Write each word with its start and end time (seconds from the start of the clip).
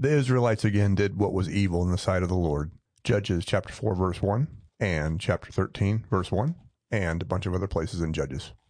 The 0.00 0.08
Israelites 0.08 0.64
again 0.64 0.94
did 0.94 1.18
what 1.18 1.34
was 1.34 1.50
evil 1.50 1.82
in 1.82 1.90
the 1.90 1.98
sight 1.98 2.22
of 2.22 2.30
the 2.30 2.34
Lord. 2.34 2.70
Judges 3.04 3.44
chapter 3.44 3.70
4, 3.70 3.94
verse 3.94 4.22
1, 4.22 4.48
and 4.80 5.20
chapter 5.20 5.52
13, 5.52 6.06
verse 6.08 6.32
1, 6.32 6.54
and 6.90 7.20
a 7.20 7.26
bunch 7.26 7.44
of 7.44 7.52
other 7.52 7.66
places 7.66 8.00
in 8.00 8.14
Judges. 8.14 8.52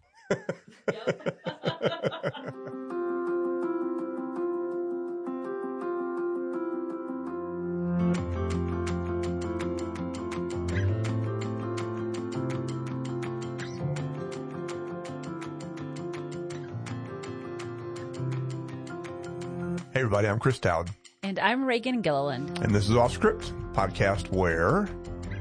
Hey, 19.92 20.04
everybody, 20.04 20.28
I'm 20.28 20.38
Chris 20.38 20.58
Dowd, 20.60 20.88
And 21.30 21.38
I'm 21.38 21.60
Raegan 21.62 22.02
Gilliland. 22.02 22.58
and 22.58 22.74
this 22.74 22.90
is 22.90 22.96
Off 22.96 23.12
Script, 23.12 23.52
podcast 23.72 24.32
where 24.32 24.88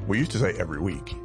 we 0.05 0.20
used 0.20 0.30
to 0.30 0.38
say 0.38 0.53
every 0.59 0.80
week 0.80 1.16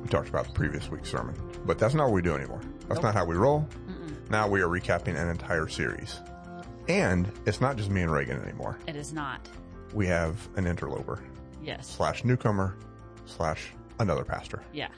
we 0.00 0.08
talked 0.08 0.30
about 0.30 0.46
the 0.46 0.52
previous 0.54 0.90
week's 0.90 1.10
sermon, 1.10 1.34
but 1.66 1.78
that's 1.78 1.92
not 1.92 2.04
what 2.06 2.14
we 2.14 2.22
do 2.22 2.34
anymore. 2.34 2.62
That's 2.88 3.02
not 3.02 3.12
how 3.12 3.26
we 3.26 3.36
roll. 3.36 3.68
Now 4.30 4.48
we 4.48 4.62
are 4.62 4.66
recapping 4.68 5.14
an 5.20 5.28
entire 5.28 5.68
series. 5.68 6.20
And 6.88 7.30
it's 7.44 7.60
not 7.60 7.76
just 7.76 7.90
me 7.90 8.00
and 8.00 8.10
Raegan 8.10 8.42
anymore. 8.42 8.78
It 8.86 8.96
is 8.96 9.12
not. 9.12 9.46
We 9.92 10.06
have 10.06 10.38
an 10.56 10.66
interloper 10.66 11.22
Yes. 11.62 11.86
slash 11.86 12.24
newcomer 12.24 12.78
slash 13.26 13.72
another 13.98 14.24
pastor. 14.24 14.62
Yeah. 14.72 14.88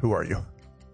Who 0.00 0.10
are 0.10 0.24
you? 0.24 0.44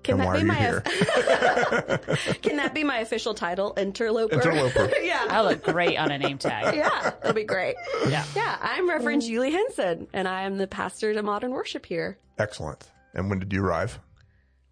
Can 0.05 0.21
and 0.21 0.23
that 0.23 0.27
why 0.27 0.33
be 0.35 0.39
are 0.39 0.41
you 0.43 0.47
my 0.47 0.55
here? 0.55 0.81
Can 2.43 2.57
that 2.59 2.73
be 2.75 2.85
my 2.85 2.99
official 2.99 3.35
title? 3.35 3.75
Interloper. 3.77 4.35
Interloper. 4.35 4.91
yeah. 5.03 5.27
I 5.29 5.43
look 5.43 5.63
great 5.65 5.97
on 5.99 6.11
a 6.11 6.19
name 6.19 6.39
tag. 6.39 6.75
Yeah, 6.85 6.89
that'll 7.21 7.33
be 7.33 7.45
great. 7.45 7.75
Yeah. 8.09 8.25
Yeah, 8.37 8.57
I'm 8.61 8.89
Reverend 8.89 9.23
Julie 9.23 9.51
Henson, 9.53 10.07
and 10.13 10.29
I 10.29 10.43
am 10.43 10.59
the 10.59 10.67
pastor 10.67 11.13
to 11.15 11.23
Modern 11.23 11.51
Worship 11.53 11.87
here. 11.87 12.19
Excellent. 12.39 12.91
And 13.15 13.31
when 13.31 13.39
did 13.39 13.53
you 13.53 13.65
arrive? 13.65 13.99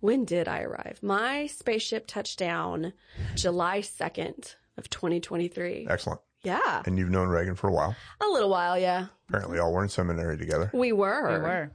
When 0.00 0.24
did 0.24 0.48
I 0.48 0.62
arrive? 0.62 0.98
My 1.02 1.46
spaceship 1.46 2.06
touched 2.06 2.38
down 2.38 2.92
July 3.36 3.80
2nd 3.80 4.56
of 4.76 4.90
2023. 4.90 5.86
Excellent. 5.88 6.20
Yeah, 6.42 6.82
And 6.86 6.98
you've 6.98 7.10
known 7.10 7.28
Raegan 7.28 7.56
for 7.56 7.68
a 7.68 7.72
while. 7.72 7.94
a 8.20 8.26
little 8.26 8.50
while, 8.50 8.76
yeah. 8.76 9.06
Apparently, 9.28 9.60
all 9.60 9.72
were 9.72 9.84
in 9.84 9.88
seminary 9.88 10.36
together. 10.36 10.70
We 10.74 10.90
were. 10.90 11.38
We 11.38 11.38
were. 11.38 11.72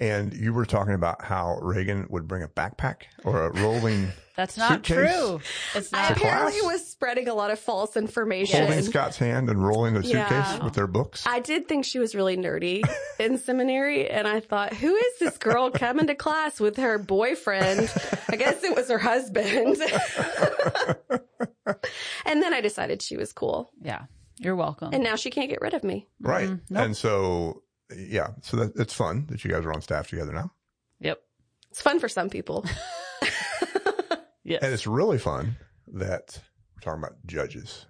And 0.00 0.32
you 0.32 0.54
were 0.54 0.64
talking 0.64 0.94
about 0.94 1.22
how 1.22 1.58
Raegan 1.62 2.08
would 2.10 2.26
bring 2.26 2.42
a 2.42 2.48
backpack 2.48 3.02
or 3.24 3.44
a 3.46 3.52
rolling 3.60 4.08
That's 4.36 4.56
not 4.56 4.86
Suitcase? 4.86 4.96
true. 5.12 5.40
It's 5.74 5.92
I 5.92 6.00
not. 6.08 6.16
apparently 6.16 6.58
class? 6.60 6.72
was 6.72 6.88
spreading 6.88 7.28
a 7.28 7.34
lot 7.34 7.50
of 7.50 7.58
false 7.58 7.94
information. 7.98 8.62
holding 8.66 8.82
Scott's 8.82 9.18
hand 9.18 9.50
and 9.50 9.62
rolling 9.62 9.96
a 9.98 10.02
suitcase 10.02 10.30
Yeah. 10.30 10.64
with 10.64 10.72
their 10.72 10.86
books. 10.86 11.26
I 11.26 11.40
did 11.40 11.68
think 11.68 11.84
she 11.84 11.98
was 11.98 12.14
really 12.14 12.38
nerdy 12.38 12.82
in 13.20 13.36
seminary, 13.36 14.08
and 14.08 14.26
I 14.26 14.40
thought, 14.40 14.72
who 14.72 14.94
is 14.96 15.18
this 15.18 15.36
girl 15.36 15.70
coming 15.70 16.06
to 16.06 16.14
class 16.14 16.58
with 16.58 16.78
her 16.78 16.96
boyfriend? 16.96 17.92
I 18.30 18.36
guess 18.36 18.64
it 18.64 18.74
was 18.74 18.88
her 18.88 18.96
husband. 18.98 19.76
and 22.24 22.42
then 22.42 22.54
I 22.54 22.60
decided 22.62 23.02
she 23.02 23.16
was 23.18 23.32
cool, 23.34 23.70
Yeah. 23.82 24.04
You're 24.38 24.56
welcome. 24.56 24.94
and 24.94 25.02
now 25.04 25.16
she 25.16 25.28
can't 25.28 25.50
get 25.50 25.60
rid 25.60 25.74
of 25.74 25.84
me. 25.84 26.08
right. 26.18 26.48
Mm-hmm. 26.48 26.74
nope. 26.74 26.84
And 26.86 26.96
so, 26.96 27.62
yeah, 27.96 28.28
so 28.42 28.56
that, 28.58 28.72
it's 28.76 28.94
fun 28.94 29.26
that 29.30 29.44
you 29.44 29.50
guys 29.50 29.64
are 29.64 29.72
on 29.72 29.80
staff 29.82 30.08
together 30.08 30.32
now. 30.32 30.52
yep. 31.00 31.20
It's 31.70 31.80
fun 31.82 32.00
for 32.00 32.08
some 32.08 32.28
people. 32.30 32.64
Yes. 34.42 34.62
And 34.62 34.72
it's 34.72 34.86
really 34.86 35.18
fun 35.18 35.56
that 35.92 36.40
we're 36.74 36.80
talking 36.80 37.02
about 37.04 37.16
judges. 37.26 37.86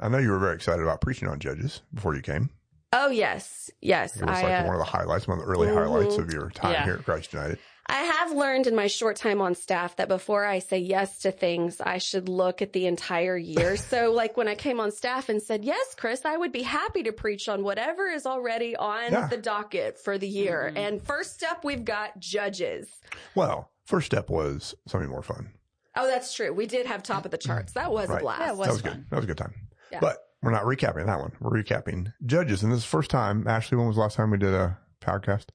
I 0.00 0.08
know 0.08 0.18
you 0.18 0.30
were 0.30 0.38
very 0.38 0.54
excited 0.54 0.80
about 0.82 1.00
preaching 1.00 1.28
on 1.28 1.40
judges 1.40 1.82
before 1.92 2.14
you 2.14 2.22
came. 2.22 2.48
Oh 2.92 3.08
yes, 3.08 3.70
yes. 3.82 4.16
It 4.16 4.24
was 4.24 4.38
I 4.38 4.42
like 4.42 4.64
uh, 4.64 4.66
one 4.66 4.76
of 4.76 4.78
the 4.78 4.84
highlights, 4.90 5.26
one 5.28 5.38
of 5.40 5.44
the 5.44 5.50
early 5.50 5.66
Mhm. 5.68 5.74
highlights 5.74 6.16
of 6.16 6.32
your 6.32 6.48
time 6.50 6.72
Yeah. 6.72 6.84
here 6.84 6.94
at 6.94 7.04
Christ 7.04 7.32
United. 7.32 7.58
I 7.86 7.96
have 8.02 8.32
learned 8.32 8.66
in 8.66 8.74
my 8.74 8.86
short 8.86 9.16
time 9.16 9.40
on 9.42 9.54
staff 9.54 9.96
that 9.96 10.08
before 10.08 10.44
I 10.46 10.58
say 10.60 10.78
yes 10.78 11.18
to 11.20 11.30
things, 11.30 11.80
I 11.80 11.98
should 11.98 12.28
look 12.28 12.62
at 12.62 12.72
the 12.72 12.86
entire 12.86 13.36
year. 13.36 13.76
so, 13.90 14.10
like 14.12 14.36
when 14.36 14.48
I 14.48 14.54
came 14.54 14.80
on 14.80 14.90
staff 14.90 15.28
and 15.28 15.42
said, 15.42 15.64
Yes, 15.64 15.94
Chris, 15.94 16.24
I 16.24 16.36
would 16.36 16.50
be 16.52 16.62
happy 16.62 17.02
to 17.02 17.12
preach 17.12 17.48
on 17.48 17.62
whatever 17.62 18.08
is 18.08 18.24
already 18.26 18.74
on 18.74 19.12
Yeah. 19.12 19.26
the 19.28 19.36
docket 19.36 19.98
for 19.98 20.16
the 20.16 20.26
year. 20.28 20.72
Mhm. 20.74 20.78
And 20.78 21.02
first 21.02 21.42
up, 21.44 21.64
we've 21.64 21.84
got 21.84 22.18
judges. 22.18 22.88
Well, 23.34 23.70
first 23.84 24.06
step 24.06 24.30
was 24.30 24.74
something 24.88 25.10
more 25.10 25.22
fun. 25.22 25.50
Oh, 25.96 26.06
that's 26.06 26.34
true. 26.34 26.52
We 26.52 26.66
did 26.66 26.86
have 26.86 27.02
top 27.02 27.24
of 27.24 27.30
the 27.30 27.38
charts. 27.38 27.74
That 27.74 27.92
was 27.92 28.08
Right. 28.08 28.18
a 28.18 28.20
blast. 28.20 28.40
Yeah, 28.40 28.52
was 28.52 28.66
that 28.66 28.72
was 28.72 28.80
fun. 28.82 28.92
good. 28.92 29.10
That 29.10 29.16
was 29.16 29.24
a 29.24 29.28
good 29.28 29.38
time. 29.38 29.54
Yeah. 29.92 30.00
But 30.00 30.18
we're 30.42 30.50
not 30.50 30.64
recapping 30.64 31.06
that 31.06 31.20
one. 31.20 31.32
We're 31.38 31.62
recapping 31.62 32.12
judges. 32.26 32.62
And 32.62 32.72
this 32.72 32.78
is 32.78 32.84
the 32.84 32.88
first 32.88 33.10
time. 33.10 33.46
Ashley, 33.46 33.76
when 33.78 33.86
was 33.86 33.96
the 33.96 34.02
last 34.02 34.16
time 34.16 34.30
we 34.30 34.38
did 34.38 34.52
a 34.54 34.78
podcast? 35.00 35.46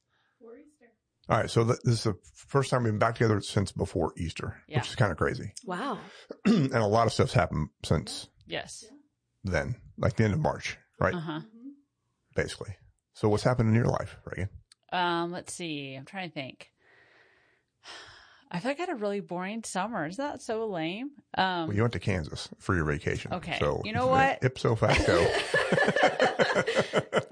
All 1.29 1.37
right. 1.37 1.49
So 1.49 1.63
th- 1.63 1.79
this 1.83 1.93
is 1.95 2.03
the 2.03 2.15
first 2.47 2.69
time 2.71 2.83
we've 2.83 2.91
been 2.91 2.99
back 2.99 3.15
together 3.15 3.39
since 3.41 3.71
before 3.71 4.13
Easter, 4.17 4.57
Yeah. 4.67 4.79
which 4.79 4.89
is 4.89 4.95
kind 4.95 5.11
of 5.11 5.17
crazy. 5.17 5.53
Wow. 5.65 5.99
and 6.45 6.73
a 6.73 6.85
lot 6.87 7.05
of 7.07 7.13
stuff's 7.13 7.33
happened 7.33 7.69
since 7.83 8.27
Yes. 8.47 8.85
then, 9.43 9.75
like 9.97 10.15
the 10.15 10.23
end 10.23 10.33
of 10.33 10.39
March, 10.39 10.77
right? 10.99 11.13
Uh 11.13 11.19
huh. 11.19 11.39
Basically. 12.35 12.75
So 13.13 13.29
what's 13.29 13.43
happened 13.43 13.69
in 13.69 13.75
your 13.75 13.85
life, 13.85 14.15
Raegan? 14.25 14.49
Um, 14.91 15.31
let's 15.31 15.53
see. 15.53 15.93
I'm 15.95 16.05
trying 16.05 16.29
to 16.29 16.33
think. 16.33 16.71
I 18.51 18.59
feel 18.59 18.71
like 18.71 18.79
I 18.79 18.83
had 18.83 18.89
a 18.89 18.95
really 18.95 19.19
boring 19.19 19.63
summer. 19.63 20.07
Is 20.07 20.17
that 20.17 20.41
so 20.41 20.65
lame? 20.67 21.11
Um, 21.37 21.67
Well, 21.67 21.73
you 21.75 21.81
went 21.81 21.93
to 21.93 21.99
Kansas 21.99 22.49
for 22.57 22.75
your 22.75 22.85
vacation. 22.85 23.33
Okay. 23.33 23.57
So 23.59 23.81
You 23.85 23.93
know 23.93 24.07
what? 24.07 24.39
Ipso 24.41 24.75
facto. 24.75 25.23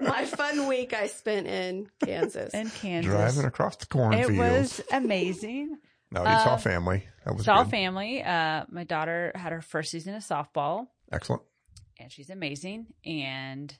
My 0.00 0.24
fun 0.24 0.66
week 0.68 0.92
I 0.94 1.08
spent 1.08 1.46
in 1.46 1.88
Kansas. 2.04 2.54
in 2.54 2.70
Kansas. 2.70 3.10
driving 3.10 3.44
across 3.44 3.76
the 3.76 3.86
it 4.12 4.30
was 4.38 4.80
amazing. 4.92 5.76
no, 6.10 6.20
you 6.20 6.26
saw 6.26 6.54
uh, 6.54 6.56
family. 6.56 7.04
That 7.24 7.34
was 7.36 7.44
Saw 7.44 7.62
good. 7.64 7.70
family. 7.70 8.22
Uh, 8.22 8.64
my 8.70 8.84
daughter 8.84 9.32
had 9.34 9.52
her 9.52 9.60
first 9.60 9.90
season 9.90 10.14
of 10.14 10.22
softball. 10.22 10.86
Excellent. 11.12 11.42
and 11.98 12.10
she's 12.12 12.30
amazing. 12.30 12.86
And 13.04 13.76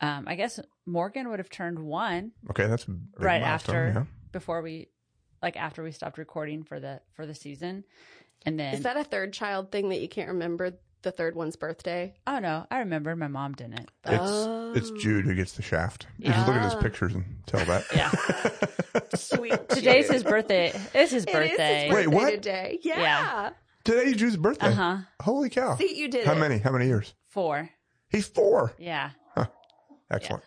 um, 0.00 0.24
I 0.28 0.34
guess 0.36 0.60
Morgan 0.86 1.28
would 1.30 1.38
have 1.40 1.50
turned 1.50 1.78
one 1.78 2.32
Okay, 2.50 2.66
that's 2.66 2.84
a 2.84 2.90
big 2.90 3.22
right 3.22 3.40
milestone, 3.42 3.76
after 3.76 3.92
yeah. 4.00 4.04
before 4.32 4.62
we, 4.62 4.88
like 5.44 5.56
after 5.56 5.82
we 5.82 5.92
stopped 5.92 6.18
recording 6.18 6.62
for 6.64 6.80
the 6.80 7.00
for 7.12 7.26
the 7.26 7.34
season. 7.34 7.84
And 8.46 8.58
then 8.58 8.74
Is 8.74 8.82
that 8.82 8.96
a 8.96 9.04
third 9.04 9.32
child 9.32 9.70
thing 9.70 9.88
that 9.90 10.00
you 10.00 10.08
can't 10.08 10.28
remember 10.28 10.72
the 11.02 11.10
third 11.12 11.34
one's 11.36 11.56
birthday? 11.56 12.14
oh 12.26 12.38
no, 12.38 12.66
I 12.70 12.78
remember 12.78 13.14
my 13.14 13.28
mom 13.28 13.52
didn't. 13.52 13.90
But 14.02 14.14
It's 14.14 14.22
it's 14.78 14.90
Oh. 14.90 14.96
Jude 14.98 15.24
who 15.26 15.34
gets 15.34 15.52
the 15.52 15.62
shaft. 15.62 16.06
You 16.18 16.32
just 16.32 16.46
look 16.46 16.56
at 16.56 16.64
his 16.64 16.74
Ah. 16.74 16.80
pictures 16.82 17.14
and 17.14 17.24
tell 17.46 17.64
that. 17.66 17.84
Yeah. 17.94 18.10
Sweet. 19.14 19.68
today's 19.68 20.10
his 20.10 20.22
birthday. 20.24 20.68
It's 20.94 21.12
his 21.12 21.24
It 21.24 21.28
is 21.28 21.34
his 21.34 21.50
birthday. 21.50 21.90
Wait, 21.92 22.08
what? 22.08 22.30
today. 22.30 22.78
Yeah. 22.82 23.00
Yeah. 23.00 23.50
Today's 23.84 24.16
Jude's 24.16 24.36
birthday. 24.38 24.68
Uh 24.68 24.72
huh. 24.72 24.96
Holy 25.22 25.50
cow! 25.50 25.76
See, 25.76 25.94
you 26.00 26.08
did 26.08 26.24
How 26.26 26.32
it. 26.32 26.38
many? 26.38 26.58
How 26.58 26.70
many 26.72 26.86
years? 26.86 27.12
Four. 27.28 27.68
He's 28.08 28.26
four. 28.26 28.72
Yeah. 28.78 29.10
Excellent. 30.10 30.42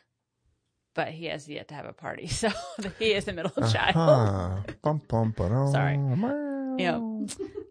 But 0.97 1.09
he 1.09 1.25
has 1.25 1.47
yet 1.47 1.68
to 1.68 1.75
have 1.75 1.85
a 1.85 1.94
party, 1.94 2.25
so 2.41 2.50
he 2.97 3.13
is 3.13 3.28
a 3.28 3.31
middle 3.34 3.52
child. 3.69 3.96
Uh-huh. 3.96 4.74
Bum, 4.81 5.00
bum, 5.08 5.31
ba-dum. 5.38 5.72
Sorry. 5.72 5.96
Yep. 6.84 7.02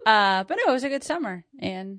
Uh, 0.07 0.45
but 0.45 0.55
no, 0.65 0.71
it 0.71 0.73
was 0.73 0.85
a 0.85 0.89
good 0.89 1.03
summer, 1.03 1.45
and 1.59 1.99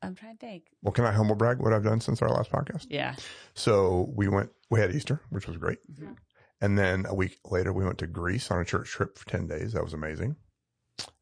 I'm 0.00 0.14
trying 0.14 0.36
to 0.36 0.38
think. 0.38 0.68
Well, 0.82 0.92
can 0.92 1.04
I 1.04 1.10
humble 1.10 1.34
brag 1.34 1.58
what 1.58 1.72
I've 1.72 1.82
done 1.82 2.00
since 2.00 2.22
our 2.22 2.28
last 2.28 2.52
podcast? 2.52 2.86
Yeah. 2.88 3.16
So 3.54 4.12
we 4.14 4.28
went, 4.28 4.50
we 4.70 4.78
had 4.78 4.94
Easter, 4.94 5.20
which 5.30 5.48
was 5.48 5.56
great. 5.56 5.78
Mhm. 5.92 6.14
And 6.60 6.78
then 6.78 7.06
a 7.06 7.14
week 7.14 7.38
later, 7.50 7.72
we 7.72 7.84
went 7.84 7.98
to 7.98 8.06
Greece 8.06 8.48
on 8.52 8.60
a 8.60 8.64
church 8.64 8.88
trip 8.88 9.18
for 9.18 9.28
10 9.28 9.48
days. 9.48 9.72
That 9.72 9.82
was 9.82 9.94
amazing. 9.94 10.36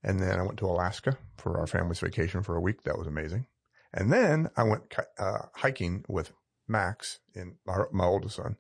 And 0.03 0.21
then 0.21 0.39
I 0.39 0.43
went 0.43 0.59
to 0.59 0.67
Alaska 0.67 1.17
for 1.39 1.59
our 1.59 1.67
family's 1.67 2.01
vacation 2.01 2.43
for 2.43 2.57
a 2.57 2.61
week. 2.61 2.83
That 2.83 2.99
was 2.99 3.07
amazing. 3.07 3.47
And 3.95 4.13
then 4.13 4.51
I 4.55 4.65
went 4.65 4.95
uh, 5.19 5.47
hiking 5.55 6.05
with 6.09 6.33
Max 6.69 7.21
in 7.35 7.57
my, 7.67 7.85
my 7.91 8.05
oldest 8.05 8.37
son 8.37 8.57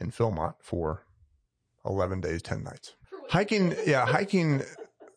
in 0.00 0.10
Philmont 0.10 0.54
for 0.60 1.04
11 1.84 2.20
days, 2.20 2.42
10 2.42 2.62
nights. 2.64 2.94
Hiking, 3.28 3.74
yeah, 3.86 4.06
hiking. 4.06 4.62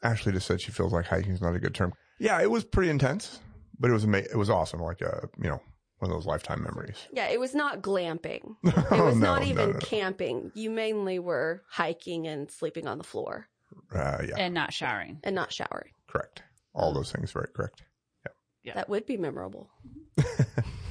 Ashley 0.04 0.32
just 0.32 0.48
said 0.48 0.62
she 0.62 0.72
feels 0.72 0.94
like 0.94 1.06
hiking 1.06 1.32
is 1.32 1.42
not 1.42 1.56
a 1.56 1.60
good 1.60 1.76
term. 1.76 1.94
Yeah, 2.20 2.42
it 2.42 2.50
was 2.50 2.64
pretty 2.64 2.90
intense, 2.90 3.40
but 3.80 3.90
it 3.90 3.94
was 3.94 4.04
ama- 4.04 4.18
it 4.20 4.36
was 4.38 4.50
awesome. 4.50 4.80
Like 4.82 5.02
a, 5.02 5.28
you 5.42 5.50
know, 5.50 5.62
one 6.00 6.10
of 6.12 6.18
those 6.18 6.26
lifetime 6.26 6.64
memories. 6.64 6.96
Yeah, 7.12 7.28
it 7.28 7.40
was 7.40 7.54
not 7.54 7.82
glamping. 7.82 8.56
It 8.64 8.74
Oh, 8.92 9.06
was 9.06 9.16
no, 9.16 9.34
not 9.36 9.44
even 9.44 9.68
no, 9.72 9.72
no. 9.74 9.80
camping. 9.80 10.52
You 10.56 10.70
mainly 10.70 11.20
were 11.20 11.64
hiking 11.70 12.28
and 12.28 12.50
sleeping 12.50 12.88
on 12.88 12.98
the 12.98 13.04
floor 13.04 13.48
Uh, 13.94 14.20
yeah, 14.28 14.36
And 14.38 14.54
not 14.54 14.74
showering. 14.74 15.20
and 15.24 15.36
not 15.36 15.52
showering. 15.54 15.92
correct. 16.08 16.44
All 16.74 16.94
those 16.94 17.12
things, 17.12 17.32
very 17.32 17.48
correct. 17.54 17.84
Yeah. 18.64 18.74
That 18.76 18.90
would 18.90 19.06
be 19.06 19.18
memorable. 19.18 19.70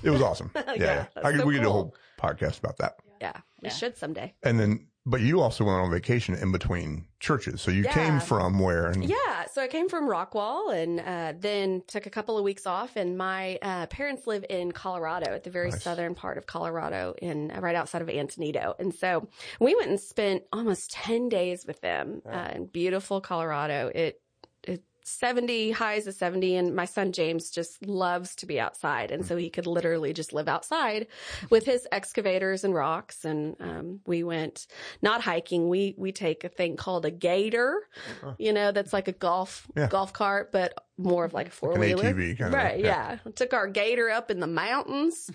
It 0.02 0.10
was 0.10 0.22
awesome. 0.22 0.50
Yeah, 0.56 0.62
Yeah, 0.76 0.76
yeah. 0.76 1.06
I 1.24 1.32
could, 1.32 1.40
so 1.40 1.46
we 1.46 1.54
could 1.54 1.62
do 1.62 1.68
a 1.68 1.72
whole 1.72 1.94
podcast 2.20 2.58
about 2.60 2.78
that 2.78 2.94
yeah, 3.20 3.36
we 3.62 3.68
yeah. 3.68 3.74
should 3.74 3.96
someday. 3.96 4.34
And 4.42 4.58
then, 4.58 4.86
but 5.06 5.20
you 5.20 5.40
also 5.40 5.64
went 5.64 5.78
on 5.78 5.90
vacation 5.90 6.34
in 6.34 6.52
between 6.52 7.06
churches. 7.18 7.62
So 7.62 7.70
you 7.70 7.84
yeah. 7.84 7.92
came 7.92 8.20
from 8.20 8.58
where? 8.58 8.86
And- 8.88 9.04
yeah. 9.04 9.46
So 9.52 9.62
I 9.62 9.68
came 9.68 9.88
from 9.88 10.08
Rockwall 10.08 10.74
and 10.74 11.00
uh, 11.00 11.32
then 11.40 11.82
took 11.86 12.06
a 12.06 12.10
couple 12.10 12.36
of 12.36 12.44
weeks 12.44 12.66
off. 12.66 12.96
And 12.96 13.16
my 13.16 13.58
uh, 13.62 13.86
parents 13.86 14.26
live 14.26 14.44
in 14.50 14.72
Colorado, 14.72 15.32
at 15.32 15.44
the 15.44 15.50
very 15.50 15.70
nice. 15.70 15.82
southern 15.82 16.14
part 16.14 16.36
of 16.36 16.46
Colorado, 16.46 17.14
in 17.20 17.50
uh, 17.50 17.60
right 17.60 17.74
outside 17.74 18.02
of 18.02 18.08
Antonito. 18.08 18.74
And 18.78 18.94
so 18.94 19.28
we 19.58 19.74
went 19.74 19.88
and 19.88 19.98
spent 19.98 20.42
almost 20.52 20.92
ten 20.92 21.28
days 21.28 21.64
with 21.66 21.80
them 21.80 22.22
uh, 22.30 22.50
in 22.54 22.66
beautiful 22.66 23.20
Colorado. 23.20 23.90
It 23.94 24.20
it 24.62 24.82
70, 25.08 25.72
highs 25.72 26.06
of 26.06 26.14
70. 26.14 26.56
And 26.56 26.74
my 26.74 26.84
son 26.84 27.12
James 27.12 27.50
just 27.50 27.84
loves 27.86 28.36
to 28.36 28.46
be 28.46 28.60
outside. 28.60 29.10
And 29.10 29.24
so 29.24 29.36
he 29.36 29.50
could 29.50 29.66
literally 29.66 30.12
just 30.12 30.32
live 30.32 30.48
outside 30.48 31.06
with 31.50 31.64
his 31.64 31.86
excavators 31.92 32.64
and 32.64 32.74
rocks. 32.74 33.24
And 33.24 33.56
um, 33.60 34.00
we 34.06 34.22
went 34.22 34.66
not 35.02 35.22
hiking. 35.22 35.68
We, 35.68 35.94
we 35.96 36.12
take 36.12 36.44
a 36.44 36.48
thing 36.48 36.76
called 36.76 37.04
a 37.04 37.10
gator, 37.10 37.82
uh-huh. 38.22 38.34
you 38.38 38.52
know, 38.52 38.72
that's 38.72 38.92
like 38.92 39.08
a 39.08 39.12
golf, 39.12 39.66
yeah. 39.76 39.88
golf 39.88 40.12
cart, 40.12 40.52
but 40.52 40.74
more 40.96 41.24
of 41.24 41.32
like 41.32 41.48
a 41.48 41.50
four 41.50 41.78
wheeler. 41.78 42.14
Like 42.14 42.52
right. 42.52 42.78
yeah. 42.78 43.18
yeah. 43.24 43.32
Took 43.34 43.54
our 43.54 43.68
gator 43.68 44.10
up 44.10 44.30
in 44.30 44.40
the 44.40 44.46
mountains 44.46 45.30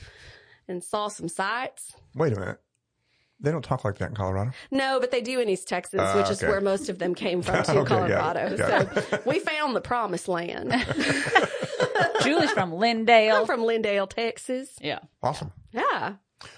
and 0.68 0.84
saw 0.84 1.08
some 1.08 1.28
sights. 1.28 1.96
Wait 2.16 2.34
a 2.34 2.40
minute. 2.40 2.60
They 3.44 3.52
don't 3.52 3.62
talk 3.62 3.84
like 3.86 3.98
that 3.98 4.10
in 4.10 4.16
Colorado. 4.16 4.52
No, 4.72 5.00
but 5.00 5.12
they 5.12 5.22
do 5.22 5.40
in 5.40 5.50
East 5.50 5.68
Texas, 5.68 6.00
Ah, 6.02 6.16
which 6.18 6.30
is 6.32 6.42
where 6.42 6.62
most 6.62 6.90
of 6.90 6.98
them 6.98 7.14
came 7.14 7.42
from 7.42 7.62
to 7.66 7.72
Okay, 7.80 7.90
got 8.08 8.38
it, 8.38 8.58
Colorado. 8.58 8.58
got 8.58 9.04
So 9.10 9.22
we 9.26 9.40
found 9.40 9.76
the 9.76 9.82
promised 9.82 10.28
land. 10.28 10.72
Julie's 12.24 12.52
from 12.52 12.72
Lindale. 12.72 13.34
I'm 13.34 13.44
Lindale. 13.44 13.46
from 13.46 13.60
Lindale, 13.62 14.10
Texas. 14.10 14.70
Yeah. 14.82 15.00
Awesome. 15.22 15.52
Yeah. 15.72 16.16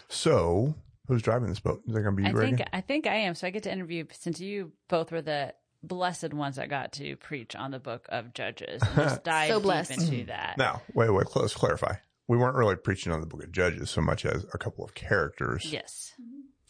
So 0.10 0.76
who's 1.08 1.22
driving 1.22 1.50
this 1.50 1.60
boat? 1.60 1.82
Is 1.88 1.94
that 1.94 2.02
going 2.02 2.16
to 2.16 2.22
be 2.22 2.30
you? 2.30 2.38
I 2.40 2.44
you, 2.44 2.56
think 2.56 2.70
I 2.74 2.82
think 2.82 3.08
I 3.08 3.16
am. 3.16 3.36
So 3.36 3.48
I 3.48 3.50
get 3.50 3.64
to 3.64 3.72
interview 3.72 4.06
since 4.12 4.40
you 4.40 4.72
both 4.88 5.12
were 5.12 5.22
the 5.22 5.54
blessed 5.84 6.34
ones 6.34 6.56
that 6.56 6.70
got 6.70 6.94
to 6.94 7.16
preach 7.18 7.56
on 7.56 7.72
the 7.72 7.80
book 7.80 8.06
of 8.10 8.34
Judges. 8.34 8.82
And 8.82 8.96
just 8.96 9.24
dive 9.24 9.50
So 9.50 9.56
deep 9.58 9.64
blessed. 9.64 9.92
into 9.92 10.26
that. 10.26 10.56
Now, 10.58 10.82
wait, 10.94 11.10
wait, 11.12 11.28
let's 11.36 11.54
clarify. 11.54 11.96
We 12.28 12.38
weren't 12.38 12.56
really 12.56 12.76
preaching 12.76 13.12
on 13.12 13.22
the 13.22 13.28
book 13.28 13.44
of 13.44 13.52
Judges 13.52 13.92
so 13.92 14.02
much 14.02 14.26
as 14.26 14.46
a 14.54 14.58
couple 14.58 14.84
of 14.84 14.96
characters 14.96 15.72
Yes, 15.72 16.14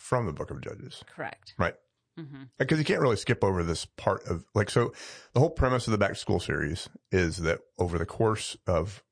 from 0.07 0.25
the 0.27 0.33
book 0.33 0.51
of 0.51 0.61
Judges, 0.61 1.03
correct. 1.15 1.53
right? 1.57 1.73
hmm 2.17 2.43
Because 2.59 2.77
you 2.79 2.85
can't 2.85 3.01
really 3.01 3.15
skip 3.15 3.43
over 3.43 3.63
this 3.63 3.85
part 3.85 4.23
of 4.27 4.45
like, 4.53 4.69
so 4.69 4.93
the 5.33 5.39
whole 5.39 5.49
premise 5.49 5.87
of 5.87 5.91
the 5.91 5.97
back 5.97 6.11
to 6.13 6.15
school 6.19 6.39
series 6.39 6.87
is 7.11 7.37
that 7.37 7.59
over 7.79 7.97
the 7.97 8.05
course 8.05 8.55
of, 8.67 9.03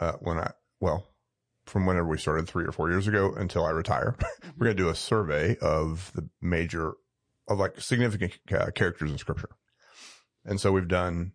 uh, 0.00 0.12
when 0.20 0.38
I, 0.38 0.50
well, 0.80 1.06
from 1.66 1.86
whenever 1.86 2.08
we 2.08 2.18
started 2.18 2.48
three 2.48 2.64
or 2.64 2.72
four 2.72 2.90
years 2.90 3.06
ago 3.06 3.32
until 3.36 3.64
I 3.64 3.70
retire, 3.70 4.16
we're 4.58 4.64
going 4.66 4.76
to 4.76 4.82
do 4.82 4.88
a 4.88 4.94
survey 4.94 5.56
of 5.62 6.10
the 6.14 6.28
major, 6.40 6.94
of 7.48 7.58
like 7.58 7.80
significant 7.80 8.32
uh, 8.50 8.70
characters 8.74 9.10
in 9.10 9.18
scripture. 9.18 9.50
And 10.44 10.60
so 10.60 10.72
we've 10.72 10.88
done, 10.88 11.32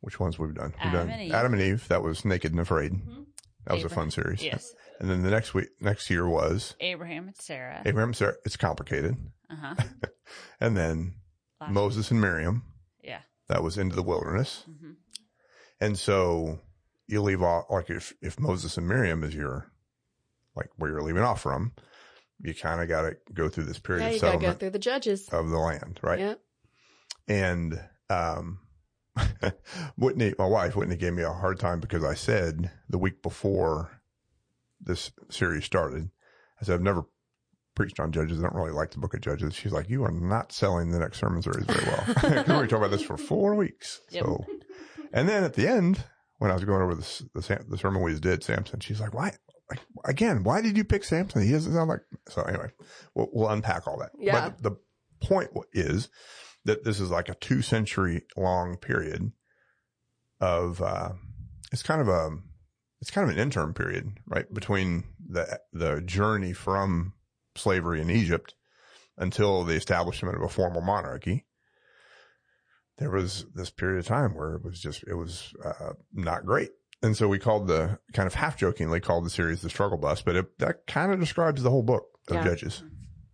which 0.00 0.20
ones 0.20 0.38
we've 0.38 0.54
done? 0.54 0.74
We've 0.84 0.92
Adam 0.92 1.08
done 1.08 1.20
and 1.20 1.32
Adam 1.32 1.52
and 1.54 1.62
Eve. 1.62 1.88
That 1.88 2.02
was 2.02 2.24
Naked 2.24 2.50
and 2.52 2.60
Afraid. 2.60 2.92
Mhm. 2.92 3.24
That 3.68 3.74
was 3.74 3.84
a 3.84 3.88
fun 3.88 4.10
series. 4.10 4.42
Yes, 4.42 4.74
And 4.98 5.08
then 5.10 5.22
the 5.22 5.30
next 5.30 5.54
week, 5.54 5.68
next 5.80 6.10
year 6.10 6.26
was 6.28 6.74
Abraham 6.80 7.26
and 7.28 7.36
Sarah. 7.36 7.82
Abraham, 7.86 8.08
and 8.10 8.16
Sarah. 8.16 8.34
It's 8.44 8.56
complicated. 8.56 9.16
Uh 9.50 9.54
huh. 9.60 9.74
And 10.60 10.76
then 10.76 11.14
Moses 11.70 12.10
and 12.10 12.20
Miriam. 12.20 12.62
Yeah. 13.02 13.20
That 13.48 13.62
was 13.62 13.78
into 13.78 13.96
the 13.96 14.02
wilderness. 14.02 14.64
hmm 14.66 14.92
And 15.80 15.98
so 15.98 16.60
you 17.06 17.22
leave 17.22 17.42
off, 17.42 17.64
like 17.70 17.88
if, 17.90 18.12
if 18.20 18.38
Moses 18.38 18.76
and 18.76 18.86
Miriam 18.86 19.24
is 19.24 19.34
your, 19.34 19.70
like 20.54 20.68
where 20.76 20.90
you're 20.90 21.02
leaving 21.02 21.22
off 21.22 21.40
from, 21.40 21.72
you 22.42 22.54
kind 22.54 22.80
of 22.82 22.88
got 22.88 23.02
to 23.02 23.16
go 23.32 23.48
through 23.48 23.64
this 23.64 23.78
period 23.78 24.02
Yeah, 24.02 24.08
of 24.08 24.14
you 24.14 24.20
gotta 24.20 24.38
go 24.38 24.52
through 24.52 24.70
the 24.70 24.78
judges. 24.78 25.28
of 25.30 25.48
the 25.48 25.56
land, 25.58 25.98
right? 26.02 26.18
Yeah. 26.18 26.34
And, 27.26 27.80
um, 28.10 28.58
Whitney, 29.96 30.34
my 30.38 30.46
wife, 30.46 30.76
Whitney 30.76 30.96
gave 30.96 31.12
me 31.12 31.22
a 31.22 31.32
hard 31.32 31.58
time 31.58 31.80
because 31.80 32.04
I 32.04 32.14
said 32.14 32.70
the 32.88 32.98
week 32.98 33.22
before 33.22 34.00
this 34.80 35.12
series 35.30 35.64
started, 35.64 36.10
I 36.60 36.64
said, 36.64 36.74
I've 36.74 36.82
never 36.82 37.04
preached 37.74 38.00
on 38.00 38.12
judges. 38.12 38.38
I 38.38 38.42
don't 38.42 38.54
really 38.54 38.72
like 38.72 38.90
the 38.90 38.98
book 38.98 39.14
of 39.14 39.20
judges. 39.20 39.54
She's 39.54 39.72
like, 39.72 39.88
you 39.88 40.04
are 40.04 40.10
not 40.10 40.52
selling 40.52 40.90
the 40.90 40.98
next 40.98 41.18
sermon 41.18 41.42
series 41.42 41.64
very 41.66 41.84
well. 41.84 42.04
we 42.48 42.54
were 42.54 42.66
talking 42.66 42.78
about 42.78 42.90
this 42.90 43.02
for 43.02 43.16
four 43.16 43.54
weeks. 43.54 44.00
Yep. 44.10 44.24
So, 44.24 44.44
and 45.12 45.28
then 45.28 45.44
at 45.44 45.54
the 45.54 45.68
end, 45.68 46.04
when 46.38 46.50
I 46.50 46.54
was 46.54 46.64
going 46.64 46.82
over 46.82 46.94
this, 46.94 47.22
the, 47.34 47.64
the 47.68 47.78
sermon 47.78 48.02
we 48.02 48.18
did, 48.18 48.42
Samson, 48.42 48.80
she's 48.80 49.00
like, 49.00 49.14
why? 49.14 49.32
Like, 49.70 49.80
again, 50.04 50.42
why 50.44 50.60
did 50.60 50.76
you 50.76 50.84
pick 50.84 51.04
Samson? 51.04 51.42
He 51.42 51.52
doesn't 51.52 51.72
sound 51.72 51.88
like, 51.88 52.00
so 52.28 52.42
anyway, 52.42 52.70
we'll, 53.14 53.28
we'll 53.32 53.48
unpack 53.48 53.86
all 53.86 53.98
that. 53.98 54.10
Yeah. 54.18 54.48
But 54.48 54.62
the, 54.62 54.70
the 54.70 54.76
point 55.26 55.50
is 55.72 56.08
that 56.68 56.84
this 56.84 57.00
is 57.00 57.10
like 57.10 57.28
a 57.28 57.34
two 57.34 57.62
century 57.62 58.22
long 58.36 58.76
period 58.76 59.32
of, 60.40 60.80
uh, 60.82 61.10
it's 61.72 61.82
kind 61.82 62.00
of 62.00 62.08
a, 62.08 62.30
it's 63.00 63.10
kind 63.10 63.28
of 63.28 63.34
an 63.36 63.40
interim 63.42 63.74
period, 63.74 64.18
right? 64.26 64.52
Between 64.52 65.04
the, 65.28 65.60
the 65.72 66.00
journey 66.02 66.52
from 66.52 67.14
slavery 67.56 68.00
in 68.00 68.10
Egypt 68.10 68.54
until 69.16 69.64
the 69.64 69.74
establishment 69.74 70.36
of 70.36 70.42
a 70.42 70.48
formal 70.48 70.80
monarchy. 70.80 71.46
There 72.98 73.10
was 73.10 73.46
this 73.54 73.70
period 73.70 74.00
of 74.00 74.06
time 74.06 74.34
where 74.34 74.54
it 74.56 74.64
was 74.64 74.80
just, 74.80 75.02
it 75.06 75.14
was, 75.14 75.52
uh, 75.64 75.92
not 76.12 76.44
great. 76.44 76.70
And 77.02 77.16
so 77.16 77.28
we 77.28 77.38
called 77.38 77.68
the 77.68 77.98
kind 78.12 78.26
of 78.26 78.34
half 78.34 78.56
jokingly 78.56 79.00
called 79.00 79.24
the 79.24 79.30
series 79.30 79.62
the 79.62 79.70
struggle 79.70 79.98
bus, 79.98 80.20
but 80.22 80.34
it, 80.36 80.58
that 80.58 80.86
kind 80.86 81.12
of 81.12 81.20
describes 81.20 81.62
the 81.62 81.70
whole 81.70 81.82
book 81.84 82.04
of 82.28 82.36
Yeah. 82.36 82.44
Judges. 82.44 82.82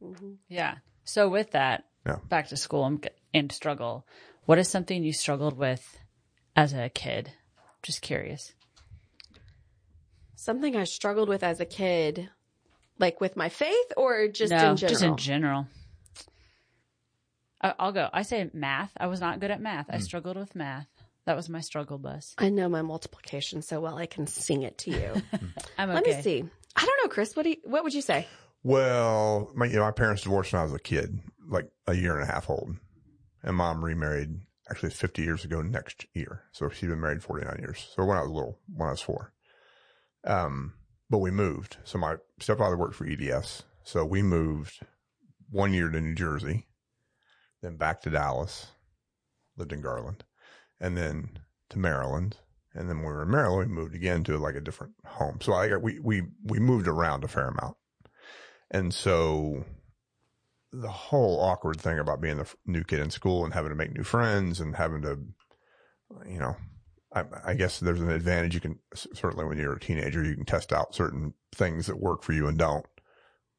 Mhm. 0.02 0.36
Yeah. 0.48 0.76
So 1.04 1.28
with 1.28 1.52
that, 1.52 1.84
Yeah. 2.06 2.18
back 2.28 2.48
to 2.48 2.56
school 2.58 2.84
and, 2.84 3.08
and 3.34 3.52
struggle. 3.52 4.06
What 4.46 4.58
is 4.58 4.68
something 4.68 5.02
you 5.02 5.12
struggled 5.12 5.58
with 5.58 5.98
as 6.56 6.72
a 6.72 6.88
kid? 6.88 7.32
Just 7.82 8.00
curious. 8.00 8.54
Something 10.36 10.76
I 10.76 10.84
struggled 10.84 11.28
with 11.28 11.42
as 11.42 11.60
a 11.60 11.64
kid, 11.64 12.28
like 12.98 13.20
with 13.20 13.36
my 13.36 13.48
faith 13.48 13.92
or 13.96 14.28
just 14.28 14.50
no, 14.50 14.70
in 14.70 14.76
general? 14.76 14.76
just 14.76 15.02
in 15.02 15.16
general. 15.16 15.66
I- 17.60 17.74
I'll 17.78 17.92
go. 17.92 18.08
I 18.12 18.22
say 18.22 18.48
math. 18.52 18.92
I 18.98 19.06
was 19.06 19.20
not 19.20 19.40
good 19.40 19.50
at 19.50 19.60
math. 19.60 19.86
Hmm. 19.86 19.96
I 19.96 19.98
struggled 19.98 20.36
with 20.36 20.54
math. 20.54 20.86
That 21.24 21.36
was 21.36 21.48
my 21.48 21.60
struggle 21.60 21.96
bus. 21.96 22.34
I 22.36 22.50
know 22.50 22.68
my 22.68 22.82
multiplication 22.82 23.62
so 23.62 23.80
well 23.80 23.96
I 23.96 24.04
can 24.04 24.26
sing 24.26 24.62
it 24.62 24.76
to 24.78 24.90
you. 24.90 25.22
I'm 25.78 25.88
okay. 25.90 25.94
Let 25.94 26.06
me 26.06 26.22
see. 26.22 26.44
I 26.76 26.84
don't 26.84 27.02
know, 27.02 27.08
Chris. 27.08 27.34
What 27.34 27.44
do 27.44 27.50
you, 27.50 27.56
what 27.64 27.82
would 27.82 27.94
you 27.94 28.02
say? 28.02 28.26
Well, 28.62 29.50
my, 29.54 29.66
you 29.66 29.76
know, 29.76 29.82
my 29.82 29.90
parents 29.90 30.22
divorced 30.22 30.52
when 30.52 30.60
I 30.60 30.64
was 30.64 30.74
a 30.74 30.78
kid, 30.78 31.18
like 31.48 31.70
a 31.86 31.94
year 31.94 32.14
and 32.18 32.28
a 32.28 32.32
half 32.32 32.50
old. 32.50 32.76
And 33.44 33.56
mom 33.56 33.84
remarried 33.84 34.40
actually 34.70 34.90
50 34.90 35.22
years 35.22 35.44
ago 35.44 35.60
next 35.60 36.06
year. 36.14 36.44
So 36.52 36.68
she'd 36.70 36.88
been 36.88 37.00
married 37.00 37.22
49 37.22 37.58
years. 37.60 37.86
So 37.94 38.04
when 38.04 38.16
I 38.16 38.22
was 38.22 38.30
little, 38.30 38.58
when 38.74 38.88
I 38.88 38.92
was 38.92 39.02
four. 39.02 39.32
Um, 40.24 40.72
but 41.10 41.18
we 41.18 41.30
moved. 41.30 41.76
So 41.84 41.98
my 41.98 42.16
stepfather 42.40 42.76
worked 42.76 42.94
for 42.94 43.06
EDS. 43.06 43.64
So 43.84 44.04
we 44.04 44.22
moved 44.22 44.80
one 45.50 45.74
year 45.74 45.90
to 45.90 46.00
New 46.00 46.14
Jersey, 46.14 46.66
then 47.60 47.76
back 47.76 48.00
to 48.02 48.10
Dallas, 48.10 48.68
lived 49.56 49.72
in 49.72 49.82
Garland, 49.82 50.24
and 50.80 50.96
then 50.96 51.38
to 51.68 51.78
Maryland. 51.78 52.38
And 52.74 52.88
then 52.88 52.96
when 52.98 53.06
we 53.06 53.12
were 53.12 53.22
in 53.22 53.30
Maryland, 53.30 53.68
we 53.68 53.74
moved 53.74 53.94
again 53.94 54.24
to 54.24 54.38
like 54.38 54.56
a 54.56 54.60
different 54.60 54.94
home. 55.04 55.38
So 55.42 55.52
I 55.52 55.76
we, 55.76 55.98
we, 56.00 56.22
we 56.42 56.58
moved 56.58 56.88
around 56.88 57.22
a 57.22 57.28
fair 57.28 57.48
amount. 57.48 57.76
And 58.70 58.92
so 58.92 59.64
the 60.80 60.90
whole 60.90 61.40
awkward 61.40 61.80
thing 61.80 61.98
about 61.98 62.20
being 62.20 62.38
the 62.38 62.52
new 62.66 62.82
kid 62.82 63.00
in 63.00 63.10
school 63.10 63.44
and 63.44 63.54
having 63.54 63.70
to 63.70 63.76
make 63.76 63.94
new 63.94 64.02
friends 64.02 64.60
and 64.60 64.74
having 64.76 65.02
to, 65.02 65.18
you 66.26 66.38
know, 66.38 66.56
I, 67.14 67.24
I 67.44 67.54
guess 67.54 67.78
there's 67.78 68.00
an 68.00 68.10
advantage. 68.10 68.54
You 68.54 68.60
can 68.60 68.78
certainly 68.94 69.44
when 69.44 69.58
you're 69.58 69.74
a 69.74 69.80
teenager, 69.80 70.24
you 70.24 70.34
can 70.34 70.44
test 70.44 70.72
out 70.72 70.94
certain 70.94 71.34
things 71.54 71.86
that 71.86 72.00
work 72.00 72.22
for 72.22 72.32
you 72.32 72.48
and 72.48 72.58
don't. 72.58 72.86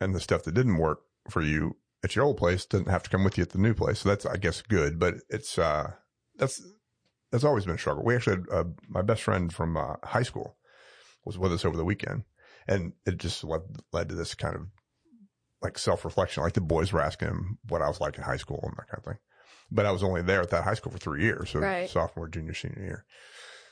And 0.01 0.13
the 0.13 0.19
stuff 0.19 0.43
that 0.43 0.53
didn't 0.53 0.77
work 0.77 1.00
for 1.29 1.41
you 1.41 1.77
at 2.03 2.15
your 2.15 2.25
old 2.25 2.38
place 2.38 2.65
doesn't 2.65 2.89
have 2.89 3.03
to 3.03 3.10
come 3.10 3.24
with 3.24 3.38
you 3.38 3.43
at 3.43 3.51
the 3.51 3.57
new 3.57 3.74
place. 3.74 4.00
So 4.00 4.10
that's, 4.10 4.25
I 4.25 4.38
guess, 4.38 4.62
good, 4.62 5.00
but 5.00 5.15
it's, 5.29 5.57
uh, 5.57 5.93
that's, 6.36 6.62
that's 7.31 7.45
always 7.45 7.65
been 7.65 7.75
a 7.75 7.79
struggle. 7.79 8.03
We 8.03 8.15
actually 8.15 8.38
had, 8.38 8.45
uh, 8.51 8.63
my 8.89 9.01
best 9.01 9.24
friend 9.24 9.53
from, 9.53 9.77
uh, 9.77 9.95
high 10.03 10.24
school 10.24 10.57
was 11.24 11.38
with 11.38 11.53
us 11.53 11.65
over 11.65 11.77
the 11.77 11.86
weekend 11.86 12.24
and 12.67 12.93
it 13.05 13.17
just 13.17 13.43
led, 13.43 13.62
led 13.93 14.10
to 14.10 14.15
this 14.15 14.36
kind 14.36 14.55
of 14.55 14.67
like 15.65 15.77
self 15.77 16.05
reflection. 16.05 16.43
Like 16.43 16.53
the 16.53 16.62
boys 16.62 16.93
were 16.93 17.01
asking 17.01 17.29
him 17.29 17.57
what 17.67 17.81
I 17.81 17.88
was 17.88 18.00
like 18.00 18.17
in 18.17 18.24
high 18.24 18.38
school 18.38 18.60
and 18.63 18.74
that 18.77 18.88
kind 18.88 19.00
of 19.00 19.03
thing. 19.03 19.19
But 19.72 19.86
I 19.86 19.91
was 19.91 20.03
only 20.03 20.22
there 20.22 20.41
at 20.41 20.51
that 20.51 20.63
high 20.63 20.75
school 20.75 20.91
for 20.91 20.98
three 21.00 21.24
years. 21.24 21.50
So 21.50 21.60
Right. 21.60 21.89
sophomore, 21.89 22.29
junior, 22.29 22.53
senior 22.53 22.81
year. 22.81 23.05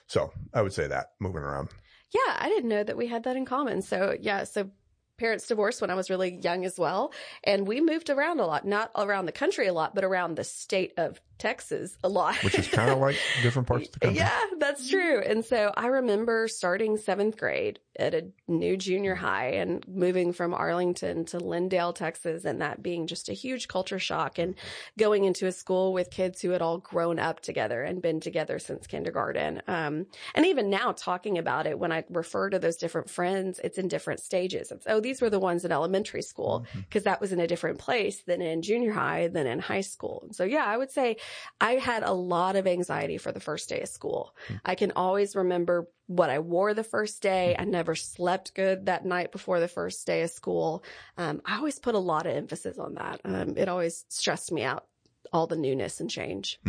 So 0.07 0.31
I 0.53 0.61
would 0.61 0.73
say 0.73 0.87
that 0.87 1.11
moving 1.19 1.43
around. 1.43 1.69
Yeah, 2.11 2.35
I 2.37 2.49
didn't 2.49 2.69
know 2.69 2.83
that 2.83 2.97
we 2.97 3.07
had 3.07 3.23
that 3.23 3.35
in 3.35 3.45
common. 3.45 3.81
So 3.81 4.15
yeah, 4.19 4.43
so 4.43 4.69
parents 5.17 5.47
divorced 5.47 5.81
when 5.81 5.89
I 5.89 5.95
was 5.95 6.09
really 6.09 6.39
young 6.41 6.65
as 6.65 6.77
well. 6.77 7.13
And 7.43 7.67
we 7.67 7.79
moved 7.81 8.09
around 8.09 8.39
a 8.39 8.45
lot, 8.45 8.65
not 8.65 8.91
around 8.95 9.25
the 9.25 9.31
country 9.31 9.67
a 9.67 9.73
lot, 9.73 9.95
but 9.95 10.03
around 10.03 10.35
the 10.35 10.43
state 10.43 10.93
of 10.97 11.21
Texas 11.43 11.97
a 12.05 12.07
lot. 12.07 12.41
Which 12.41 12.57
is 12.57 12.69
kind 12.69 12.89
of 12.89 12.99
like 12.99 13.17
different 13.41 13.67
parts 13.67 13.87
of 13.87 13.93
the 13.93 13.99
country. 13.99 14.19
Yeah, 14.19 14.39
that's 14.59 14.89
true. 14.89 15.19
And 15.19 15.43
so 15.43 15.73
I 15.75 15.87
remember 15.87 16.47
starting 16.47 16.95
seventh 16.95 17.35
grade 17.35 17.79
at 17.99 18.13
a 18.13 18.27
new 18.47 18.77
junior 18.77 19.13
mm-hmm. 19.13 19.25
high 19.25 19.47
and 19.47 19.85
moving 19.87 20.31
from 20.31 20.53
Arlington 20.53 21.25
to 21.25 21.39
Lindale, 21.39 21.93
Texas, 21.93 22.45
and 22.45 22.61
that 22.61 22.81
being 22.81 23.07
just 23.07 23.27
a 23.27 23.33
huge 23.33 23.67
culture 23.67 23.99
shock 23.99 24.39
and 24.39 24.55
mm-hmm. 24.55 24.67
going 24.97 25.25
into 25.25 25.45
a 25.45 25.51
school 25.51 25.91
with 25.91 26.09
kids 26.09 26.41
who 26.41 26.51
had 26.51 26.61
all 26.61 26.77
grown 26.77 27.19
up 27.19 27.41
together 27.41 27.83
and 27.83 28.01
been 28.01 28.21
together 28.21 28.57
since 28.57 28.87
kindergarten. 28.87 29.61
Um, 29.67 30.05
and 30.33 30.45
even 30.45 30.69
now 30.69 30.93
talking 30.93 31.37
about 31.37 31.67
it, 31.67 31.77
when 31.77 31.91
I 31.91 32.05
refer 32.09 32.49
to 32.51 32.57
those 32.57 32.77
different 32.77 33.09
friends, 33.09 33.59
it's 33.61 33.77
in 33.77 33.89
different 33.89 34.21
stages. 34.21 34.71
It's, 34.71 34.85
oh, 34.87 35.01
these 35.01 35.21
were 35.21 35.29
the 35.29 35.39
ones 35.39 35.65
in 35.65 35.73
elementary 35.73 36.21
school 36.21 36.65
mm-hmm. 36.69 36.79
because 36.79 37.03
that 37.03 37.19
was 37.19 37.33
in 37.33 37.41
a 37.41 37.47
different 37.47 37.79
place 37.79 38.21
than 38.21 38.41
in 38.41 38.61
junior 38.61 38.93
high, 38.93 39.27
than 39.27 39.45
in 39.45 39.59
high 39.59 39.81
school. 39.81 40.29
So 40.31 40.45
yeah, 40.45 40.63
I 40.65 40.77
would 40.77 40.89
say 40.89 41.17
I 41.59 41.73
had 41.73 42.03
a 42.03 42.13
lot 42.13 42.55
of 42.55 42.67
anxiety 42.67 43.17
for 43.17 43.31
the 43.31 43.39
first 43.39 43.69
day 43.69 43.81
of 43.81 43.89
school. 43.89 44.35
I 44.65 44.75
can 44.75 44.91
always 44.95 45.35
remember 45.35 45.87
what 46.07 46.29
I 46.29 46.39
wore 46.39 46.73
the 46.73 46.83
first 46.83 47.21
day. 47.21 47.55
I 47.57 47.65
never 47.65 47.95
slept 47.95 48.53
good 48.53 48.87
that 48.87 49.05
night 49.05 49.31
before 49.31 49.59
the 49.59 49.67
first 49.67 50.05
day 50.05 50.23
of 50.23 50.29
school. 50.29 50.83
Um, 51.17 51.41
I 51.45 51.57
always 51.57 51.79
put 51.79 51.95
a 51.95 51.99
lot 51.99 52.25
of 52.25 52.35
emphasis 52.35 52.77
on 52.77 52.95
that. 52.95 53.21
Um, 53.23 53.57
it 53.57 53.69
always 53.69 54.05
stressed 54.09 54.51
me 54.51 54.63
out, 54.63 54.85
all 55.31 55.47
the 55.47 55.57
newness 55.57 55.99
and 55.99 56.09
change. 56.09 56.59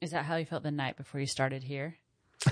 Is 0.00 0.10
that 0.10 0.24
how 0.24 0.36
you 0.36 0.46
felt 0.46 0.64
the 0.64 0.70
night 0.70 0.96
before 0.96 1.20
you 1.20 1.26
started 1.26 1.62
here? 1.62 1.96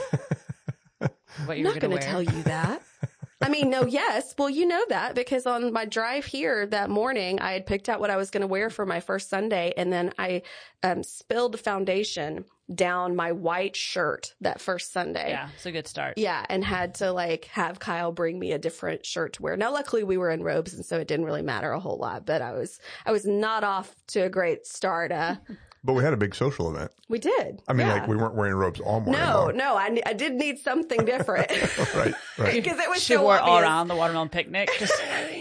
what 0.98 1.56
I'm 1.56 1.62
not 1.62 1.80
going 1.80 1.90
going 1.90 1.98
to 1.98 2.06
tell 2.06 2.22
you 2.22 2.42
that. 2.44 2.82
I 3.42 3.48
mean, 3.48 3.70
no, 3.70 3.86
yes. 3.86 4.34
Well, 4.36 4.50
you 4.50 4.66
know 4.66 4.84
that 4.90 5.14
because 5.14 5.46
on 5.46 5.72
my 5.72 5.86
drive 5.86 6.26
here 6.26 6.66
that 6.66 6.90
morning, 6.90 7.40
I 7.40 7.52
had 7.52 7.64
picked 7.64 7.88
out 7.88 7.98
what 7.98 8.10
I 8.10 8.16
was 8.16 8.30
going 8.30 8.42
to 8.42 8.46
wear 8.46 8.68
for 8.68 8.84
my 8.84 9.00
first 9.00 9.30
Sunday, 9.30 9.72
and 9.78 9.90
then 9.90 10.12
I 10.18 10.42
um, 10.82 11.02
spilled 11.02 11.58
foundation 11.58 12.44
down 12.72 13.16
my 13.16 13.32
white 13.32 13.74
shirt 13.74 14.34
that 14.42 14.60
first 14.60 14.92
Sunday. 14.92 15.30
Yeah, 15.30 15.48
it's 15.54 15.64
a 15.64 15.72
good 15.72 15.88
start. 15.88 16.18
Yeah, 16.18 16.44
and 16.50 16.62
had 16.62 16.94
to 16.96 17.12
like 17.12 17.46
have 17.46 17.78
Kyle 17.78 18.12
bring 18.12 18.38
me 18.38 18.52
a 18.52 18.58
different 18.58 19.06
shirt 19.06 19.32
to 19.34 19.42
wear. 19.42 19.56
Now, 19.56 19.72
luckily, 19.72 20.04
we 20.04 20.18
were 20.18 20.30
in 20.30 20.42
robes, 20.42 20.74
and 20.74 20.84
so 20.84 20.98
it 20.98 21.08
didn't 21.08 21.24
really 21.24 21.42
matter 21.42 21.72
a 21.72 21.80
whole 21.80 21.96
lot. 21.96 22.26
But 22.26 22.42
I 22.42 22.52
was, 22.52 22.78
I 23.06 23.12
was 23.12 23.24
not 23.24 23.64
off 23.64 23.94
to 24.08 24.20
a 24.20 24.28
great 24.28 24.66
start. 24.66 25.12
Uh, 25.12 25.36
But 25.82 25.94
we 25.94 26.04
had 26.04 26.12
a 26.12 26.16
big 26.18 26.34
social 26.34 26.74
event. 26.74 26.90
we 27.08 27.18
did. 27.18 27.62
I 27.66 27.72
mean, 27.72 27.86
Yeah. 27.86 27.94
like 27.94 28.06
we 28.06 28.14
weren't 28.14 28.34
wearing 28.34 28.54
robes 28.54 28.80
all 28.80 29.00
morning. 29.00 29.22
no, 29.24 29.44
long. 29.46 29.56
no, 29.56 29.76
I, 29.76 29.98
I 30.04 30.12
did 30.12 30.34
need 30.34 30.58
something 30.58 31.06
different 31.06 31.50
Right, 31.94 32.14
right. 32.38 32.52
because 32.62 32.78
it 32.78 32.88
was 32.90 33.02
She 33.02 33.14
so 33.14 33.22
wore 33.22 33.36
it 33.36 33.40
all 33.42 33.58
around 33.58 33.88
the 33.88 33.96
watermelon 33.96 34.28
picnic, 34.28 34.68
just 34.78 34.92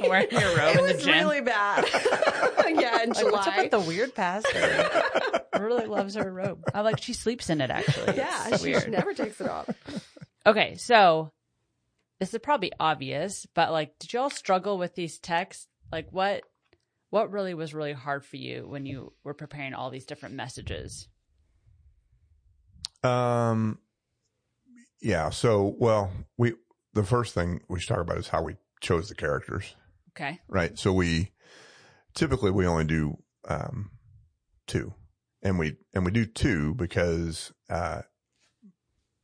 wearing 0.01 0.27
your 0.31 0.55
robe 0.55 0.75
It 0.75 0.79
in 0.79 0.85
the 0.87 0.93
was 0.93 1.03
gym. 1.03 1.13
really 1.27 1.41
bad. 1.41 1.85
yeah, 2.69 3.03
in 3.03 3.09
like, 3.09 3.17
July. 3.19 3.31
what's 3.31 3.47
up 3.47 3.57
with 3.57 3.71
the 3.71 3.79
weird 3.81 4.15
pastor? 4.15 5.01
really 5.59 5.87
loves 5.87 6.15
her 6.15 6.31
robe. 6.31 6.63
I 6.73 6.81
like 6.81 7.01
she 7.01 7.11
sleeps 7.11 7.49
in 7.49 7.59
it 7.59 7.69
actually. 7.69 8.15
yeah, 8.15 8.47
It's 8.47 8.63
she 8.63 8.69
weird. 8.71 8.89
never 8.89 9.13
takes 9.13 9.41
it 9.41 9.49
off. 9.49 9.69
Okay, 10.45 10.75
so 10.75 11.31
this 12.21 12.33
is 12.33 12.39
probably 12.41 12.71
obvious, 12.79 13.45
but 13.55 13.73
like, 13.73 13.99
did 13.99 14.13
y'all 14.13 14.29
struggle 14.29 14.77
with 14.77 14.95
these 14.95 15.19
texts? 15.19 15.67
Like, 15.91 16.07
what 16.11 16.43
what 17.09 17.31
really 17.31 17.53
was 17.53 17.73
really 17.73 17.93
hard 17.93 18.25
for 18.25 18.37
you 18.37 18.67
when 18.67 18.85
you 18.85 19.13
were 19.23 19.33
preparing 19.33 19.73
all 19.73 19.89
these 19.89 20.05
different 20.05 20.35
messages? 20.35 21.07
Um, 23.03 23.79
yeah. 25.01 25.29
So, 25.29 25.75
well, 25.77 26.11
we 26.37 26.53
the 26.93 27.03
first 27.03 27.33
thing 27.33 27.61
we 27.69 27.79
should 27.79 27.89
talk 27.89 28.01
about 28.01 28.17
is 28.17 28.27
how 28.27 28.43
we 28.43 28.55
chose 28.81 29.09
the 29.09 29.15
characters, 29.15 29.75
Okay, 30.11 30.39
right? 30.47 30.77
So 30.77 30.93
we 30.93 31.31
typically 32.13 32.51
we 32.51 32.67
only 32.67 32.85
do 32.85 33.17
um 33.47 33.91
two, 34.67 34.93
and 35.41 35.57
we 35.57 35.77
and 35.93 36.05
we 36.05 36.11
do 36.11 36.25
two 36.25 36.73
because 36.75 37.51
uh 37.69 38.01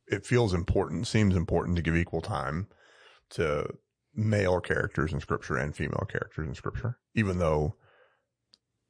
it 0.08 0.24
feels 0.24 0.54
important, 0.54 1.06
seems 1.06 1.34
important 1.34 1.76
to 1.76 1.82
give 1.82 1.96
equal 1.96 2.22
time 2.22 2.68
to 3.30 3.66
male 4.16 4.60
characters 4.60 5.12
in 5.12 5.20
scripture 5.20 5.56
and 5.56 5.76
female 5.76 6.06
characters 6.10 6.46
in 6.48 6.54
scripture, 6.54 6.98
even 7.14 7.38
though 7.38 7.76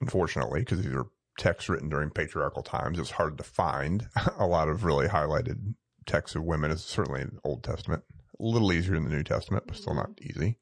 unfortunately, 0.01 0.61
because 0.61 0.83
these 0.83 0.95
are 0.95 1.07
texts 1.39 1.69
written 1.69 1.89
during 1.89 2.11
patriarchal 2.11 2.63
times, 2.63 2.99
it's 2.99 3.11
hard 3.11 3.37
to 3.39 3.45
find 3.45 4.09
a 4.39 4.47
lot 4.47 4.69
of 4.69 4.85
really 4.85 5.09
highlighted 5.09 5.75
texts 6.07 6.37
of 6.37 6.45
women, 6.45 6.71
is 6.71 6.85
certainly 6.85 7.23
in 7.23 7.33
the 7.35 7.41
Old 7.45 7.65
Testament. 7.65 8.03
A 8.39 8.43
little 8.45 8.73
easier 8.73 8.95
in 8.95 9.05
the 9.05 9.11
New 9.11 9.23
Testament, 9.23 9.65
but 9.67 9.77
still 9.77 9.95
not 9.95 10.11
easy. 10.21 10.59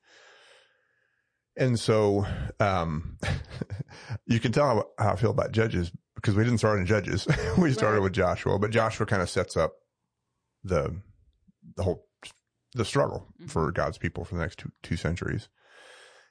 And 1.57 1.79
so, 1.79 2.27
um, 2.61 3.19
you 4.27 4.41
can 4.41 4.53
tell 4.53 4.67
how, 4.67 4.85
how 5.05 5.13
I 5.13 5.17
feel 5.17 5.31
about 5.31 5.53
Judges 5.53 5.93
because 6.15 6.35
we 6.35 6.45
didn't 6.45 6.59
start 6.59 6.79
in 6.79 6.87
Judges. 6.87 7.27
we 7.59 7.73
started 7.73 7.99
Right. 7.99 8.03
with 8.05 8.13
Joshua, 8.13 8.59
but 8.59 8.71
Joshua 8.71 9.07
kind 9.07 9.23
of 9.23 9.29
sets 9.29 9.57
up 9.57 9.75
the, 10.63 10.97
the 11.77 11.83
whole, 11.83 12.07
the 12.75 12.85
struggle 12.85 13.29
for 13.47 13.71
God's 13.71 13.99
people 13.99 14.25
for 14.25 14.35
the 14.35 14.41
next 14.41 14.59
two, 14.59 14.73
two 14.83 14.97
centuries. 14.97 15.49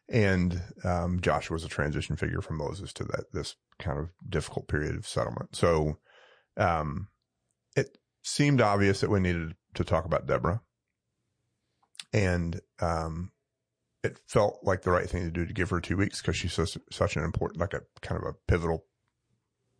And, 0.09 0.61
um, 0.83 1.21
Joshua 1.21 1.55
was 1.55 1.63
a 1.63 1.69
transition 1.69 2.17
figure 2.17 2.41
from 2.41 2.57
Moses 2.57 2.91
to 2.93 3.05
that, 3.05 3.31
this 3.31 3.55
kind 3.79 3.97
of 3.97 4.09
difficult 4.29 4.67
period 4.67 4.95
of 4.97 5.07
settlement. 5.07 5.55
So, 5.55 5.99
um, 6.57 7.07
it 7.75 7.97
seemed 8.23 8.59
obvious 8.61 8.99
that 8.99 9.09
we 9.09 9.21
needed 9.21 9.55
to 9.75 9.83
talk 9.85 10.05
about 10.05 10.27
Deborah. 10.27 10.61
And, 12.11 12.59
um, 12.81 13.31
it 14.03 14.19
felt 14.27 14.59
like 14.63 14.81
the 14.81 14.91
right 14.91 15.09
thing 15.09 15.23
to 15.23 15.31
do 15.31 15.45
to 15.45 15.53
give 15.53 15.69
her 15.69 15.79
two 15.79 15.95
weeks 15.95 16.21
because 16.21 16.35
she's 16.35 16.53
such, 16.53 16.77
such 16.91 17.15
an 17.15 17.23
important, 17.23 17.61
like 17.61 17.73
a 17.73 17.81
kind 18.01 18.21
of 18.21 18.27
a 18.27 18.33
pivotal. 18.47 18.85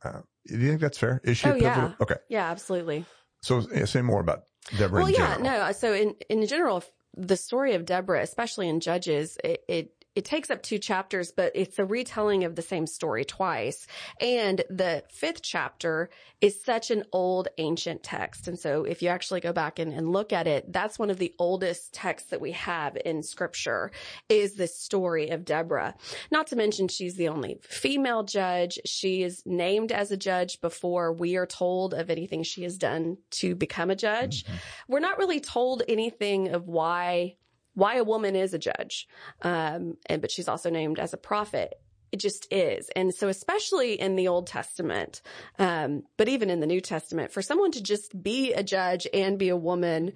Uh, 0.04 0.22
do 0.48 0.58
you 0.58 0.70
think 0.70 0.82
that's 0.82 0.98
fair? 0.98 1.20
Is 1.26 1.38
she 1.38 1.50
a 1.50 1.52
Oh, 1.52 1.56
yeah. 1.56 1.74
pivotal? 1.74 1.96
Okay. 2.02 2.16
Yeah, 2.30 2.50
absolutely. 2.50 3.06
So 3.42 3.66
yeah, 3.74 3.84
say 3.86 4.02
more 4.02 4.22
about 4.22 4.44
Deborah 4.78 5.02
Well, 5.04 5.10
yeah, 5.12 5.36
general. 5.38 5.44
no. 5.68 5.72
So 5.74 5.94
in 5.94 6.16
in 6.30 6.46
general, 6.48 6.84
the 7.16 7.38
story 7.38 7.74
of 7.76 7.86
Deborah, 7.86 8.22
especially 8.22 8.70
in 8.70 8.80
Judges, 8.80 9.38
it, 9.44 9.64
it 9.68 10.03
it 10.16 10.26
takes 10.26 10.52
up 10.52 10.62
two 10.62 10.78
chapters, 10.78 11.32
but 11.32 11.52
it's 11.56 11.80
a 11.80 11.86
retelling 11.86 12.44
of 12.44 12.56
the 12.56 12.62
same 12.62 12.86
story 12.86 13.26
twice. 13.26 13.88
And 14.22 14.64
the 14.70 15.04
fifth 15.10 15.42
chapter 15.42 16.10
is 16.40 16.64
such 16.64 16.92
an 16.92 17.04
old 17.12 17.48
ancient 17.58 18.04
text. 18.04 18.48
And 18.48 18.60
so 18.60 18.84
if 18.84 19.02
you 19.02 19.10
actually 19.10 19.40
go 19.40 19.54
back 19.54 19.80
and, 19.80 19.92
and 19.92 20.12
look 20.12 20.32
at 20.32 20.46
it, 20.46 20.72
that's 20.72 21.00
one 21.00 21.10
of 21.10 21.18
the 21.18 21.34
oldest 21.40 21.94
texts 21.94 22.30
that 22.30 22.42
we 22.42 22.52
have 22.52 22.98
in 23.04 23.24
scripture 23.24 23.92
is 24.30 24.56
this 24.56 24.78
story 24.78 25.30
of 25.30 25.46
Deborah. 25.46 25.96
Not 26.32 26.48
to 26.48 26.56
mention 26.56 26.88
she's 26.88 27.16
the 27.16 27.30
only 27.30 27.60
female 27.64 28.24
judge. 28.24 28.80
She 28.86 29.24
is 29.24 29.42
named 29.46 29.92
as 29.92 30.12
a 30.12 30.18
judge 30.18 30.62
before 30.62 31.12
we 31.12 31.36
are 31.38 31.46
told 31.48 31.94
of 31.94 32.10
anything 32.10 32.44
she 32.44 32.64
has 32.64 32.78
done 32.78 33.18
to 33.32 33.56
become 33.56 33.90
a 33.90 33.96
judge. 33.96 34.44
Mm-hmm. 34.44 34.56
We're 34.90 35.00
not 35.00 35.18
really 35.18 35.40
told 35.40 35.84
anything 35.88 36.50
of 36.50 36.68
why 36.68 37.38
why 37.74 37.96
a 37.96 38.04
woman 38.04 38.36
is 38.36 38.54
a 38.54 38.60
judge. 38.60 39.08
Um, 39.42 39.98
and 40.08 40.22
but 40.22 40.32
she's 40.32 40.48
also 40.48 40.70
named 40.70 41.00
as 41.00 41.14
a 41.14 41.18
prophet. 41.18 41.74
It 42.12 42.20
just 42.20 42.48
is. 42.54 42.90
And 42.96 43.12
so 43.14 43.28
especially 43.28 44.00
in 44.00 44.16
the 44.16 44.28
Old 44.28 44.46
Testament, 44.46 45.24
um, 45.58 46.04
but 46.16 46.30
even 46.30 46.52
in 46.52 46.60
the 46.60 46.68
New 46.68 46.80
Testament, 46.82 47.32
for 47.32 47.42
someone 47.42 47.72
to 47.72 47.82
just 47.82 48.22
be 48.22 48.54
a 48.54 48.62
judge 48.62 49.08
and 49.12 49.40
be 49.40 49.50
a 49.50 49.58
woman 49.58 50.14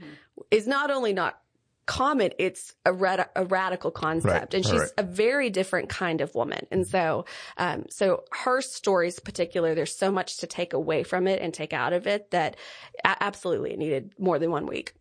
is 0.52 0.68
not 0.68 0.92
only 0.92 1.12
not 1.14 1.40
common, 1.88 2.32
it's 2.38 2.76
a, 2.86 2.94
rad- 2.94 3.30
a 3.36 3.46
radical 3.46 3.90
concept. 3.90 4.32
Right, 4.32 4.54
And 4.54 4.64
she's 4.64 4.80
right. 4.80 4.92
a 5.00 5.04
very 5.04 5.50
different 5.50 5.90
kind 5.90 6.22
of 6.22 6.36
woman. 6.36 6.68
And 6.70 6.86
so, 6.86 7.26
um, 7.58 7.86
so 7.90 8.26
her 8.44 8.62
stories 8.62 9.20
particular, 9.20 9.74
there's 9.74 9.98
so 9.98 10.12
much 10.12 10.38
to 10.40 10.48
take 10.48 10.74
away 10.74 11.02
from 11.02 11.28
it 11.28 11.42
and 11.42 11.52
take 11.52 11.74
out 11.74 11.94
of 11.94 12.06
it 12.06 12.30
that 12.30 12.58
a- 13.04 13.24
absolutely 13.24 13.72
it 13.72 13.80
needed 13.80 14.14
more 14.20 14.38
than 14.38 14.52
one 14.52 14.68
week. 14.68 14.94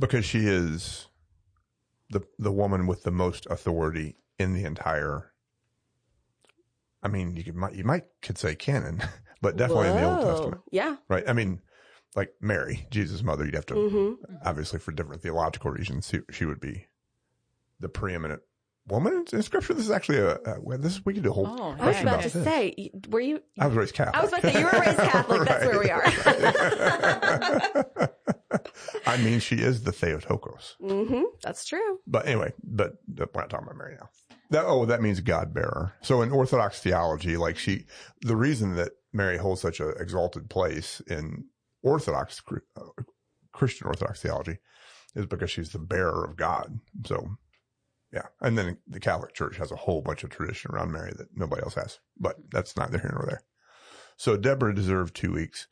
because 0.00 0.24
she 0.24 0.40
is 0.48 1.06
the 2.14 2.22
the 2.38 2.52
woman 2.52 2.86
with 2.86 3.02
the 3.02 3.10
most 3.10 3.46
authority 3.50 4.16
in 4.38 4.54
the 4.54 4.64
entire. 4.64 5.32
I 7.02 7.08
mean, 7.08 7.36
you 7.36 7.44
could 7.44 7.56
might 7.56 7.74
you 7.74 7.84
might 7.84 8.04
could 8.22 8.38
say 8.38 8.54
canon, 8.54 9.02
but 9.42 9.56
definitely 9.56 9.88
in 9.88 9.96
the 9.96 10.04
Old 10.04 10.22
Testament, 10.22 10.62
Yeah. 10.70 10.96
right? 11.08 11.24
I 11.28 11.32
mean, 11.34 11.60
like 12.16 12.32
Mary, 12.40 12.86
Jesus' 12.90 13.22
mother, 13.22 13.44
you'd 13.44 13.54
have 13.54 13.66
to 13.66 13.74
hmm 13.74 14.12
obviously 14.44 14.78
for 14.78 14.92
different 14.92 15.20
theological 15.22 15.70
reasons, 15.70 16.08
she, 16.08 16.20
she 16.30 16.44
would 16.46 16.60
be 16.60 16.86
the 17.80 17.88
preeminent 17.88 18.40
woman 18.88 19.24
in 19.32 19.42
Scripture. 19.42 19.74
This 19.74 19.84
is 19.84 19.90
actually 19.90 20.18
a, 20.18 20.36
a 20.46 20.60
well, 20.60 20.78
this 20.78 21.04
we 21.04 21.12
could 21.14 21.22
do 21.24 21.30
a 21.30 21.34
whole 21.34 21.48
Oh, 21.58 21.76
I 21.78 21.88
was 21.88 22.00
about 22.00 22.14
about 22.14 22.22
to 22.22 22.28
this. 22.30 22.44
say, 22.44 22.90
were 23.10 23.20
you? 23.20 23.40
I 23.58 23.66
was 23.66 23.76
raised 23.76 23.94
Catholic. 23.94 24.16
I 24.16 24.22
was 24.22 24.30
about 24.32 24.42
to 24.42 24.52
say, 24.52 24.58
you 24.60 24.64
were 24.66 24.80
raised 24.80 24.98
Catholic. 24.98 25.48
That's 25.48 25.66
where 25.66 25.78
we 25.80 25.90
are. 25.90 26.04
I 29.06 29.16
mean, 29.18 29.40
she 29.40 29.56
is 29.56 29.82
the 29.82 29.92
Theotokos. 29.92 30.76
hmm 30.80 31.22
That's 31.42 31.64
true. 31.64 31.98
But 32.06 32.26
anyway, 32.26 32.52
but 32.62 32.94
we're 33.08 33.26
not 33.34 33.50
talking 33.50 33.66
about 33.66 33.76
Mary 33.76 33.96
now. 33.98 34.08
That, 34.50 34.64
oh, 34.66 34.84
that 34.86 35.02
means 35.02 35.20
God 35.20 35.52
bearer. 35.54 35.94
So 36.02 36.22
in 36.22 36.30
Orthodox 36.30 36.80
theology, 36.80 37.36
like 37.36 37.56
she, 37.56 37.86
the 38.20 38.36
reason 38.36 38.76
that 38.76 38.92
Mary 39.12 39.38
holds 39.38 39.60
such 39.60 39.80
an 39.80 39.94
exalted 39.98 40.50
place 40.50 41.00
in 41.06 41.46
Orthodox, 41.82 42.42
uh, 42.76 42.80
Christian 43.52 43.86
Orthodox 43.86 44.20
theology 44.20 44.58
is 45.14 45.26
because 45.26 45.50
she's 45.50 45.70
the 45.70 45.78
bearer 45.78 46.24
of 46.24 46.36
God. 46.36 46.80
So 47.06 47.36
yeah. 48.14 48.26
And 48.40 48.56
then 48.56 48.78
the 48.86 49.00
Catholic 49.00 49.34
Church 49.34 49.56
has 49.56 49.72
a 49.72 49.76
whole 49.76 50.00
bunch 50.00 50.22
of 50.22 50.30
tradition 50.30 50.70
around 50.72 50.92
Mary 50.92 51.12
that 51.16 51.36
nobody 51.36 51.62
else 51.62 51.74
has, 51.74 51.98
but 52.16 52.36
that's 52.52 52.76
neither 52.76 52.98
here 52.98 53.10
nor 53.12 53.26
there. 53.26 53.42
So 54.16 54.36
Deborah 54.36 54.74
deserved 54.74 55.16
two 55.16 55.32
weeks. 55.32 55.66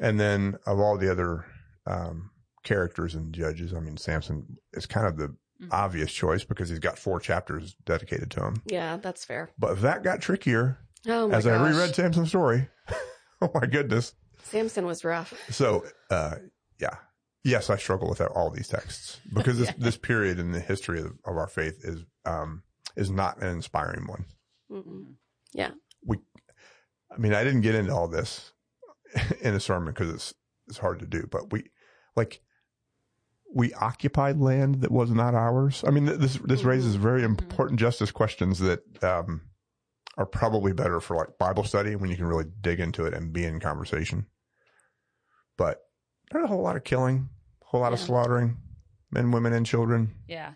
And 0.00 0.18
then 0.18 0.56
of 0.66 0.80
all 0.80 0.98
the 0.98 1.10
other, 1.10 1.44
um, 1.86 2.30
characters 2.64 3.14
and 3.14 3.32
judges, 3.32 3.72
I 3.74 3.80
mean, 3.80 3.96
Samson 3.96 4.56
is 4.72 4.86
kind 4.86 5.06
of 5.06 5.16
the 5.16 5.28
Mhm. 5.60 5.68
obvious 5.70 6.12
choice 6.12 6.42
because 6.44 6.68
he's 6.68 6.78
got 6.80 6.98
four 6.98 7.20
chapters 7.20 7.76
dedicated 7.84 8.30
to 8.32 8.44
him. 8.44 8.62
Yeah, 8.66 8.96
that's 8.96 9.24
fair. 9.24 9.50
But 9.58 9.80
that 9.82 10.02
got 10.02 10.20
trickier 10.20 10.78
Oh 11.06 11.30
as 11.30 11.44
gosh. 11.44 11.52
I 11.60 11.68
reread 11.70 11.94
Samson's 11.94 12.30
story. 12.30 12.68
oh 13.40 13.50
my 13.54 13.66
goodness. 13.66 14.14
Samson 14.44 14.86
was 14.86 15.04
rough. 15.04 15.32
So, 15.50 15.84
uh, 16.10 16.36
yeah. 16.80 16.96
Yes, 17.44 17.70
I 17.70 17.76
struggle 17.76 18.08
with 18.08 18.20
all 18.20 18.50
these 18.50 18.68
texts 18.68 19.20
because 19.32 19.58
this, 19.58 19.68
Yeah. 19.70 19.74
this 19.78 19.96
period 19.96 20.38
in 20.40 20.50
the 20.52 20.60
history 20.60 21.00
of, 21.00 21.12
of 21.24 21.36
our 21.36 21.48
faith 21.48 21.78
is, 21.84 22.04
um, 22.24 22.62
is 22.96 23.10
not 23.10 23.40
an 23.42 23.48
inspiring 23.48 24.06
one. 24.06 24.24
Mm-mm. 24.70 25.14
Yeah, 25.52 25.72
we. 26.04 26.18
I 27.10 27.18
mean, 27.18 27.34
I 27.34 27.44
didn't 27.44 27.60
get 27.60 27.74
into 27.74 27.92
all 27.92 28.08
this 28.08 28.52
in 29.40 29.54
a 29.54 29.60
sermon 29.60 29.92
because 29.92 30.10
it's, 30.12 30.34
it's 30.68 30.78
hard 30.78 31.00
to 31.00 31.06
do, 31.06 31.26
but 31.30 31.52
we, 31.52 31.64
like, 32.16 32.40
we 33.54 33.72
occupied 33.74 34.38
land 34.38 34.76
that 34.82 34.90
was 34.90 35.10
not 35.10 35.34
ours. 35.34 35.84
I 35.86 35.90
mean, 35.90 36.06
th- 36.06 36.18
this, 36.18 36.38
this 36.44 36.62
Mhm. 36.62 36.66
raises 36.66 36.94
very 36.94 37.22
important 37.22 37.78
justice 37.80 38.10
questions 38.10 38.58
that, 38.60 38.80
um, 39.04 39.42
are 40.18 40.26
probably 40.26 40.72
better 40.72 41.00
for 41.00 41.16
like 41.16 41.38
Bible 41.38 41.64
study 41.64 41.96
when 41.96 42.10
you 42.10 42.16
can 42.16 42.26
really 42.26 42.44
dig 42.60 42.80
into 42.80 43.04
it 43.06 43.14
and 43.14 43.32
be 43.32 43.44
in 43.44 43.60
conversation. 43.60 44.26
But 45.56 45.78
there's 46.30 46.44
a 46.44 46.48
whole 46.48 46.62
lot 46.62 46.76
of 46.76 46.84
killing, 46.84 47.28
a 47.62 47.66
whole 47.66 47.80
lot 47.80 47.92
of 47.92 47.98
slaughtering, 48.00 48.58
men, 49.10 49.30
women, 49.30 49.52
and 49.52 49.64
children. 49.66 50.14
Yeah. 50.26 50.52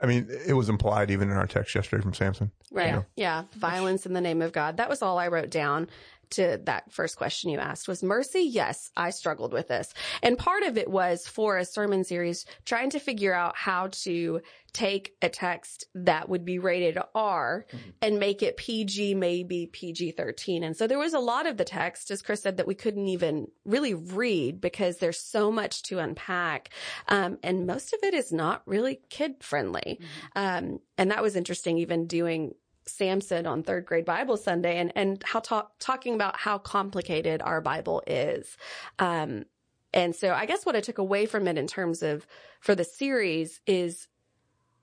I 0.00 0.06
mean, 0.06 0.28
it 0.46 0.52
was 0.52 0.68
implied 0.68 1.10
even 1.10 1.28
in 1.30 1.36
our 1.36 1.46
text 1.46 1.74
yesterday 1.74 2.02
from 2.02 2.14
Samson. 2.14 2.52
Right. 2.70 2.86
Yeah. 2.88 3.02
Yeah. 3.16 3.44
Violence 3.56 4.06
in 4.06 4.12
the 4.12 4.20
name 4.20 4.42
of 4.42 4.52
God. 4.52 4.76
That 4.76 4.88
was 4.88 5.02
all 5.02 5.18
I 5.18 5.26
wrote 5.28 5.50
down 5.50 5.88
to 6.30 6.60
that 6.64 6.92
first 6.92 7.16
question 7.16 7.50
you 7.50 7.58
asked 7.58 7.88
was 7.88 8.02
mercy. 8.02 8.40
Yes, 8.40 8.90
I 8.96 9.10
struggled 9.10 9.52
with 9.52 9.68
this. 9.68 9.92
And 10.22 10.38
part 10.38 10.62
of 10.62 10.76
it 10.76 10.90
was 10.90 11.26
for 11.26 11.56
a 11.56 11.64
sermon 11.64 12.04
series 12.04 12.46
trying 12.64 12.90
to 12.90 12.98
figure 12.98 13.34
out 13.34 13.56
how 13.56 13.88
to 14.04 14.40
take 14.72 15.14
a 15.22 15.28
text 15.28 15.86
that 15.94 16.28
would 16.28 16.44
be 16.44 16.58
rated 16.58 16.98
R 17.14 17.66
and 18.02 18.18
make 18.18 18.42
it 18.42 18.56
PG, 18.56 19.14
maybe 19.14 19.66
PG 19.66 20.12
13. 20.12 20.62
And 20.62 20.76
so 20.76 20.86
there 20.86 20.98
was 20.98 21.14
a 21.14 21.18
lot 21.18 21.46
of 21.46 21.56
the 21.56 21.64
text, 21.64 22.10
as 22.10 22.22
Chris 22.22 22.42
said, 22.42 22.58
that 22.58 22.66
we 22.66 22.74
couldn't 22.74 23.08
even 23.08 23.48
really 23.64 23.94
read 23.94 24.60
because 24.60 24.98
there's 24.98 25.20
so 25.20 25.50
much 25.50 25.82
to 25.84 25.98
unpack. 25.98 26.70
Um, 27.08 27.38
and 27.42 27.66
most 27.66 27.92
of 27.92 28.00
it 28.02 28.14
is 28.14 28.32
not 28.32 28.62
really 28.66 29.00
kid 29.08 29.36
friendly. 29.40 30.00
Um, 30.36 30.80
and 30.96 31.10
that 31.10 31.22
was 31.22 31.36
interesting, 31.36 31.78
even 31.78 32.06
doing 32.06 32.54
Samson 32.88 33.46
on 33.46 33.62
third 33.62 33.86
grade 33.86 34.04
Bible 34.04 34.36
Sunday 34.36 34.78
and, 34.78 34.92
and 34.94 35.22
how 35.24 35.40
talk, 35.40 35.72
talking 35.78 36.14
about 36.14 36.38
how 36.38 36.58
complicated 36.58 37.42
our 37.42 37.60
Bible 37.60 38.02
is. 38.06 38.56
Um, 38.98 39.44
and 39.92 40.14
so 40.14 40.32
I 40.32 40.46
guess 40.46 40.66
what 40.66 40.76
I 40.76 40.80
took 40.80 40.98
away 40.98 41.26
from 41.26 41.48
it 41.48 41.56
in 41.56 41.66
terms 41.66 42.02
of 42.02 42.26
for 42.60 42.74
the 42.74 42.84
series 42.84 43.60
is 43.66 44.08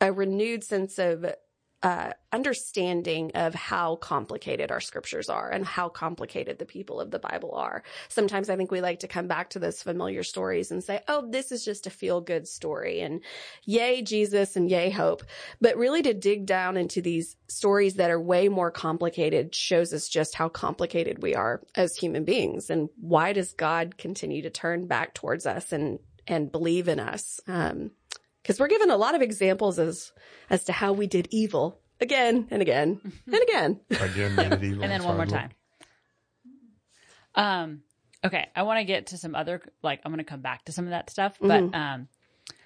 a 0.02 0.12
renewed 0.12 0.64
sense 0.64 1.00
of 1.00 1.26
uh, 1.84 2.12
understanding 2.32 3.32
of 3.36 3.54
how 3.54 3.96
complicated 3.98 4.72
our 4.72 4.80
scriptures 4.80 5.30
are 5.30 5.50
and 5.50 5.66
how 5.66 5.88
complicated 5.88 6.58
the 6.58 6.66
people 6.66 7.00
of 7.00 7.12
the 7.12 7.20
Bible 7.20 7.54
are. 7.54 7.84
Sometimes 8.08 8.50
I 8.50 8.56
think 8.56 8.72
we 8.72 8.82
like 8.82 9.00
to 9.02 9.08
come 9.08 9.28
back 9.28 9.52
to 9.52 9.60
those 9.60 9.84
familiar 9.84 10.24
stories 10.24 10.72
and 10.72 10.84
say, 10.84 11.02
oh, 11.08 11.30
this 11.30 11.52
is 11.52 11.64
just 11.64 11.86
a 11.86 11.92
feel 11.92 12.22
good 12.22 12.48
story 12.48 13.02
and 13.02 13.22
yay 13.66 14.02
Jesus 14.02 14.56
and 14.56 14.70
yay 14.70 14.90
hope. 14.90 15.24
But 15.62 15.78
really 15.78 16.02
to 16.04 16.14
dig 16.14 16.46
down 16.46 16.76
into 16.76 17.02
these 17.02 17.36
stories 17.48 17.96
that 17.96 18.10
are 18.10 18.20
way 18.20 18.50
more 18.50 18.72
complicated 18.72 19.54
shows 19.54 19.94
us 19.94 20.10
just 20.10 20.34
how 20.36 20.50
complicated 20.50 21.22
we 21.22 21.36
are 21.36 21.62
as 21.76 21.96
human 21.96 22.24
beings. 22.24 22.70
And 22.70 22.90
why 23.00 23.34
does 23.34 23.54
God 23.54 23.98
continue 23.98 24.42
to 24.42 24.50
turn 24.50 24.88
back 24.88 25.14
towards 25.14 25.46
us 25.46 25.72
and, 25.72 26.00
and 26.26 26.52
believe 26.52 26.88
in 26.88 27.00
us? 27.00 27.40
Um, 27.48 27.92
cause 28.46 28.60
we're 28.60 28.68
given 28.68 28.90
a 28.92 28.98
lot 28.98 29.16
of 29.16 29.22
examples 29.22 29.80
as, 29.80 30.12
as 30.50 30.64
to 30.66 30.72
how 30.72 30.94
we 30.94 31.08
did 31.08 31.28
evil 31.32 31.80
again 32.00 32.48
and 32.52 32.62
again 32.62 33.00
and 33.26 33.42
again. 33.44 33.80
Again, 34.02 34.36
needed 34.36 34.64
evil 34.64 34.84
and 34.84 34.92
then 34.92 35.04
one 35.04 35.16
more 35.18 35.26
time. 35.26 35.50
Um, 37.36 37.82
okay, 38.24 38.48
I 38.56 38.64
want 38.64 38.80
to 38.80 38.86
get 38.86 39.08
to 39.08 39.18
some 39.18 39.36
other 39.36 39.62
like 39.84 40.02
I'm 40.06 40.12
going 40.12 40.24
to 40.24 40.30
come 40.30 40.42
back 40.42 40.66
to 40.66 40.72
some 40.72 40.86
of 40.86 40.92
that 40.92 41.10
stuff, 41.10 41.38
but 41.42 41.64
Mhm. 41.64 41.76
um, 41.76 42.08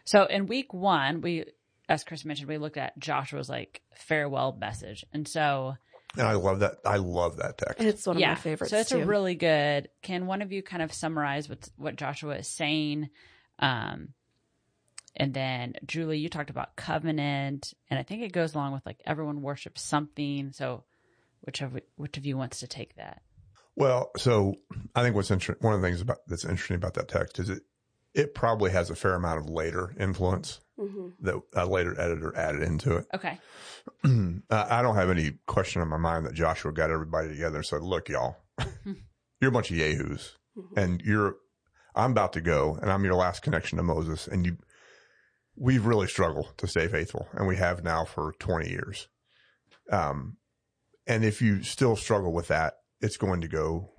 so 0.06 0.26
in 0.26 0.46
week 0.48 0.74
one 0.74 1.22
we, 1.22 1.46
as 1.88 2.04
Chris 2.04 2.24
mentioned, 2.26 2.48
we 2.50 2.58
looked 2.58 2.78
at 2.78 2.98
Joshua's 3.00 3.50
like 3.50 3.82
farewell 3.96 4.56
message, 4.60 5.06
and 5.14 5.28
so 5.28 5.76
And 6.18 6.28
I 6.28 6.34
love 6.34 6.60
that. 6.60 6.76
I 6.86 6.98
love 6.98 7.38
that 7.38 7.58
text. 7.58 7.82
It's 7.82 8.06
one 8.08 8.18
of 8.18 8.22
yeah, 8.22 8.30
my 8.30 8.36
favorites 8.36 8.72
so 8.72 8.78
it's 8.80 8.90
too. 8.92 9.00
a 9.02 9.06
really 9.06 9.36
good. 9.36 9.90
Can 10.02 10.28
one 10.28 10.42
of 10.42 10.52
you 10.52 10.62
kind 10.62 10.84
of 10.84 10.94
summarize 10.94 11.50
what 11.50 11.68
what 11.78 11.96
Joshua 11.96 12.36
is 12.38 12.48
saying? 12.48 13.10
Um, 13.60 14.10
and 15.20 15.34
then 15.34 15.76
Julie, 15.86 16.18
you 16.20 16.30
talked 16.30 16.50
about 16.50 16.76
covenant, 16.76 17.74
and 17.90 18.00
I 18.00 18.04
think 18.04 18.22
it 18.24 18.32
goes 18.32 18.56
along 18.56 18.74
with 18.74 18.86
like 18.86 19.02
everyone 19.06 19.42
worships 19.42 19.82
something. 19.82 20.52
So, 20.54 20.84
which 21.42 21.62
of 21.62 21.78
which 21.96 22.18
of 22.18 22.26
you 22.26 22.38
wants 22.38 22.60
to 22.62 22.68
take 22.68 22.96
that? 22.96 23.22
Well, 23.76 24.12
so 24.18 24.56
I 24.96 25.04
think 25.04 25.16
what's 25.16 25.32
interesting, 25.32 25.64
one 25.66 25.74
of 25.76 25.82
the 25.82 25.88
things 25.88 26.02
about 26.02 26.18
that's 26.28 26.44
interesting 26.46 26.76
about 26.76 26.96
that 26.96 27.08
text 27.08 27.40
is 27.40 27.50
it, 27.50 27.64
it 28.14 28.34
probably 28.36 28.72
has 28.72 28.90
a 28.90 28.96
fair 28.96 29.14
amount 29.16 29.40
of 29.40 29.50
later 29.50 29.94
influence 30.00 30.60
Mhm. 30.78 31.14
that 31.22 31.42
a 31.54 31.66
later 31.66 32.00
editor 32.00 32.36
added 32.36 32.64
into 32.64 32.96
it. 32.98 33.06
Okay. 33.14 33.38
I 34.50 34.82
don't 34.82 34.96
have 34.96 35.10
any 35.10 35.34
question 35.46 35.82
in 35.82 35.88
my 35.88 35.98
mind 35.98 36.26
that 36.26 36.34
Joshua 36.34 36.72
got 36.74 36.90
everybody 36.92 37.30
together 37.30 37.58
and 37.58 37.66
said, 37.66 37.82
look, 37.82 38.10
y'all, 38.10 38.38
you're 39.42 39.50
a 39.50 39.52
bunch 39.52 39.72
of 39.72 39.78
yahoos 39.78 40.38
Mhm. 40.58 40.78
and 40.78 41.02
you're, 41.02 41.36
I'm 41.96 42.12
about 42.12 42.34
to 42.34 42.42
go 42.42 42.78
and 42.82 42.92
I'm 42.92 43.04
your 43.06 43.16
last 43.16 43.42
connection 43.44 43.78
to 43.78 43.84
Moses 43.84 44.28
and 44.28 44.46
you, 44.46 44.58
we've 45.60 45.86
really 45.86 46.08
struggled 46.08 46.54
to 46.58 46.68
stay 46.68 46.88
faithful 46.88 47.28
and 47.34 47.46
we 47.48 47.58
have 47.58 47.84
now 47.84 48.06
for 48.06 48.34
20 48.40 48.70
years. 48.70 49.08
Um, 49.92 50.38
and 51.06 51.26
if 51.26 51.42
you 51.42 51.64
still 51.64 51.96
struggle 51.96 52.32
with 52.32 52.48
that, 52.48 52.76
it's 53.02 53.18
going 53.18 53.42
to 53.42 53.48
go 53.48 53.92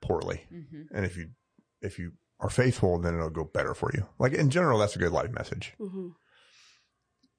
poorly. 0.00 0.42
hmm 0.48 0.82
And 0.94 1.04
if 1.04 1.16
you, 1.16 1.30
if 1.80 1.98
you 1.98 2.12
are 2.40 2.50
faithful, 2.50 2.98
then 2.98 3.14
it'll 3.14 3.30
go 3.30 3.44
better 3.44 3.74
for 3.74 3.90
you. 3.94 4.06
Like 4.18 4.32
in 4.32 4.50
general, 4.50 4.78
that's 4.78 4.96
a 4.96 4.98
good 4.98 5.12
life 5.12 5.30
message. 5.32 5.74
Mhm. 5.80 6.12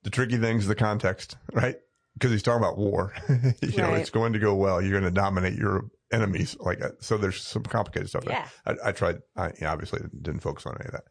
The 0.04 0.10
tricky 0.10 0.38
thing 0.38 0.58
is 0.58 0.68
the 0.68 0.76
context, 0.76 1.38
right? 1.54 1.78
Because 2.14 2.32
he's 2.32 2.44
talking 2.44 2.64
about 2.64 2.78
war. 2.78 3.14
you 3.62 3.78
know, 3.78 3.94
it's 3.94 4.10
going 4.10 4.34
to 4.34 4.40
go 4.40 4.54
well. 4.54 4.82
You're 4.82 4.92
going 5.00 5.04
to 5.04 5.12
dominate 5.12 5.58
your 5.58 5.86
enemies. 6.12 6.56
Like, 6.60 6.82
uh, 6.82 6.90
so 7.00 7.18
there's 7.18 7.42
some 7.42 7.64
complicated 7.64 8.10
stuff 8.10 8.26
there. 8.26 8.46
Yeah. 8.68 8.76
I, 8.84 8.90
I 8.90 8.92
tried, 8.92 9.20
I 9.36 9.48
you 9.48 9.54
know, 9.62 9.70
obviously 9.70 10.02
didn't 10.22 10.42
focus 10.42 10.66
on 10.66 10.76
any 10.80 10.88
of 10.88 10.92
that, 10.92 11.06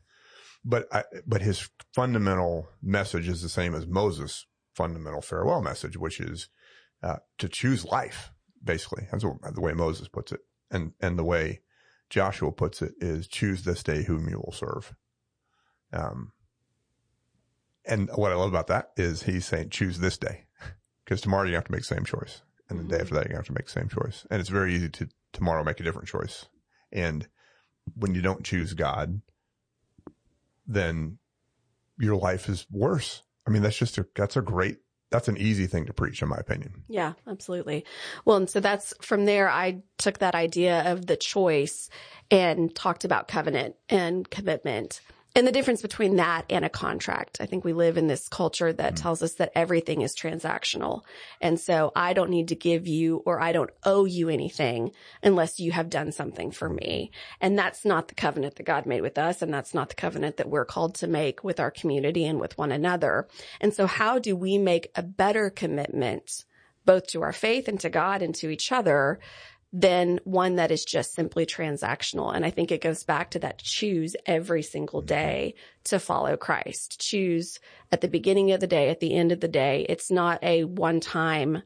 but 0.64 0.86
I, 0.94 1.04
but 1.26 1.42
his 1.42 1.68
fundamental 1.94 2.68
message 2.82 3.28
is 3.28 3.42
the 3.42 3.48
same 3.48 3.74
as 3.74 3.86
Moses' 3.86 4.46
fundamental 4.74 5.20
farewell 5.20 5.60
message, 5.62 5.96
which 5.96 6.20
is, 6.20 6.48
uh, 7.02 7.16
to 7.38 7.48
choose 7.48 7.84
life, 7.84 8.30
basically. 8.62 9.06
That's 9.10 9.24
what, 9.24 9.54
the 9.54 9.60
way 9.60 9.72
Moses 9.72 10.08
puts 10.08 10.32
it. 10.32 10.40
And, 10.70 10.92
and 11.00 11.18
the 11.18 11.24
way 11.24 11.60
Joshua 12.10 12.52
puts 12.52 12.80
it 12.82 12.92
is 13.00 13.26
choose 13.26 13.64
this 13.64 13.82
day 13.82 14.04
whom 14.04 14.28
you 14.28 14.38
will 14.38 14.52
serve. 14.52 14.94
Um, 15.92 16.32
and 17.84 18.08
what 18.14 18.32
I 18.32 18.36
love 18.36 18.48
about 18.50 18.68
that 18.68 18.92
is 18.96 19.24
he's 19.24 19.46
saying 19.46 19.70
choose 19.70 19.98
this 19.98 20.16
day 20.16 20.44
because 21.04 21.20
tomorrow 21.20 21.48
you 21.48 21.54
have 21.54 21.64
to 21.64 21.72
make 21.72 21.80
the 21.82 21.94
same 21.94 22.04
choice. 22.04 22.42
And 22.68 22.78
the 22.78 22.84
day 22.84 22.98
Mhm. 22.98 23.02
after 23.02 23.14
that, 23.16 23.28
you 23.28 23.36
have 23.36 23.46
to 23.46 23.52
make 23.52 23.66
the 23.66 23.72
same 23.72 23.88
choice. 23.88 24.24
And 24.30 24.40
it's 24.40 24.48
very 24.48 24.74
easy 24.74 24.88
to 24.88 25.08
tomorrow 25.32 25.64
make 25.64 25.80
a 25.80 25.82
different 25.82 26.08
choice. 26.08 26.46
And 26.92 27.28
when 27.94 28.14
you 28.14 28.22
don't 28.22 28.44
choose 28.44 28.72
God, 28.74 29.20
then 30.66 31.18
your 31.98 32.16
life 32.16 32.48
is 32.48 32.66
worse. 32.70 33.22
I 33.46 33.50
mean, 33.50 33.62
that's 33.62 33.78
just 33.78 33.98
a, 33.98 34.06
that's 34.14 34.36
a 34.36 34.42
great, 34.42 34.78
that's 35.10 35.28
an 35.28 35.36
easy 35.36 35.66
thing 35.66 35.86
to 35.86 35.92
preach 35.92 36.22
in 36.22 36.28
my 36.28 36.38
opinion. 36.38 36.84
Yeah, 36.88 37.12
absolutely. 37.26 37.84
Well, 38.24 38.36
and 38.38 38.48
so 38.48 38.60
that's 38.60 38.94
from 39.02 39.24
there, 39.26 39.48
I 39.48 39.82
took 39.98 40.18
that 40.18 40.34
idea 40.34 40.90
of 40.90 41.06
the 41.06 41.16
choice 41.16 41.90
and 42.30 42.74
talked 42.74 43.04
about 43.04 43.28
covenant 43.28 43.76
and 43.88 44.28
commitment 44.30 45.00
and 45.34 45.46
the 45.46 45.52
difference 45.52 45.80
between 45.80 46.16
that 46.16 46.44
and 46.50 46.64
a 46.64 46.68
contract. 46.68 47.40
I 47.40 47.46
think 47.46 47.64
we 47.64 47.72
live 47.72 47.96
in 47.96 48.06
this 48.06 48.28
culture 48.28 48.72
that 48.72 48.94
mm. 48.94 48.96
tells 48.96 49.22
us 49.22 49.34
that 49.34 49.52
everything 49.54 50.02
is 50.02 50.14
transactional. 50.14 51.02
And 51.40 51.58
so 51.58 51.92
I 51.96 52.12
don't 52.12 52.30
need 52.30 52.48
to 52.48 52.54
give 52.54 52.86
you 52.86 53.22
or 53.24 53.40
I 53.40 53.52
don't 53.52 53.70
owe 53.84 54.04
you 54.04 54.28
anything 54.28 54.92
unless 55.22 55.58
you 55.58 55.72
have 55.72 55.88
done 55.88 56.12
something 56.12 56.50
for 56.50 56.68
me. 56.68 57.12
And 57.40 57.58
that's 57.58 57.84
not 57.84 58.08
the 58.08 58.14
covenant 58.14 58.56
that 58.56 58.64
God 58.64 58.84
made 58.84 59.00
with 59.00 59.16
us. 59.16 59.40
And 59.40 59.52
that's 59.52 59.74
not 59.74 59.88
the 59.88 59.94
covenant 59.94 60.36
that 60.36 60.50
we're 60.50 60.64
called 60.64 60.96
to 60.96 61.06
make 61.06 61.42
with 61.42 61.60
our 61.60 61.70
community 61.70 62.26
and 62.26 62.38
with 62.38 62.58
one 62.58 62.72
another. 62.72 63.26
And 63.60 63.72
so 63.72 63.86
how 63.86 64.18
do 64.18 64.36
we 64.36 64.58
make 64.58 64.90
a 64.94 65.02
better 65.02 65.48
commitment 65.48 66.44
both 66.84 67.06
to 67.08 67.22
our 67.22 67.32
faith 67.32 67.68
and 67.68 67.78
to 67.80 67.88
God 67.88 68.22
and 68.22 68.34
to 68.34 68.50
each 68.50 68.72
other 68.72 69.20
than 69.72 70.20
one 70.24 70.56
that 70.56 70.70
is 70.70 70.84
just 70.84 71.14
simply 71.14 71.46
transactional. 71.46 72.34
And 72.34 72.44
I 72.44 72.50
think 72.50 72.70
it 72.70 72.82
goes 72.82 73.04
back 73.04 73.30
to 73.30 73.38
that 73.38 73.58
choose 73.58 74.14
every 74.26 74.62
single 74.62 75.00
day 75.00 75.54
to 75.84 75.98
follow 75.98 76.36
Christ. 76.36 77.00
Choose 77.00 77.58
at 77.90 78.02
the 78.02 78.08
beginning 78.08 78.52
of 78.52 78.60
the 78.60 78.66
day, 78.66 78.90
at 78.90 79.00
the 79.00 79.14
end 79.14 79.32
of 79.32 79.40
the 79.40 79.48
day. 79.48 79.86
It's 79.88 80.10
not 80.10 80.42
a 80.42 80.64
one 80.64 81.00
time, 81.00 81.62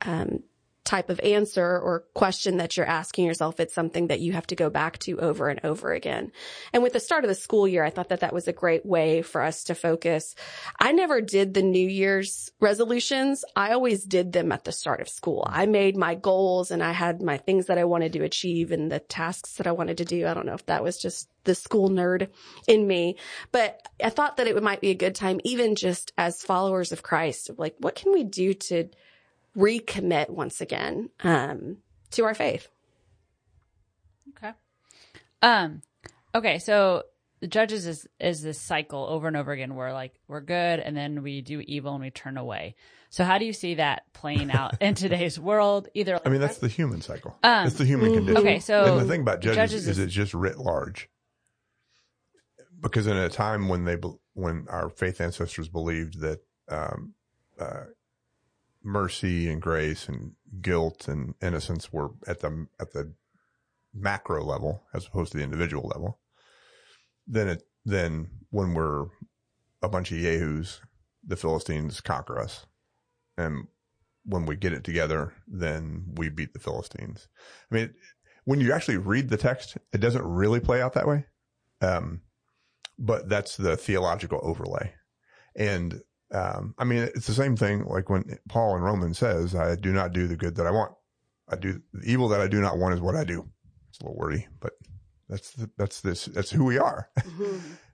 um, 0.00 0.42
type 0.88 1.10
of 1.10 1.20
answer 1.20 1.78
or 1.78 2.06
question 2.14 2.56
that 2.56 2.74
you're 2.74 2.86
asking 2.86 3.26
yourself. 3.26 3.60
It's 3.60 3.74
something 3.74 4.06
that 4.06 4.20
you 4.20 4.32
have 4.32 4.46
to 4.46 4.56
go 4.56 4.70
back 4.70 4.98
to 5.00 5.20
over 5.20 5.50
and 5.50 5.60
over 5.62 5.92
again. 5.92 6.32
And 6.72 6.82
with 6.82 6.94
the 6.94 7.00
start 7.00 7.24
of 7.24 7.28
the 7.28 7.34
school 7.34 7.68
year, 7.68 7.84
I 7.84 7.90
thought 7.90 8.08
that 8.08 8.20
that 8.20 8.32
was 8.32 8.48
a 8.48 8.54
great 8.54 8.86
way 8.86 9.20
for 9.20 9.42
us 9.42 9.64
to 9.64 9.74
focus. 9.74 10.34
I 10.80 10.92
never 10.92 11.20
did 11.20 11.52
the 11.52 11.62
New 11.62 11.86
Year's 11.86 12.50
resolutions. 12.58 13.44
I 13.54 13.72
always 13.72 14.02
did 14.04 14.32
them 14.32 14.50
at 14.50 14.64
the 14.64 14.72
start 14.72 15.02
of 15.02 15.10
school. 15.10 15.46
I 15.46 15.66
made 15.66 15.94
my 15.94 16.14
goals 16.14 16.70
and 16.70 16.82
I 16.82 16.92
had 16.92 17.20
my 17.20 17.36
things 17.36 17.66
that 17.66 17.76
I 17.76 17.84
wanted 17.84 18.14
to 18.14 18.24
achieve 18.24 18.72
and 18.72 18.90
the 18.90 18.98
tasks 18.98 19.56
that 19.56 19.66
I 19.66 19.72
wanted 19.72 19.98
to 19.98 20.06
do. 20.06 20.26
I 20.26 20.32
don't 20.32 20.46
know 20.46 20.54
if 20.54 20.64
that 20.66 20.82
was 20.82 20.96
just 20.96 21.28
the 21.44 21.54
school 21.54 21.90
nerd 21.90 22.28
in 22.66 22.86
me, 22.86 23.18
but 23.52 23.86
I 24.02 24.08
thought 24.08 24.38
that 24.38 24.46
it 24.46 24.62
might 24.62 24.80
be 24.80 24.90
a 24.90 24.94
good 24.94 25.14
time, 25.14 25.38
even 25.44 25.74
just 25.74 26.12
as 26.16 26.42
followers 26.42 26.92
of 26.92 27.02
Christ, 27.02 27.50
like 27.58 27.74
what 27.78 27.94
can 27.94 28.10
we 28.10 28.24
do 28.24 28.54
to 28.54 28.88
recommit 29.56 30.30
once 30.30 30.60
again 30.60 31.10
um, 31.22 31.78
to 32.12 32.24
our 32.24 32.34
faith. 32.34 32.68
Okay. 34.36 34.52
Um. 35.42 35.82
Okay. 36.34 36.58
So 36.58 37.04
the 37.40 37.46
judges 37.46 37.86
is 37.86 38.06
is 38.20 38.42
this 38.42 38.60
cycle 38.60 39.06
over 39.08 39.28
and 39.28 39.36
over 39.36 39.52
again 39.52 39.74
where 39.74 39.92
like 39.92 40.14
we're 40.26 40.40
good 40.40 40.80
and 40.80 40.96
then 40.96 41.22
we 41.22 41.40
do 41.40 41.60
evil 41.60 41.92
and 41.94 42.02
we 42.02 42.10
turn 42.10 42.36
away. 42.36 42.74
So 43.10 43.24
how 43.24 43.38
do 43.38 43.44
you 43.44 43.52
see 43.52 43.76
that 43.76 44.02
playing 44.12 44.50
out 44.50 44.80
in 44.82 44.94
today's 44.94 45.38
world? 45.38 45.88
Either 45.94 46.14
like, 46.14 46.26
I 46.26 46.30
mean, 46.30 46.40
that's 46.40 46.58
the 46.58 46.68
human 46.68 47.00
cycle. 47.00 47.36
Um, 47.42 47.66
it's 47.66 47.76
the 47.76 47.84
human 47.84 48.10
mhm. 48.10 48.14
condition. 48.16 48.36
okay. 48.38 48.58
So 48.60 48.84
and 48.84 49.00
the 49.00 49.10
thing 49.10 49.22
about 49.22 49.40
judges, 49.40 49.56
judges 49.56 49.88
is, 49.88 49.98
is- 49.98 50.04
it's 50.04 50.12
just 50.12 50.34
writ 50.34 50.58
large. 50.58 51.08
Because 52.80 53.08
in 53.08 53.16
a 53.16 53.28
time 53.28 53.68
when 53.68 53.84
they, 53.84 53.96
when 54.34 54.66
our 54.68 54.88
faith 54.88 55.20
ancestors 55.20 55.68
believed 55.68 56.20
that, 56.20 56.38
um, 56.68 57.14
uh, 57.58 57.84
mercy 58.88 59.50
and 59.50 59.60
grace 59.60 60.08
and 60.08 60.32
guilt 60.60 61.08
and 61.08 61.34
innocence 61.42 61.92
were 61.92 62.10
at 62.26 62.40
the, 62.40 62.66
at 62.80 62.92
the 62.92 63.12
macro 63.94 64.42
level 64.42 64.82
as 64.94 65.06
opposed 65.06 65.32
to 65.32 65.38
the 65.38 65.44
individual 65.44 65.88
level, 65.94 66.18
then 67.26 67.48
it, 67.48 67.62
then 67.84 68.28
when 68.50 68.74
we're 68.74 69.06
a 69.82 69.88
bunch 69.88 70.10
of 70.10 70.18
yahoos, 70.18 70.80
the 71.26 71.36
Philistines 71.36 72.00
conquer 72.00 72.38
us. 72.38 72.66
And 73.36 73.68
when 74.24 74.46
we 74.46 74.56
get 74.56 74.72
it 74.72 74.84
together, 74.84 75.32
then 75.46 76.06
we 76.14 76.28
beat 76.28 76.52
the 76.52 76.58
Philistines. 76.58 77.28
I 77.70 77.74
mean, 77.74 77.94
when 78.44 78.60
you 78.60 78.72
actually 78.72 78.96
read 78.96 79.28
the 79.28 79.36
text, 79.36 79.76
it 79.92 79.98
doesn't 79.98 80.24
really 80.24 80.60
play 80.60 80.80
out 80.80 80.94
that 80.94 81.06
way. 81.06 81.26
Um, 81.80 82.22
but 82.98 83.28
that's 83.28 83.56
the 83.56 83.76
theological 83.76 84.40
overlay. 84.42 84.94
And, 85.54 86.00
um, 86.32 86.74
I 86.78 86.84
mean, 86.84 87.02
it's 87.14 87.26
the 87.26 87.32
same 87.32 87.56
thing 87.56 87.84
like 87.86 88.10
when 88.10 88.38
Paul 88.48 88.76
in 88.76 88.82
Romans 88.82 89.18
says, 89.18 89.54
I 89.54 89.76
do 89.76 89.92
not 89.92 90.12
do 90.12 90.26
the 90.26 90.36
good 90.36 90.56
that 90.56 90.66
I 90.66 90.70
want. 90.70 90.92
I 91.48 91.56
do 91.56 91.80
the 91.92 92.10
evil 92.10 92.28
that 92.28 92.40
I 92.40 92.48
do 92.48 92.60
not 92.60 92.78
want 92.78 92.94
is 92.94 93.00
what 93.00 93.16
I 93.16 93.24
do. 93.24 93.48
It's 93.88 94.00
a 94.00 94.04
little 94.04 94.18
wordy, 94.18 94.46
but 94.60 94.72
that's, 95.28 95.52
the, 95.52 95.70
that's 95.78 96.00
this, 96.02 96.26
that's 96.26 96.50
who 96.50 96.64
we 96.64 96.78
are. 96.78 97.08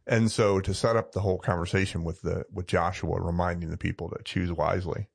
And 0.07 0.31
so 0.31 0.61
to 0.61 0.75
set 0.75 0.97
up 0.97 1.13
the 1.13 1.21
whole 1.21 1.39
conversation 1.39 2.05
with 2.05 2.21
the, 2.23 2.45
with 2.53 2.67
Joshua 2.67 3.21
reminding 3.21 3.71
the 3.71 3.77
people 3.77 4.11
to 4.11 4.23
choose 4.23 4.53
wisely, 4.53 5.09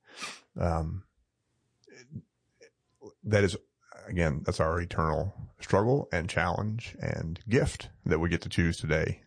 um, 0.59 1.03
that 3.23 3.43
is, 3.43 3.55
again, 4.07 4.41
that's 4.43 4.59
our 4.59 4.81
eternal 4.81 5.33
struggle 5.59 6.09
and 6.11 6.27
challenge 6.29 6.95
and 7.01 7.39
gift 7.47 7.89
that 8.05 8.19
we 8.19 8.29
get 8.29 8.41
to 8.41 8.49
choose 8.49 8.77
today 8.77 9.21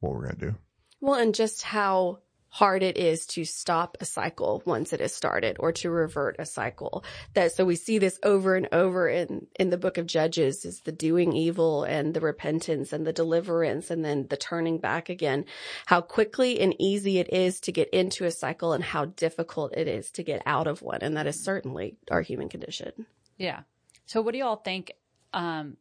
what 0.00 0.12
we're 0.12 0.26
going 0.26 0.38
to 0.38 0.46
do. 0.50 0.54
Well, 1.00 1.18
and 1.18 1.34
just 1.34 1.62
how 1.62 2.18
hard 2.56 2.82
it 2.82 2.96
is 2.96 3.26
to 3.26 3.44
stop 3.44 3.98
a 4.00 4.06
cycle 4.06 4.62
once 4.64 4.94
it 4.94 5.00
is 5.02 5.14
started 5.14 5.58
or 5.60 5.72
to 5.72 5.90
revert 5.90 6.36
a 6.38 6.46
cycle. 6.46 7.04
That 7.34 7.52
so 7.52 7.66
we 7.66 7.76
see 7.76 7.98
this 7.98 8.18
over 8.22 8.54
and 8.54 8.66
over 8.72 9.10
in 9.10 9.46
in 9.60 9.68
the 9.68 9.76
book 9.76 9.98
of 9.98 10.06
Judges 10.06 10.64
is 10.64 10.80
the 10.80 10.90
doing 10.90 11.34
evil 11.34 11.84
and 11.84 12.14
the 12.14 12.20
repentance 12.20 12.94
and 12.94 13.06
the 13.06 13.12
deliverance 13.12 13.90
and 13.90 14.02
then 14.02 14.26
the 14.30 14.38
turning 14.38 14.78
back 14.78 15.10
again. 15.10 15.44
How 15.84 16.00
quickly 16.00 16.58
and 16.60 16.74
easy 16.78 17.18
it 17.18 17.30
is 17.30 17.60
to 17.60 17.72
get 17.72 17.90
into 17.90 18.24
a 18.24 18.30
cycle 18.30 18.72
and 18.72 18.82
how 18.82 19.04
difficult 19.04 19.76
it 19.76 19.86
is 19.86 20.10
to 20.12 20.22
get 20.22 20.40
out 20.46 20.66
of 20.66 20.80
one 20.80 21.02
and 21.02 21.14
that 21.18 21.26
is 21.26 21.44
certainly 21.44 21.98
our 22.10 22.22
human 22.22 22.48
condition. 22.48 23.04
Yeah. 23.36 23.60
So 24.06 24.22
what 24.22 24.32
do 24.32 24.38
you 24.38 24.46
all 24.46 24.56
think? 24.56 24.92
Um, 25.34 25.76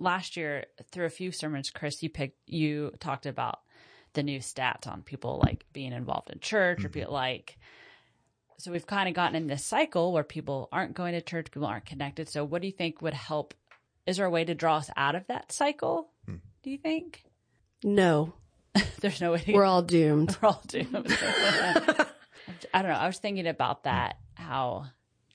last 0.00 0.36
year 0.36 0.64
through 0.90 1.06
a 1.06 1.10
few 1.10 1.30
sermons, 1.30 1.70
Chris, 1.70 2.02
you 2.02 2.10
picked, 2.10 2.38
you 2.48 2.90
talked 2.98 3.26
about 3.26 3.60
the 4.12 4.22
new 4.22 4.40
stats 4.40 4.86
on 4.86 5.02
people 5.02 5.40
like 5.42 5.64
being 5.72 5.92
involved 5.92 6.30
in 6.30 6.40
church 6.40 6.80
or 6.80 6.88
mm-hmm. 6.88 7.00
people 7.00 7.14
like, 7.14 7.58
so 8.58 8.70
we've 8.72 8.86
kind 8.86 9.08
of 9.08 9.14
gotten 9.14 9.36
in 9.36 9.46
this 9.46 9.64
cycle 9.64 10.12
where 10.12 10.24
people 10.24 10.68
aren't 10.72 10.94
going 10.94 11.14
to 11.14 11.20
church, 11.22 11.50
people 11.50 11.66
aren't 11.66 11.86
connected. 11.86 12.28
So 12.28 12.44
what 12.44 12.60
do 12.62 12.68
you 12.68 12.72
think 12.72 13.00
would 13.00 13.14
help? 13.14 13.54
Is 14.06 14.16
there 14.16 14.26
a 14.26 14.30
way 14.30 14.44
to 14.44 14.54
draw 14.54 14.76
us 14.76 14.90
out 14.96 15.14
of 15.14 15.26
that 15.28 15.52
cycle? 15.52 16.10
Hmm. 16.26 16.36
Do 16.62 16.70
you 16.70 16.78
think? 16.78 17.24
No, 17.82 18.34
There's 19.00 19.20
no 19.20 19.32
way 19.32 19.38
to 19.38 19.52
we're 19.52 19.64
all 19.64 19.82
doomed. 19.82 20.36
we're 20.42 20.48
all 20.48 20.62
doomed. 20.66 21.06
I 22.74 22.82
don't 22.82 22.90
know. 22.90 22.96
I 22.96 23.06
was 23.06 23.18
thinking 23.18 23.46
about 23.46 23.78
hmm. 23.78 23.88
that. 23.88 24.16
How, 24.34 24.86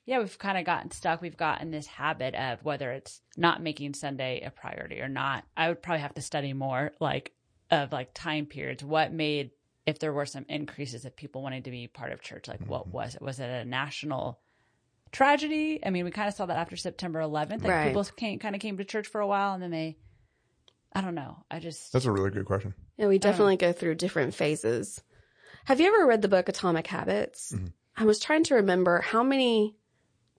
yeah, 0.05 0.19
we've 0.19 0.37
kind 0.39 0.57
of 0.57 0.65
gotten 0.65 0.91
stuck. 0.91 1.21
We've 1.21 1.37
gotten 1.37 1.69
this 1.69 1.85
habit 1.85 2.33
of 2.33 2.63
whether 2.63 2.91
it's 2.91 3.21
not 3.37 3.61
making 3.61 3.93
Sunday 3.93 4.41
a 4.43 4.49
priority 4.49 4.99
or 4.99 5.07
not. 5.07 5.43
I 5.55 5.69
would 5.69 5.81
probably 5.81 6.01
have 6.01 6.15
to 6.15 6.21
study 6.21 6.53
more, 6.53 6.91
like 6.99 7.31
of 7.71 7.91
like 7.91 8.11
time 8.13 8.45
periods. 8.45 8.83
What 8.83 9.11
made 9.11 9.51
if 9.85 9.99
there 9.99 10.13
were 10.13 10.25
some 10.25 10.45
increases 10.49 11.05
of 11.05 11.15
people 11.15 11.41
wanting 11.41 11.63
to 11.63 11.71
be 11.71 11.87
part 11.87 12.11
of 12.11 12.21
church? 12.21 12.47
Like, 12.47 12.61
what 12.65 12.83
mm-hmm. 12.83 12.97
was 12.97 13.15
it? 13.15 13.21
Was 13.21 13.39
it 13.39 13.49
a 13.49 13.65
national 13.65 14.39
tragedy? 15.11 15.79
I 15.85 15.89
mean, 15.89 16.05
we 16.05 16.11
kind 16.11 16.27
of 16.27 16.33
saw 16.33 16.45
that 16.45 16.57
after 16.57 16.75
September 16.75 17.19
11th. 17.19 17.63
Like 17.63 17.71
Right. 17.71 17.87
people 17.87 18.03
came, 18.03 18.39
kind 18.39 18.55
of 18.55 18.61
came 18.61 18.77
to 18.77 18.85
church 18.85 19.07
for 19.07 19.21
a 19.21 19.27
while, 19.27 19.53
and 19.53 19.61
then 19.63 19.71
they. 19.71 19.97
I 20.93 21.01
don't 21.01 21.15
know. 21.15 21.43
I 21.51 21.59
just 21.59 21.91
That's 21.91 22.05
a 22.05 22.11
really 22.11 22.31
good 22.31 22.45
question. 22.45 22.73
Yeah, 22.97 23.07
we 23.07 23.17
definitely 23.19 23.57
go 23.57 23.73
through 23.73 23.95
different 23.95 24.33
phases. 24.33 25.03
Have 25.65 25.81
you 25.81 25.87
ever 25.87 26.05
read 26.05 26.21
the 26.21 26.29
book 26.29 26.47
Atomic 26.47 26.87
Habits? 26.87 27.51
Mm-hmm. 27.51 27.65
I 27.97 28.05
was 28.05 28.19
trying 28.19 28.43
to 28.45 28.55
remember 28.55 29.01
how 29.01 29.21
many 29.21 29.75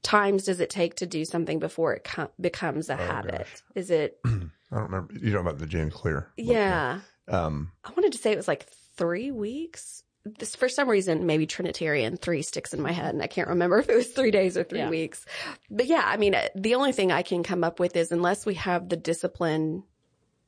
times 0.02 0.44
does 0.44 0.60
it 0.60 0.70
take 0.70 0.94
to 0.96 1.06
do 1.06 1.24
something 1.24 1.58
before 1.58 1.94
it 1.94 2.04
com- 2.04 2.30
becomes 2.40 2.88
a 2.88 2.94
oh, 2.94 2.96
habit? 2.96 3.38
gosh. 3.38 3.62
Is 3.74 3.90
it? 3.90 4.18
I 4.24 4.30
don't 4.70 4.84
remember. 4.84 5.14
You 5.14 5.32
know 5.32 5.40
about 5.40 5.58
the 5.58 5.66
James 5.66 5.92
Clear? 5.92 6.32
book, 6.36 6.46
Yeah, 6.46 7.00
Um, 7.28 7.72
I 7.84 7.90
wanted 7.90 8.12
to 8.12 8.18
say 8.18 8.32
it 8.32 8.36
was 8.36 8.48
like 8.48 8.66
three 8.96 9.30
weeks. 9.30 10.02
This 10.38 10.56
for 10.56 10.68
some 10.68 10.88
reason, 10.88 11.26
maybe 11.26 11.46
Trinitarian 11.46 12.16
three 12.16 12.42
sticks 12.42 12.74
in 12.74 12.80
my 12.82 12.90
head, 12.92 13.14
and 13.14 13.22
I 13.22 13.26
can't 13.28 13.48
remember 13.48 13.78
if 13.80 13.88
it 13.88 13.94
was 13.96 14.08
three 14.08 14.30
days 14.32 14.56
or 14.56 14.64
three 14.64 14.78
Yeah. 14.80 14.90
weeks. 14.90 15.24
But 15.70 15.86
yeah, 15.86 16.02
I 16.04 16.16
mean, 16.16 16.34
uh, 16.34 16.48
the 16.56 16.74
only 16.74 16.92
thing 16.92 17.12
I 17.12 17.22
can 17.22 17.42
come 17.42 17.62
up 17.62 17.78
with 17.80 17.96
is 17.96 18.10
unless 18.12 18.44
we 18.44 18.54
have 18.54 18.88
the 18.88 18.96
discipline 18.96 19.84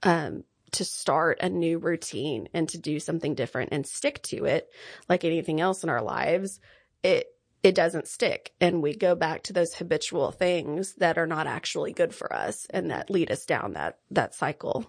um, 0.03 0.45
to 0.73 0.85
start 0.85 1.39
a 1.41 1.49
new 1.49 1.79
routine 1.79 2.49
and 2.53 2.69
to 2.71 2.79
do 2.79 2.99
something 3.01 3.35
different 3.35 3.71
and 3.73 3.87
stick 3.87 4.21
to 4.25 4.45
it, 4.47 4.69
like 5.09 5.25
anything 5.25 5.61
else 5.61 5.83
in 5.85 5.91
our 5.91 6.03
lives, 6.03 6.61
it 7.03 7.27
it 7.63 7.75
doesn't 7.75 8.07
stick, 8.07 8.53
and 8.61 8.83
we 8.83 8.95
go 8.95 9.17
back 9.17 9.43
to 9.45 9.53
those 9.53 9.75
habitual 9.75 10.31
things 10.31 10.95
that 10.97 11.19
are 11.19 11.27
not 11.27 11.49
actually 11.49 11.93
good 11.93 12.15
for 12.15 12.33
us 12.33 12.67
and 12.71 12.91
that 12.93 13.11
lead 13.11 13.31
us 13.33 13.45
down 13.47 13.73
that 13.73 13.99
that 14.13 14.35
cycle. 14.35 14.87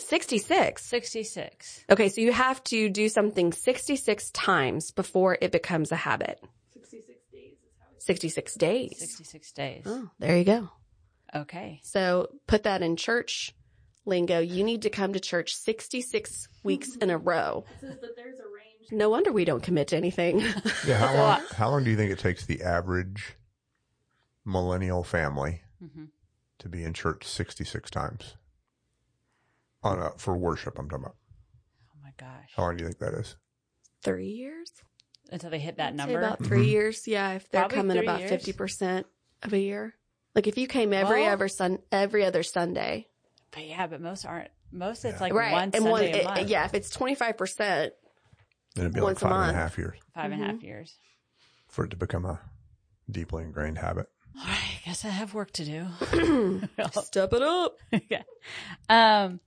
66. 0.00 0.84
66. 0.84 1.84
Okay, 1.90 2.08
so 2.08 2.20
you 2.20 2.32
have 2.32 2.62
to 2.64 2.88
do 2.88 3.08
something 3.08 3.52
66 3.52 4.30
times 4.30 4.90
before 4.90 5.38
it 5.40 5.52
becomes 5.52 5.92
a 5.92 5.96
habit. 5.96 6.42
66 6.72 7.18
days. 7.32 7.56
66 7.98 8.54
days. 8.54 8.96
66 8.98 9.52
days. 9.52 9.82
Oh, 9.86 10.10
there 10.18 10.36
you 10.36 10.44
go. 10.44 10.68
Okay. 11.34 11.80
So 11.84 12.28
put 12.46 12.64
that 12.64 12.82
in 12.82 12.96
church 12.96 13.54
lingo. 14.04 14.40
You 14.40 14.64
need 14.64 14.82
to 14.82 14.90
come 14.90 15.12
to 15.12 15.20
church 15.20 15.54
66 15.54 16.48
weeks 16.62 16.96
in 16.96 17.10
a 17.10 17.18
row. 17.18 17.64
No 18.90 19.10
wonder 19.10 19.30
we 19.32 19.44
don't 19.44 19.62
commit 19.62 19.88
to 19.88 19.96
anything. 19.96 20.40
yeah. 20.86 20.96
How 20.98 21.14
long, 21.14 21.42
how 21.54 21.70
long 21.70 21.84
do 21.84 21.90
you 21.90 21.96
think 21.96 22.10
it 22.10 22.18
takes 22.18 22.46
the 22.46 22.62
average 22.62 23.36
millennial 24.44 25.04
family 25.04 25.62
hmm 25.78 26.06
to 26.58 26.68
be 26.68 26.84
in 26.84 26.92
church 26.92 27.24
66 27.26 27.90
times 27.90 28.34
on 29.82 29.98
a, 30.00 30.10
for 30.18 30.36
worship? 30.36 30.78
I'm 30.78 30.88
talking 30.88 31.04
about. 31.04 31.16
Oh 31.94 31.98
my 32.02 32.12
gosh. 32.18 32.50
How 32.56 32.64
long 32.64 32.76
do 32.76 32.82
you 32.84 32.88
think 32.88 32.98
that 33.00 33.14
is? 33.14 33.36
three 34.02 34.28
years? 34.28 34.70
Until 35.30 35.50
they 35.50 35.58
hit 35.58 35.76
that 35.76 35.88
I'd 35.92 35.92
say 35.92 35.96
number. 36.12 36.18
about 36.18 36.42
3 36.44 36.64
Mhm. 36.66 36.70
years. 36.70 37.06
Yeah, 37.06 37.32
if 37.34 37.48
they're 37.50 37.60
Probably 37.62 37.76
coming 37.76 37.98
about 37.98 38.20
years. 38.20 38.30
50% 38.32 39.04
of 39.44 39.52
a 39.52 39.58
year. 39.58 39.94
Like 40.34 40.46
if 40.46 40.56
you 40.58 40.66
came 40.66 40.92
every 40.92 41.20
Well- 41.22 41.32
ever 41.32 41.48
sun 41.48 41.78
every 41.92 42.24
other 42.24 42.42
Sunday. 42.42 43.06
But 43.52 43.66
yeah, 43.66 43.86
but 43.86 44.00
most 44.00 44.24
aren't. 44.26 44.50
Most 44.72 45.04
it's 45.04 45.20
like 45.20 45.32
right. 45.34 45.52
one 45.52 45.62
and 45.64 45.74
Sunday 45.74 45.90
one 45.90 46.02
a 46.02 46.06
it- 46.06 46.24
month. 46.24 46.48
yeah, 46.48 46.64
if 46.64 46.74
it's 46.74 46.88
25%, 46.90 47.92
Then 48.76 48.84
it'd 48.86 48.94
be 48.94 49.00
Once 49.00 49.20
like 49.22 49.30
a 49.30 49.34
five 49.34 49.40
and 49.42 49.42
a 49.42 49.46
month. 49.52 49.56
half 49.56 49.78
years 49.78 49.98
Five 50.14 50.32
and 50.32 50.34
a 50.34 50.36
Mm-hmm. 50.46 50.54
half 50.54 50.62
years. 50.62 50.96
for 51.68 51.84
it 51.84 51.90
to 51.90 51.96
become 51.96 52.24
a 52.24 52.40
deeply 53.10 53.44
ingrained 53.44 53.78
habit. 53.78 54.06
All 54.36 54.44
right, 54.46 54.58
I 54.58 54.80
guess 54.86 55.04
I 55.04 55.08
have 55.08 55.34
work 55.34 55.50
to 55.52 55.64
do. 55.64 55.86
step 57.02 57.32
it 57.32 57.42
up. 57.42 57.76
okay. 57.94 58.24
Um, 58.88 59.40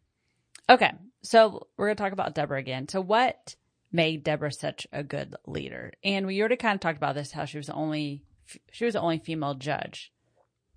okay. 0.70 0.92
So 1.24 1.68
we're 1.78 1.88
gonna 1.88 1.96
talk 1.96 2.14
about 2.14 2.36
Deborah 2.36 2.60
again. 2.60 2.88
So 2.88 3.02
what 3.02 3.56
made 3.92 4.24
Deborah 4.24 4.52
such 4.52 4.88
a 4.92 5.04
good 5.04 5.36
leader? 5.48 5.94
And 6.04 6.28
we 6.28 6.40
already 6.40 6.58
kind 6.58 6.76
of 6.76 6.82
talked 6.82 6.98
about 6.98 7.16
this, 7.16 7.32
how 7.32 7.46
she 7.46 7.58
was 7.58 7.68
the 7.68 7.74
only 7.74 8.24
she 8.72 8.86
was 8.86 8.94
the 8.96 9.02
only 9.02 9.20
female 9.20 9.56
judge 9.56 10.12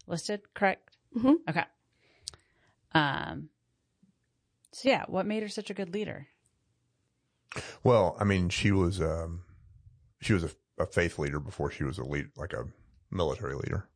listed, 0.06 0.42
correct? 0.54 0.96
Mhm. 1.16 1.36
Okay. 1.48 1.64
Um. 2.92 3.50
So 4.72 4.88
yeah, 4.88 5.04
what 5.08 5.26
made 5.26 5.42
her 5.42 5.48
such 5.48 5.70
a 5.70 5.74
good 5.74 5.94
leader? 5.94 6.28
Well, 7.82 8.16
I 8.20 8.24
mean, 8.24 8.48
she 8.50 8.72
was 8.72 9.00
um, 9.00 9.42
she 10.20 10.32
was 10.32 10.44
a, 10.44 10.50
a 10.78 10.86
faith 10.86 11.18
leader 11.18 11.40
before 11.40 11.70
she 11.70 11.84
was 11.84 11.98
a 11.98 12.04
lead, 12.04 12.28
like 12.36 12.52
a 12.52 12.66
military 13.10 13.54
leader. 13.54 13.88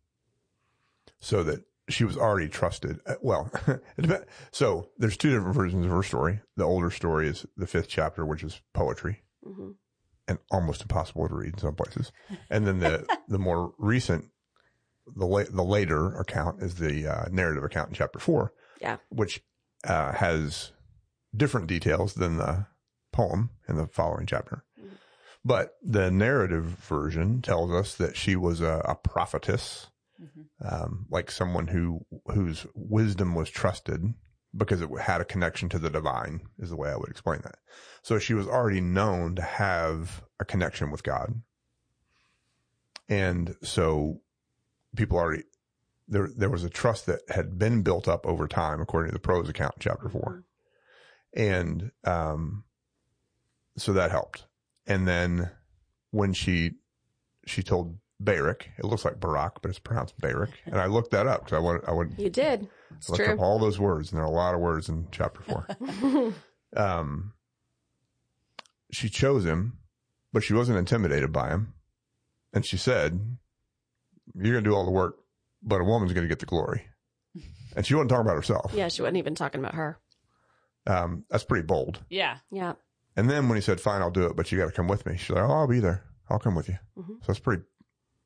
So 1.20 1.42
that 1.44 1.64
she 1.90 2.04
was 2.04 2.16
already 2.16 2.48
trusted. 2.48 3.00
Uh, 3.06 3.14
Well, 3.22 3.50
so 4.52 4.88
there's 4.98 5.16
two 5.16 5.30
different 5.30 5.54
versions 5.54 5.84
of 5.84 5.92
her 5.92 6.02
story. 6.02 6.40
The 6.56 6.64
older 6.64 6.90
story 6.90 7.28
is 7.28 7.46
the 7.56 7.66
fifth 7.66 7.88
chapter, 7.88 8.24
which 8.24 8.42
is 8.42 8.60
poetry 8.74 9.22
Mhm. 9.46 9.74
and 10.28 10.38
almost 10.50 10.82
impossible 10.82 11.28
to 11.28 11.34
read 11.34 11.54
in 11.54 11.58
some 11.58 11.74
places. 11.74 12.12
And 12.50 12.66
then 12.66 12.78
the 12.78 13.06
the 13.28 13.38
more 13.38 13.72
recent, 13.78 14.26
the 15.06 15.26
la- 15.26 15.44
the 15.50 15.64
later 15.64 16.14
account 16.18 16.62
is 16.62 16.76
the 16.76 17.06
uh, 17.06 17.28
narrative 17.30 17.64
account 17.64 17.88
in 17.88 17.94
chapter 17.94 18.18
four. 18.18 18.52
Yeah. 18.80 18.96
which 19.10 19.42
uh, 19.84 20.12
has 20.12 20.72
different 21.36 21.66
details 21.66 22.14
than 22.14 22.38
the 22.38 22.66
poem 23.12 23.50
in 23.68 23.76
the 23.76 23.86
following 23.86 24.24
chapter. 24.26 24.64
But 25.44 25.74
the 25.82 26.10
narrative 26.10 26.64
version 26.64 27.42
tells 27.42 27.70
us 27.72 27.94
that 27.96 28.16
she 28.16 28.36
was 28.36 28.60
a, 28.62 28.80
a 28.86 28.94
prophetess, 28.94 29.88
um, 30.64 31.06
like 31.10 31.30
someone 31.30 31.66
who 31.66 32.04
whose 32.26 32.66
wisdom 32.74 33.34
was 33.34 33.50
trusted 33.50 34.14
because 34.56 34.80
it 34.80 34.88
had 35.00 35.20
a 35.20 35.24
connection 35.24 35.68
to 35.68 35.78
the 35.78 35.90
divine, 35.90 36.40
is 36.58 36.70
the 36.70 36.76
way 36.76 36.90
I 36.90 36.96
would 36.96 37.08
explain 37.08 37.40
that. 37.44 37.58
So 38.02 38.18
she 38.18 38.34
was 38.34 38.48
already 38.48 38.80
known 38.80 39.36
to 39.36 39.42
have 39.42 40.22
a 40.40 40.44
connection 40.44 40.90
with 40.90 41.02
God, 41.02 41.40
and 43.08 43.54
so 43.62 44.20
people 44.96 45.18
already 45.18 45.44
there 46.08 46.28
there 46.36 46.50
was 46.50 46.64
a 46.64 46.70
trust 46.70 47.06
that 47.06 47.20
had 47.28 47.58
been 47.58 47.82
built 47.82 48.08
up 48.08 48.26
over 48.26 48.48
time, 48.48 48.80
according 48.80 49.10
to 49.10 49.14
the 49.14 49.20
prose 49.20 49.48
account, 49.48 49.74
chapter 49.78 50.08
4 50.08 50.44
and 51.34 51.90
um, 52.04 52.64
so 53.76 53.92
that 53.92 54.10
helped. 54.10 54.46
And 54.86 55.06
then 55.06 55.50
when 56.10 56.32
she 56.32 56.72
she 57.46 57.62
told 57.62 57.98
Barak, 58.22 58.68
it 58.78 58.84
looks 58.84 59.04
like 59.04 59.18
Barak, 59.18 59.62
but 59.62 59.70
it's 59.70 59.78
pronounced 59.78 60.18
Barak, 60.20 60.50
and 60.66 60.76
I 60.78 60.86
looked 60.86 61.10
that 61.12 61.26
up 61.26 61.44
because 61.44 61.56
I 61.56 61.60
wanted 61.60 61.82
I 61.88 61.92
would 61.92 62.14
You 62.18 62.28
did. 62.30 62.68
It's 62.96 63.08
look 63.08 63.18
true. 63.18 63.32
up 63.32 63.40
all 63.40 63.58
those 63.58 63.78
words, 63.80 64.10
and 64.12 64.18
there 64.18 64.24
are 64.24 64.30
a 64.30 64.34
lot 64.34 64.54
of 64.54 64.60
words 64.60 64.88
in 64.90 65.08
chapter 65.10 65.40
four. 65.42 65.66
um, 66.76 67.32
she 68.92 69.08
chose 69.08 69.44
him, 69.44 69.78
but 70.32 70.42
she 70.44 70.52
wasn't 70.54 70.78
intimidated 70.78 71.32
by 71.32 71.48
him, 71.48 71.72
and 72.52 72.64
she 72.66 72.76
said, 72.76 73.38
"You're 74.34 74.54
gonna 74.54 74.64
do 74.68 74.74
all 74.74 74.84
the 74.84 74.90
work, 74.90 75.16
but 75.62 75.80
a 75.80 75.84
woman's 75.84 76.12
gonna 76.12 76.28
get 76.28 76.38
the 76.40 76.46
glory." 76.46 76.86
And 77.76 77.86
she 77.86 77.94
wasn't 77.94 78.10
talking 78.10 78.26
about 78.26 78.34
herself. 78.34 78.72
yeah, 78.74 78.88
she 78.88 79.00
wasn't 79.00 79.18
even 79.18 79.36
talking 79.36 79.60
about 79.60 79.76
her. 79.76 79.96
Um, 80.88 81.24
that's 81.30 81.44
pretty 81.44 81.64
bold. 81.64 82.00
Yeah. 82.10 82.38
Yeah. 82.50 82.72
And 83.16 83.30
then 83.30 83.48
when 83.48 83.54
he 83.56 83.62
said, 83.62 83.80
"Fine, 83.80 84.02
I'll 84.02 84.10
do 84.10 84.26
it, 84.26 84.34
but 84.34 84.50
you 84.50 84.58
got 84.58 84.66
to 84.66 84.72
come 84.72 84.88
with 84.88 85.06
me," 85.06 85.16
she's 85.16 85.30
like, 85.30 85.44
"Oh, 85.48 85.52
I'll 85.52 85.68
be 85.68 85.78
there. 85.78 86.02
I'll 86.28 86.40
come 86.40 86.56
with 86.56 86.68
you." 86.68 86.78
Mhm. 86.98 87.06
So 87.20 87.26
that's 87.28 87.38
pretty, 87.38 87.62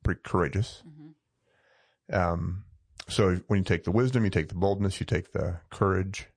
pretty 0.05 0.21
courageous. 0.23 0.83
Mhm. 0.87 2.15
Um, 2.15 2.65
so 3.09 3.35
when 3.47 3.59
you 3.59 3.63
take 3.63 3.83
the 3.83 3.91
wisdom, 3.91 4.23
you 4.23 4.29
take 4.29 4.47
the 4.49 4.55
boldness, 4.55 4.99
you 4.99 5.05
take 5.05 5.31
the 5.33 5.59
courage, 5.71 6.27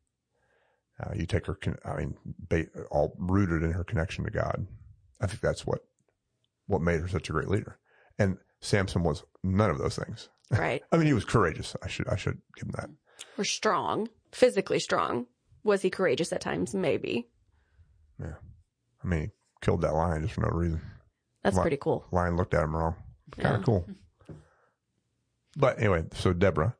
uh, 1.00 1.12
you 1.14 1.26
take 1.26 1.46
her. 1.46 1.54
Con- 1.54 1.78
I 1.84 1.96
mean, 1.96 2.16
ba- 2.24 2.66
all 2.90 3.14
rooted 3.18 3.62
in 3.62 3.72
her 3.72 3.84
connection 3.84 4.24
to 4.24 4.30
God. 4.30 4.66
I 5.20 5.26
think 5.26 5.40
that's 5.40 5.64
what 5.66 5.84
what 6.66 6.82
made 6.82 7.00
her 7.00 7.08
such 7.08 7.28
a 7.30 7.32
great 7.32 7.48
leader. 7.48 7.78
And 8.18 8.38
Samson 8.60 9.02
was 9.02 9.22
none 9.42 9.70
of 9.70 9.78
those 9.78 9.96
things. 9.96 10.28
Right. 10.50 10.82
I 10.92 10.96
mean, 10.96 11.06
he 11.06 11.12
was 11.12 11.24
courageous. 11.24 11.76
I 11.82 11.88
should 11.88 12.08
I 12.08 12.16
should 12.16 12.40
give 12.56 12.66
him 12.68 12.74
that. 12.76 12.90
Or 13.38 13.44
strong, 13.44 14.08
physically 14.32 14.78
strong. 14.80 15.26
Was 15.64 15.82
he 15.82 15.90
courageous 15.90 16.32
at 16.32 16.40
times? 16.40 16.74
Maybe. 16.74 17.28
Yeah. 18.20 18.34
I 19.02 19.06
mean, 19.06 19.20
he 19.22 19.30
killed 19.60 19.82
that 19.82 19.94
lion 19.94 20.22
just 20.22 20.34
for 20.34 20.40
no 20.42 20.48
reason. 20.48 20.80
That's 21.42 21.58
pretty 21.58 21.76
cool. 21.76 22.06
Lion 22.10 22.36
looked 22.36 22.54
at 22.54 22.62
him 22.64 22.74
wrong. 22.76 22.96
Kind 23.32 23.54
of 23.54 23.60
Yeah. 23.60 23.64
cool. 23.64 23.86
But 25.56 25.78
anyway, 25.78 26.04
so 26.14 26.32
Deborah, 26.32 26.76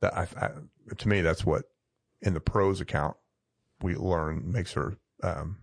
that 0.00 0.16
I, 0.16 0.28
I, 0.40 0.50
to 0.96 1.08
me, 1.08 1.20
that's 1.20 1.44
what 1.44 1.64
in 2.22 2.34
the 2.34 2.40
prose 2.40 2.80
account 2.80 3.16
we 3.82 3.94
learn 3.94 4.52
makes 4.52 4.72
her 4.74 4.96
um, 5.22 5.58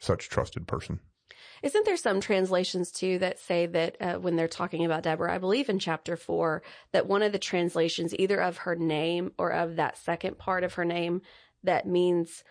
such 0.00 0.26
a 0.26 0.28
trusted 0.28 0.66
person. 0.66 1.00
Isn't 1.62 1.86
there 1.86 1.96
some 1.96 2.20
translations 2.20 2.90
too 2.90 3.18
that 3.20 3.38
say 3.38 3.66
that 3.66 3.96
uh, 4.00 4.14
when 4.14 4.36
they're 4.36 4.46
talking 4.46 4.84
about 4.84 5.04
Deborah, 5.04 5.34
I 5.34 5.38
believe 5.38 5.68
in 5.68 5.78
chapter 5.78 6.16
four, 6.16 6.62
that 6.92 7.06
one 7.06 7.22
of 7.22 7.32
the 7.32 7.38
translations, 7.38 8.14
either 8.18 8.40
of 8.40 8.58
her 8.58 8.76
name 8.76 9.32
or 9.38 9.50
of 9.50 9.76
that 9.76 9.96
second 9.96 10.38
part 10.38 10.64
of 10.64 10.74
her 10.74 10.84
name, 10.84 11.22
that 11.64 11.86
means 11.86 12.44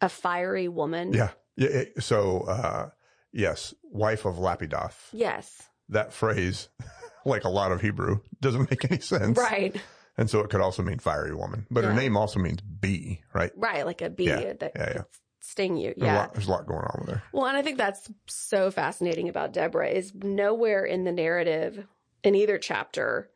a 0.00 0.08
fiery 0.08 0.68
woman? 0.68 1.12
Yeah. 1.12 1.30
Yeah. 1.56 1.84
so, 1.98 2.42
uh, 2.42 2.90
yes, 3.32 3.74
wife 3.84 4.24
of 4.24 4.36
Lapidoth. 4.36 5.08
Yes. 5.12 5.67
That 5.90 6.12
phrase, 6.12 6.68
like 7.24 7.44
a 7.44 7.48
lot 7.48 7.72
of 7.72 7.80
Hebrew, 7.80 8.20
doesn't 8.40 8.70
make 8.70 8.84
any 8.90 9.00
sense. 9.00 9.38
Right. 9.38 9.80
And 10.16 10.28
so 10.28 10.40
it 10.40 10.50
could 10.50 10.60
also 10.60 10.82
mean 10.82 10.98
fiery 10.98 11.34
woman, 11.34 11.66
but 11.70 11.84
her 11.84 11.92
name 11.94 12.16
also 12.16 12.40
means 12.40 12.60
bee, 12.60 13.20
right? 13.32 13.52
Right. 13.56 13.86
Like 13.86 14.02
a 14.02 14.10
bee 14.10 14.24
Yeah, 14.24 14.52
that 14.54 14.72
yeah, 14.74 14.80
yeah. 14.88 14.92
could 14.94 15.04
sting 15.40 15.76
you. 15.76 15.94
There's, 15.96 16.02
a 16.02 16.12
Yeah. 16.12 16.16
lot, 16.18 16.34
there's 16.34 16.48
a 16.48 16.50
lot 16.50 16.66
going 16.66 16.80
on 16.80 16.96
with 17.02 17.10
her. 17.10 17.22
Well, 17.32 17.46
and 17.46 17.56
I 17.56 17.62
think 17.62 17.78
that's 17.78 18.10
so 18.26 18.70
fascinating 18.72 19.28
about 19.28 19.52
Deborah 19.52 19.88
is 19.88 20.12
nowhere 20.14 20.84
in 20.84 21.04
the 21.04 21.12
narrative 21.12 21.86
in 22.24 22.34
either 22.34 22.58
chapter 22.58 23.30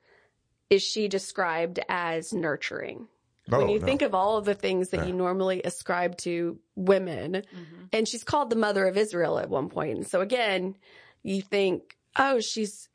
is 0.70 0.82
she 0.82 1.06
described 1.08 1.78
as 1.88 2.32
nurturing. 2.32 3.06
when 3.48 3.62
Oh, 3.62 3.68
you 3.72 3.80
no. 3.80 3.84
think 3.86 4.02
of 4.02 4.14
all 4.14 4.36
of 4.38 4.44
the 4.44 4.54
things 4.54 4.90
that 4.90 4.98
Yeah. 5.00 5.06
you 5.06 5.12
normally 5.12 5.62
ascribe 5.64 6.16
to 6.18 6.58
women, 6.76 7.34
Mhm. 7.34 7.88
and 7.92 8.06
she's 8.08 8.22
called 8.24 8.50
the 8.50 8.56
mother 8.56 8.86
of 8.86 8.96
Israel 8.96 9.36
at 9.38 9.50
one 9.50 9.68
point. 9.68 9.96
And 9.98 10.06
so 10.06 10.20
again, 10.20 10.76
you 11.24 11.42
think, 11.42 11.96
oh, 12.16 12.40
she's 12.40 12.88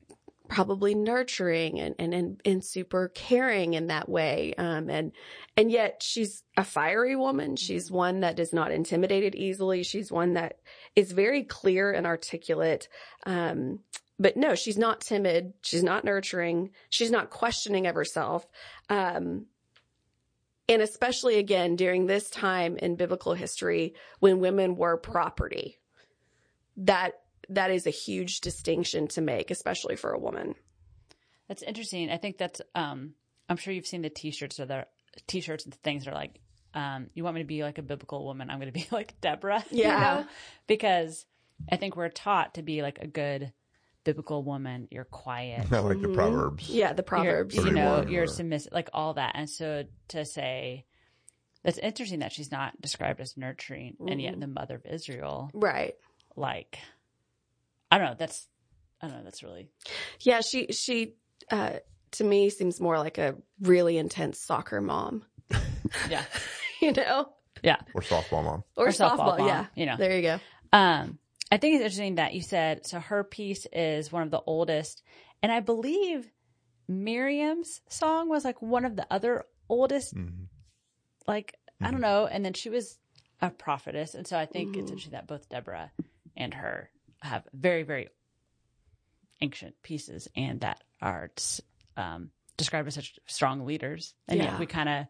probably 0.47 0.95
nurturing 0.95 1.79
and, 1.79 1.95
and, 1.99 2.13
and, 2.13 2.41
and 2.45 2.63
super 2.63 3.09
caring 3.09 3.73
in 3.73 3.87
that 3.87 4.07
way. 4.07 4.53
Um, 4.57 4.89
and, 4.89 5.11
and 5.55 5.69
yet 5.71 6.01
she's 6.01 6.43
a 6.55 6.63
fiery 6.63 7.15
woman. 7.15 7.55
She's 7.55 7.91
one 7.91 8.21
that 8.21 8.39
is 8.39 8.53
not 8.53 8.71
intimidated 8.71 9.35
easily. 9.35 9.83
She's 9.83 10.11
one 10.11 10.33
that 10.33 10.59
is 10.95 11.11
very 11.11 11.43
clear 11.43 11.91
and 11.91 12.07
articulate. 12.07 12.87
Um, 13.25 13.79
but 14.19 14.37
no, 14.37 14.55
she's 14.55 14.77
not 14.77 15.01
timid. 15.01 15.53
She's 15.61 15.83
not 15.83 16.03
nurturing. 16.03 16.71
She's 16.89 17.11
not 17.11 17.29
questioning 17.29 17.85
of 17.85 17.95
herself. 17.95 18.47
Um, 18.89 19.47
and 20.69 20.81
especially 20.81 21.37
again 21.37 21.75
during 21.75 22.07
this 22.07 22.29
time 22.29 22.77
in 22.77 22.95
biblical 22.95 23.33
history 23.33 23.93
when 24.19 24.39
women 24.39 24.75
were 24.75 24.97
property. 24.97 25.79
That 26.77 27.13
that 27.49 27.71
is 27.71 27.87
a 27.87 27.91
huge 27.91 28.41
distinction 28.41 29.07
to 29.09 29.21
make, 29.21 29.51
especially 29.51 29.95
for 29.95 30.11
a 30.11 30.19
woman. 30.19 30.55
That's 31.47 31.63
interesting. 31.63 32.09
I 32.09 32.17
think 32.17 32.37
that's 32.37 32.61
um 32.75 33.13
I'm 33.49 33.57
sure 33.57 33.73
you've 33.73 33.87
seen 33.87 34.01
the 34.01 34.09
t-shirts 34.09 34.59
or 34.59 34.65
the 34.65 34.85
t-shirts 35.27 35.65
and 35.65 35.73
things 35.75 36.03
that 36.05 36.11
are 36.11 36.15
like 36.15 36.39
um 36.73 37.07
you 37.13 37.23
want 37.23 37.35
me 37.35 37.41
to 37.41 37.47
be 37.47 37.63
like 37.63 37.77
a 37.77 37.81
biblical 37.83 38.25
woman, 38.25 38.49
I'm 38.49 38.59
going 38.59 38.71
to 38.71 38.77
be 38.79 38.87
like 38.91 39.19
Deborah, 39.21 39.63
you 39.71 39.83
Yeah. 39.83 39.99
know? 39.99 40.25
Because 40.67 41.25
I 41.71 41.77
think 41.77 41.95
we're 41.95 42.09
taught 42.09 42.55
to 42.55 42.61
be 42.61 42.81
like 42.81 42.99
a 42.99 43.07
good 43.07 43.53
biblical 44.03 44.43
woman, 44.43 44.87
you're 44.91 45.03
quiet. 45.05 45.69
Not 45.71 45.83
like 45.85 46.01
the 46.01 46.07
Mhm. 46.09 46.13
Proverbs. 46.13 46.69
Yeah, 46.69 46.93
the 46.93 47.03
Proverbs. 47.03 47.55
You're, 47.55 47.67
you 47.67 47.73
know, 47.73 48.05
you're 48.07 48.23
or- 48.23 48.27
submissive, 48.27 48.71
like 48.73 48.89
all 48.93 49.15
that. 49.15 49.31
And 49.35 49.49
so 49.49 49.83
to 50.09 50.23
say, 50.25 50.85
that's 51.63 51.77
interesting 51.77 52.19
that 52.19 52.31
she's 52.31 52.51
not 52.51 52.79
described 52.79 53.19
as 53.19 53.35
nurturing, 53.35 53.97
and 54.07 54.21
yet 54.21 54.35
Mhm. 54.35 54.39
the 54.41 54.47
mother 54.47 54.75
of 54.75 54.85
Israel, 54.85 55.49
Right. 55.53 55.95
like, 56.37 56.77
I 57.91 57.97
don't 57.97 58.07
know. 58.07 58.15
That's, 58.17 58.47
I 59.01 59.07
don't 59.07 59.17
know. 59.17 59.23
That's 59.23 59.43
really, 59.43 59.69
Yeah, 60.21 60.41
she 60.41 60.67
she 60.71 61.15
uh 61.51 61.73
to 62.11 62.23
me 62.23 62.49
seems 62.49 62.79
more 62.79 62.97
like 62.99 63.17
a 63.17 63.35
really 63.61 63.97
intense 63.97 64.39
soccer 64.39 64.81
mom, 64.81 65.23
yeah, 66.09 66.23
you 66.81 66.91
know? 66.93 67.29
yeah. 67.63 67.77
Or 67.93 68.01
softball 68.01 68.43
mom. 68.43 68.63
Or, 68.75 68.87
Or 68.87 68.89
softball, 68.89 69.17
softball 69.17 69.37
mom, 69.39 69.47
yeah. 69.47 69.65
you 69.75 69.85
know. 69.85 69.97
There 69.97 70.15
you 70.15 70.21
go. 70.21 70.39
Um, 70.73 71.19
I 71.51 71.57
think 71.57 71.75
it's 71.75 71.81
interesting 71.83 72.15
that 72.15 72.33
you 72.33 72.41
said 72.41 72.85
so. 72.85 72.99
Her 72.99 73.23
piece 73.23 73.65
is 73.71 74.11
one 74.11 74.23
of 74.23 74.31
the 74.31 74.41
oldest, 74.45 75.01
and 75.41 75.51
I 75.51 75.59
believe 75.61 76.29
Miriam's 76.87 77.81
song 77.89 78.29
was 78.29 78.43
like 78.45 78.61
one 78.61 78.85
of 78.85 78.95
the 78.95 79.05
other 79.11 79.45
oldest. 79.69 80.15
Mhm. 80.15 80.47
Like 81.27 81.55
I 81.81 81.91
don't 81.91 82.01
know, 82.01 82.25
and 82.25 82.43
then 82.43 82.53
she 82.53 82.69
was 82.69 82.97
a 83.41 83.49
prophetess, 83.49 84.15
and 84.15 84.25
so 84.25 84.37
I 84.37 84.45
think 84.45 84.75
it's 84.75 84.87
Mhm. 84.89 84.93
interesting 84.93 85.11
that 85.11 85.27
both 85.27 85.47
Deborah 85.49 85.91
and 86.35 86.53
her 86.55 86.89
have 87.21 87.43
very 87.53 87.83
very 87.83 88.09
ancient 89.41 89.75
pieces, 89.83 90.27
and 90.35 90.61
that 90.61 90.83
are 91.01 91.29
um, 91.95 92.31
described 92.57 92.87
as 92.87 92.95
such 92.95 93.19
strong 93.27 93.65
leaders. 93.65 94.13
And 94.27 94.37
Yeah. 94.37 94.45
yet 94.45 94.59
we 94.59 94.65
kind 94.65 94.89
of, 94.89 95.05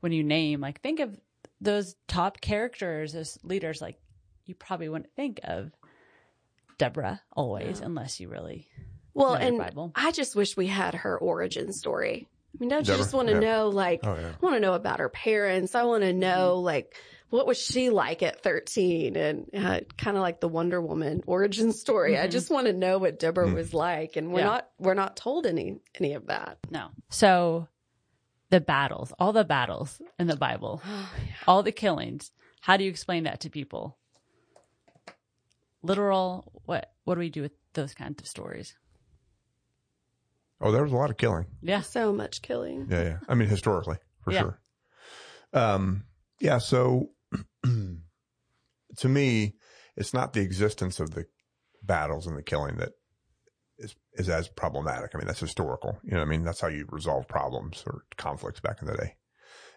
when 0.00 0.12
you 0.12 0.24
name 0.24 0.60
like 0.60 0.80
think 0.80 1.00
of 1.00 1.18
those 1.60 1.94
top 2.08 2.40
characters 2.40 3.14
as 3.14 3.38
leaders, 3.42 3.80
like 3.82 3.98
you 4.44 4.54
probably 4.54 4.88
wouldn't 4.88 5.12
think 5.14 5.40
of 5.44 5.72
Deborah 6.78 7.20
always, 7.32 7.80
unless 7.80 8.20
you 8.20 8.28
really 8.28 8.68
Well, 9.14 9.32
know 9.34 9.38
and 9.40 9.58
Bible. 9.58 9.92
I 9.94 10.12
just 10.12 10.36
wish 10.36 10.56
we 10.56 10.66
had 10.66 10.94
her 10.94 11.18
origin 11.18 11.72
story. 11.72 12.28
I 12.54 12.56
mean, 12.60 12.68
don't 12.68 12.86
you 12.86 12.96
just 12.96 13.14
want 13.14 13.28
to 13.28 13.34
Yeah. 13.34 13.40
know, 13.40 13.68
like, 13.68 14.00
Oh 14.04 14.14
yeah. 14.14 14.32
I 14.40 14.44
want 14.44 14.56
to 14.56 14.60
know 14.60 14.74
about 14.74 15.00
her 15.00 15.08
parents. 15.08 15.74
I 15.74 15.84
want 15.84 16.02
to 16.02 16.12
know, 16.12 16.60
like, 16.60 16.94
what 17.30 17.46
was 17.46 17.58
she 17.58 17.90
like 17.90 18.22
at 18.22 18.42
13? 18.42 19.16
And 19.16 19.50
uh, 19.54 19.80
kind 19.98 20.16
of 20.16 20.22
like 20.22 20.40
the 20.40 20.48
Wonder 20.48 20.80
Woman 20.80 21.22
origin 21.26 21.72
story. 21.72 22.18
I 22.18 22.26
Mhm. 22.28 22.30
just 22.30 22.50
want 22.50 22.66
to 22.66 22.72
know 22.72 22.98
what 22.98 23.18
Deborah 23.18 23.48
Mm. 23.48 23.54
was 23.54 23.74
like. 23.74 24.16
And 24.16 24.32
we're 24.32 24.40
Yeah. 24.40 24.44
not, 24.46 24.70
we're 24.78 24.94
not 24.94 25.16
told 25.16 25.46
any, 25.46 25.80
any 25.96 26.14
of 26.14 26.26
that. 26.26 26.58
No. 26.70 26.88
So 27.10 27.68
the 28.50 28.60
battles, 28.60 29.12
all 29.18 29.32
the 29.32 29.44
battles 29.44 30.00
in 30.18 30.26
the 30.28 30.36
Bible, 30.36 30.80
all 31.48 31.62
the 31.62 31.72
killings. 31.72 32.30
How 32.60 32.76
do 32.76 32.84
you 32.84 32.90
explain 32.90 33.24
that 33.24 33.40
to 33.40 33.50
people? 33.50 33.98
Literal. 35.82 36.50
What 36.64 36.92
What 37.04 37.14
do 37.14 37.20
we 37.20 37.30
do 37.30 37.42
with 37.42 37.52
those 37.74 37.94
kinds 37.94 38.20
of 38.20 38.26
stories? 38.26 38.74
Oh, 40.60 40.72
there 40.72 40.82
was 40.82 40.92
a 40.92 40.96
lot 40.96 41.10
of 41.10 41.16
killing. 41.16 41.46
Yeah. 41.62 41.82
So 41.82 42.12
much 42.12 42.42
killing. 42.42 42.88
Yeah, 42.90 43.02
yeah. 43.02 43.18
I 43.28 43.34
mean, 43.34 43.48
historically, 43.48 43.98
for 44.22 44.32
Yeah. 44.32 44.40
sure. 44.40 44.60
Um, 45.52 46.04
yeah. 46.40 46.58
So, 46.58 47.10
to 48.98 49.08
me, 49.08 49.54
it's 49.96 50.14
not 50.14 50.32
the 50.32 50.40
existence 50.40 51.00
of 51.00 51.10
the 51.12 51.26
battles 51.82 52.26
and 52.26 52.36
the 52.36 52.42
killing 52.42 52.76
that 52.76 52.92
is 53.78 53.94
is 54.14 54.28
as 54.28 54.48
problematic. 54.48 55.10
I 55.14 55.18
mean, 55.18 55.26
that's 55.26 55.40
historical. 55.40 55.98
You 56.02 56.12
know, 56.12 56.18
what 56.18 56.26
I 56.26 56.30
mean, 56.30 56.42
that's 56.42 56.60
how 56.60 56.68
you 56.68 56.86
resolve 56.90 57.28
problems 57.28 57.84
or 57.86 58.04
conflicts 58.16 58.60
back 58.60 58.80
in 58.80 58.88
the 58.88 58.96
day. 58.96 59.16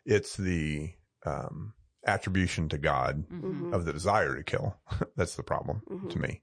It's 0.06 0.38
the 0.38 0.94
um, 1.26 1.74
attribution 2.08 2.70
to 2.70 2.78
God 2.78 3.26
Mhm. 3.30 3.74
of 3.74 3.86
the 3.86 3.92
desire 3.94 4.36
to 4.36 4.44
kill. 4.44 4.80
that's 5.18 5.36
the 5.36 5.44
problem 5.44 5.82
Mhm. 5.90 6.10
to 6.12 6.20
me. 6.20 6.42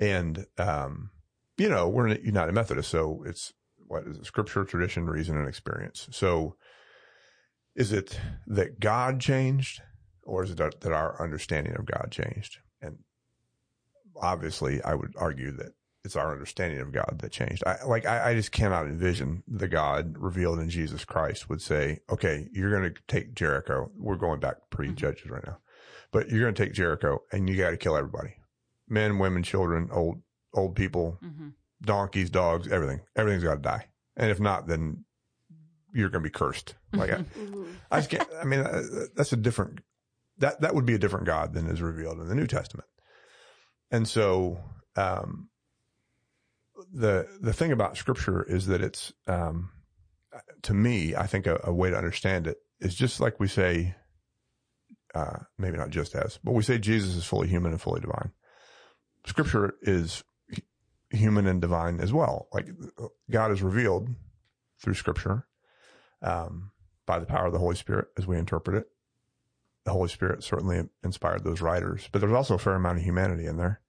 And, 0.00 0.46
um, 0.58 1.10
you 1.56 1.68
know, 1.68 1.88
we're 1.88 2.08
a 2.08 2.18
United 2.18 2.52
Methodist, 2.52 2.90
so 2.90 3.22
it's 3.24 3.52
what 3.86 4.04
is 4.06 4.18
it? 4.18 4.26
Scripture, 4.26 4.64
tradition, 4.64 5.06
reason, 5.06 5.36
and 5.36 5.46
experience. 5.48 6.08
So 6.10 6.56
is 7.76 7.92
it 7.92 8.18
that 8.46 8.80
God 8.80 9.20
changed 9.20 9.82
or 10.24 10.44
is 10.44 10.50
it 10.50 10.56
that 10.58 10.80
that 10.82 10.92
our 10.92 11.20
understanding 11.22 11.74
of 11.76 11.86
God 11.86 12.08
changed? 12.10 12.58
And 12.82 12.98
obviously 14.20 14.82
I 14.82 14.94
would 14.94 15.14
argue 15.16 15.50
that 15.52 15.72
it's 16.04 16.16
our 16.16 16.32
understanding 16.32 16.80
of 16.80 16.92
God 16.92 17.18
that 17.20 17.32
changed. 17.32 17.62
I 17.66 17.82
like, 17.84 18.04
I, 18.04 18.30
I 18.30 18.34
just 18.34 18.52
cannot 18.52 18.84
envision 18.86 19.42
the 19.48 19.68
God 19.68 20.16
revealed 20.18 20.58
in 20.60 20.68
Jesus 20.68 21.02
Christ 21.04 21.48
would 21.48 21.62
say, 21.62 22.00
okay, 22.10 22.46
you're 22.52 22.70
going 22.70 22.92
to 22.92 23.00
take 23.08 23.34
Jericho. 23.34 23.90
We're 23.96 24.16
going 24.16 24.38
back 24.40 24.56
pre 24.68 24.92
judges 24.92 25.30
right 25.30 25.44
now, 25.46 25.58
but 26.12 26.28
you're 26.28 26.42
going 26.42 26.54
to 26.54 26.62
take 26.64 26.74
Jericho 26.74 27.22
and 27.32 27.48
you 27.48 27.56
got 27.56 27.70
to 27.70 27.76
kill 27.78 27.96
everybody 27.96 28.36
men, 28.86 29.18
women, 29.18 29.42
children, 29.42 29.88
old, 29.90 30.20
old 30.52 30.76
people, 30.76 31.18
Mhm. 31.24 31.54
donkeys, 31.80 32.28
dogs, 32.28 32.68
everything. 32.68 33.00
Everything's 33.16 33.42
got 33.44 33.54
to 33.54 33.60
die. 33.62 33.86
And 34.14 34.30
if 34.30 34.38
not, 34.38 34.66
then 34.66 35.06
you're 35.94 36.10
going 36.10 36.22
to 36.22 36.28
be 36.28 36.32
cursed. 36.32 36.74
Like 36.92 37.10
I. 37.10 37.24
I 37.90 37.98
just 38.00 38.10
can't, 38.10 38.28
I 38.40 38.44
mean, 38.44 38.60
uh, 38.60 38.82
that's 39.16 39.32
a 39.32 39.36
different, 39.38 39.78
that, 40.38 40.60
that 40.60 40.74
would 40.74 40.86
be 40.86 40.94
a 40.94 40.98
different 40.98 41.26
God 41.26 41.54
than 41.54 41.68
is 41.68 41.82
revealed 41.82 42.20
in 42.20 42.28
the 42.28 42.34
New 42.34 42.46
Testament. 42.46 42.88
And 43.90 44.08
so, 44.08 44.58
um, 44.96 45.48
the, 46.92 47.28
the 47.40 47.52
thing 47.52 47.72
about 47.72 47.96
scripture 47.96 48.42
is 48.42 48.66
that 48.66 48.80
it's, 48.80 49.12
um, 49.26 49.70
to 50.62 50.74
me, 50.74 51.14
I 51.14 51.26
think 51.26 51.46
a, 51.46 51.60
a 51.64 51.72
way 51.72 51.90
to 51.90 51.96
understand 51.96 52.46
it 52.46 52.58
is 52.80 52.94
just 52.94 53.20
like 53.20 53.38
we 53.38 53.48
say, 53.48 53.94
uh, 55.14 55.38
maybe 55.58 55.76
not 55.76 55.90
just 55.90 56.14
as, 56.14 56.38
but 56.42 56.52
we 56.52 56.62
say 56.62 56.78
Jesus 56.78 57.14
is 57.14 57.24
fully 57.24 57.48
human 57.48 57.72
and 57.72 57.80
fully 57.80 58.00
divine. 58.00 58.32
Scripture 59.26 59.74
is 59.82 60.24
human 61.10 61.46
and 61.46 61.60
divine 61.60 62.00
as 62.00 62.12
well. 62.12 62.48
Like 62.52 62.66
God 63.30 63.52
is 63.52 63.62
revealed 63.62 64.08
through 64.80 64.94
scripture, 64.94 65.46
um, 66.20 66.72
by 67.06 67.18
the 67.18 67.26
power 67.26 67.46
of 67.46 67.52
the 67.52 67.58
Holy 67.58 67.76
Spirit 67.76 68.08
as 68.18 68.26
we 68.26 68.36
interpret 68.36 68.76
it. 68.76 68.86
The 69.84 69.92
Holy 69.92 70.08
Spirit 70.08 70.42
certainly 70.42 70.82
inspired 71.02 71.44
those 71.44 71.60
writers, 71.60 72.08
but 72.10 72.20
there's 72.20 72.32
also 72.32 72.54
a 72.54 72.58
fair 72.58 72.74
amount 72.74 72.98
of 72.98 73.04
humanity 73.04 73.46
in 73.46 73.56
there. 73.58 73.80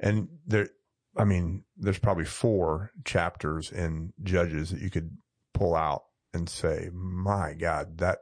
And 0.00 0.28
there, 0.46 0.68
I 1.16 1.24
mean, 1.24 1.64
there's 1.76 1.98
probably 1.98 2.24
four 2.24 2.90
chapters 3.04 3.70
in 3.70 4.12
Judges 4.22 4.70
that 4.70 4.80
you 4.80 4.90
could 4.90 5.16
pull 5.54 5.74
out 5.76 6.04
and 6.34 6.48
say, 6.48 6.90
my 6.92 7.54
God, 7.54 7.98
that 7.98 8.18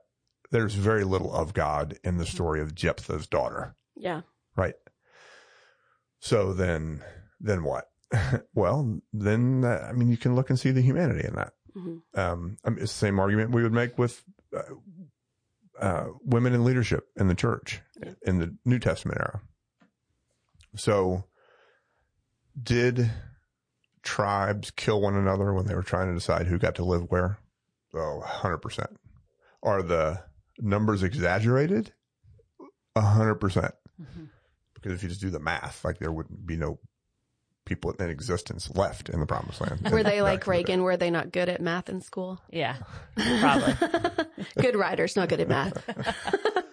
there's 0.50 0.74
very 0.74 1.04
little 1.04 1.32
of 1.32 1.54
God 1.54 1.98
in 2.04 2.16
the 2.18 2.26
story 2.26 2.60
of 2.60 2.74
Jephthah's 2.74 3.26
daughter, 3.26 3.74
Yeah. 3.96 4.22
right? 4.56 4.74
So 6.20 6.52
then, 6.52 7.02
then 7.40 7.62
what? 7.64 7.88
well, 8.54 9.00
then, 9.12 9.64
uh, 9.64 9.86
I 9.88 9.92
mean, 9.92 10.08
you 10.08 10.16
can 10.16 10.34
look 10.34 10.50
and 10.50 10.58
see 10.58 10.70
the 10.70 10.80
humanity 10.82 11.26
in 11.26 11.34
that. 11.36 11.52
Mhm. 11.76 12.00
Um, 12.14 12.56
I 12.64 12.70
mean, 12.70 12.78
it's 12.82 12.92
the 12.92 12.98
same 12.98 13.18
argument 13.20 13.50
we 13.52 13.62
would 13.62 13.72
make 13.72 13.98
with 13.98 14.24
uh, 14.56 14.62
uh, 15.80 16.06
women 16.24 16.54
in 16.54 16.64
leadership 16.64 17.08
in 17.16 17.28
the 17.28 17.34
church 17.34 17.80
in 18.22 18.38
the 18.38 18.56
New 18.64 18.78
Testament 18.78 19.18
era. 19.20 19.40
So, 20.76 21.24
did 22.60 23.10
tribes 24.02 24.70
kill 24.70 25.00
one 25.00 25.14
another 25.14 25.52
when 25.52 25.66
they 25.66 25.74
were 25.74 25.82
trying 25.82 26.08
to 26.08 26.14
decide 26.14 26.46
who 26.46 26.58
got 26.58 26.74
to 26.76 26.84
live 26.84 27.10
where? 27.10 27.38
Oh, 27.94 28.22
100%. 28.24 28.86
Are 29.62 29.82
the 29.82 30.22
numbers 30.58 31.02
exaggerated? 31.02 31.92
100%. 32.96 33.72
Mhm. 34.00 34.28
Because 34.74 34.92
if 34.92 35.02
you 35.02 35.08
just 35.08 35.20
do 35.20 35.30
the 35.30 35.40
math, 35.40 35.84
like 35.84 35.98
there 35.98 36.12
wouldn't 36.12 36.46
be 36.46 36.56
no 36.56 36.78
people 37.68 37.92
in 37.92 38.08
existence 38.08 38.70
left 38.74 39.08
in 39.10 39.20
the 39.20 39.26
promised 39.26 39.60
land. 39.60 39.90
Were 39.90 40.02
they 40.02 40.22
like 40.22 40.46
in 40.46 40.52
the. 40.52 40.64
Raegan? 40.64 40.82
Were 40.82 40.96
they 40.96 41.10
not 41.10 41.30
good 41.30 41.48
at 41.48 41.60
math 41.60 41.88
in 41.88 42.00
school? 42.00 42.40
Yeah. 42.50 42.76
Probably. 43.16 43.74
good 44.60 44.74
writers, 44.74 45.14
not 45.16 45.28
good 45.28 45.40
at 45.40 45.48
math. 45.48 45.84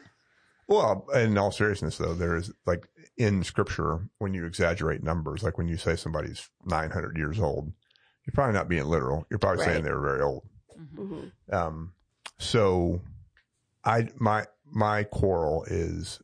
Well, 0.68 1.06
in 1.14 1.38
all 1.38 1.52
seriousness, 1.52 2.00
though, 2.00 2.16
there 2.16 2.36
is 2.36 2.52
like 2.66 2.88
in 3.18 3.44
scripture, 3.44 4.00
when 4.18 4.34
you 4.34 4.46
exaggerate 4.48 5.04
numbers, 5.04 5.44
like 5.44 5.60
when 5.60 5.68
you 5.68 5.78
say 5.78 5.96
somebody's 5.96 6.50
900 6.66 7.16
years 7.18 7.40
old, 7.40 7.72
you're 8.26 8.32
probably 8.34 8.56
not 8.56 8.68
being 8.68 8.86
literal. 8.86 9.28
You're 9.30 9.38
probably 9.38 9.64
saying 9.64 9.84
they 9.84 9.92
were 9.92 10.02
very 10.02 10.22
old. 10.24 10.44
Mhm. 10.76 11.32
Mhm. 11.52 11.54
Um, 11.54 11.94
so 12.40 13.00
I, 13.84 14.10
my, 14.18 14.48
my 14.66 15.04
quarrel 15.04 15.66
is, 15.68 16.20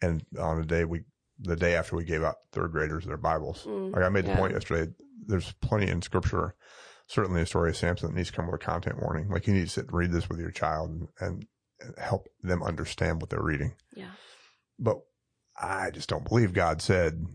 and 0.00 0.24
on 0.38 0.58
a 0.60 0.64
day 0.64 0.86
we, 0.86 1.02
the 1.38 1.56
day 1.56 1.74
after 1.74 1.96
we 1.96 2.04
gave 2.04 2.22
out 2.22 2.36
third 2.52 2.72
graders 2.72 3.04
their 3.04 3.16
Bibles, 3.16 3.64
Mm, 3.64 3.92
like 3.92 4.02
I 4.02 4.08
made 4.08 4.24
the 4.24 4.30
yeah. 4.30 4.38
point 4.38 4.52
yesterday, 4.52 4.92
there's 5.26 5.52
plenty 5.60 5.88
in 5.88 6.02
scripture, 6.02 6.54
certainly 7.06 7.40
the 7.40 7.46
story 7.46 7.70
of 7.70 7.76
Samson 7.76 8.08
that 8.08 8.16
needs 8.16 8.30
to 8.30 8.36
come 8.36 8.46
with 8.46 8.60
a 8.60 8.64
content 8.64 9.00
warning. 9.00 9.28
Like 9.28 9.46
you 9.46 9.54
need 9.54 9.64
to 9.64 9.70
sit 9.70 9.86
and 9.86 9.94
read 9.94 10.12
this 10.12 10.28
with 10.28 10.38
your 10.38 10.50
child 10.50 10.90
and, 10.90 11.08
and 11.20 11.46
help 11.98 12.28
them 12.42 12.62
understand 12.62 13.20
what 13.20 13.30
they're 13.30 13.42
reading. 13.42 13.74
Yeah. 13.94 14.10
But 14.78 15.00
I 15.60 15.90
just 15.90 16.08
don't 16.08 16.28
believe 16.28 16.52
God 16.52 16.82
said, 16.82 17.26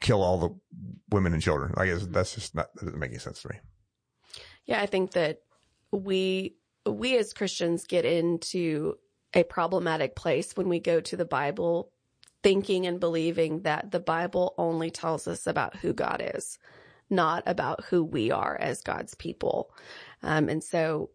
kill 0.00 0.22
all 0.22 0.38
the 0.38 0.84
women 1.10 1.32
and 1.32 1.42
children. 1.42 1.74
I 1.76 1.86
guess 1.86 2.06
that's 2.06 2.34
just 2.34 2.54
not, 2.54 2.72
that 2.74 2.84
doesn't 2.86 2.98
make 2.98 3.10
any 3.10 3.18
sense 3.18 3.42
to 3.42 3.48
me. 3.48 3.56
Yeah, 4.64 4.80
I 4.80 4.86
think 4.86 5.12
that 5.12 5.38
we 5.92 6.56
we 6.86 7.18
as 7.18 7.32
Christians 7.32 7.84
get 7.84 8.04
into 8.04 8.94
a 9.34 9.42
problematic 9.42 10.16
place 10.16 10.56
when 10.56 10.68
we 10.68 10.80
go 10.80 11.00
to 11.00 11.16
the 11.16 11.24
Bible 11.24 11.92
thinking 12.42 12.86
and 12.86 13.00
believing 13.00 13.62
that 13.62 13.90
the 13.90 14.00
Bible 14.00 14.54
only 14.56 14.90
tells 14.90 15.28
us 15.28 15.46
about 15.46 15.76
who 15.76 15.92
God 15.92 16.22
is, 16.34 16.58
not 17.08 17.42
about 17.46 17.84
who 17.84 18.04
we 18.04 18.30
are 18.30 18.56
as 18.56 18.82
God's 18.82 19.14
people. 19.14 19.72
Um, 20.22 20.48
and 20.48 20.62
so 20.62 21.10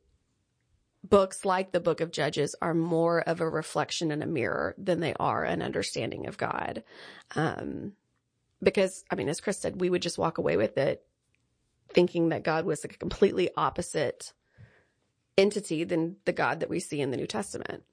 books 1.04 1.46
like 1.46 1.72
the 1.72 1.80
book 1.80 2.02
of 2.02 2.12
Judges 2.12 2.56
are 2.62 2.74
more 2.74 3.22
of 3.22 3.42
a 3.42 3.50
reflection 3.50 4.12
and 4.12 4.24
a 4.24 4.28
mirror 4.28 4.76
than 4.78 5.00
they 5.00 5.14
are 5.20 5.44
an 5.44 5.62
understanding 5.62 6.28
of 6.28 6.38
God. 6.38 6.84
Um, 7.36 7.94
because, 8.62 9.04
I 9.12 9.16
mean, 9.16 9.30
as 9.30 9.42
Chris 9.42 9.60
said, 9.60 9.80
we 9.80 9.90
would 9.90 10.02
just 10.02 10.18
walk 10.18 10.38
away 10.38 10.58
with 10.58 10.78
it 10.78 11.06
thinking 11.94 12.30
that 12.30 12.44
God 12.44 12.66
was 12.66 12.84
like 12.84 12.96
a 12.96 13.00
completely 13.00 13.50
opposite 13.56 14.34
entity 15.38 15.84
than 15.84 16.18
the 16.26 16.34
God 16.34 16.60
that 16.60 16.70
we 16.70 16.80
see 16.80 17.02
in 17.02 17.12
the 17.12 17.18
New 17.18 17.28
Testament. 17.28 17.84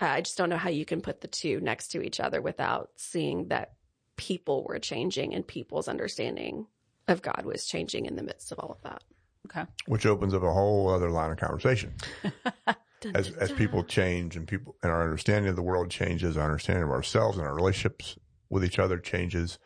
Uh, 0.00 0.06
I 0.06 0.20
just 0.20 0.36
don't 0.38 0.48
know 0.50 0.56
how 0.56 0.70
you 0.70 0.84
can 0.84 1.00
put 1.00 1.20
the 1.20 1.28
two 1.28 1.60
next 1.60 1.88
to 1.88 2.02
each 2.02 2.20
other 2.20 2.40
without 2.40 2.90
seeing 2.96 3.48
that 3.48 3.72
people 4.16 4.64
were 4.64 4.78
changing 4.78 5.34
and 5.34 5.46
people's 5.46 5.88
understanding 5.88 6.66
of 7.08 7.22
God 7.22 7.42
was 7.44 7.66
changing 7.66 8.06
in 8.06 8.16
the 8.16 8.22
midst 8.22 8.52
of 8.52 8.58
all 8.58 8.70
of 8.70 8.82
that. 8.82 9.02
Okay. 9.46 9.64
Which 9.86 10.04
opens 10.06 10.34
up 10.34 10.42
a 10.42 10.52
whole 10.52 10.88
other 10.90 11.10
line 11.10 11.30
of 11.30 11.38
conversation. 11.38 11.94
Dun, 12.22 12.32
As, 13.14 13.28
dun, 13.30 13.38
as 13.40 13.48
dun. 13.48 13.56
people 13.56 13.84
change 13.84 14.36
and 14.36 14.46
people, 14.46 14.76
and 14.82 14.90
our 14.92 15.02
understanding 15.02 15.48
of 15.48 15.56
the 15.56 15.62
world 15.62 15.88
changes, 15.90 16.36
our 16.36 16.44
understanding 16.44 16.82
of 16.84 16.90
ourselves 16.90 17.38
and 17.38 17.46
our 17.46 17.54
relationships 17.54 18.18
with 18.50 18.64
each 18.64 18.78
other 18.78 18.98
changes. 18.98 19.58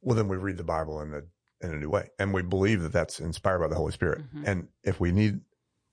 Well, 0.00 0.16
then 0.16 0.28
we 0.28 0.36
read 0.36 0.56
the 0.56 0.64
Bible 0.64 1.00
in 1.00 1.12
a, 1.14 1.22
in 1.66 1.74
a 1.74 1.76
new 1.78 1.90
way 1.90 2.10
and 2.18 2.32
we 2.32 2.42
believe 2.42 2.82
that 2.82 2.92
that's 2.92 3.20
inspired 3.20 3.58
by 3.58 3.68
the 3.68 3.74
Holy 3.74 3.92
Spirit. 3.92 4.22
Mhm. 4.34 4.42
And 4.46 4.68
if 4.84 5.00
we 5.00 5.12
need 5.12 5.40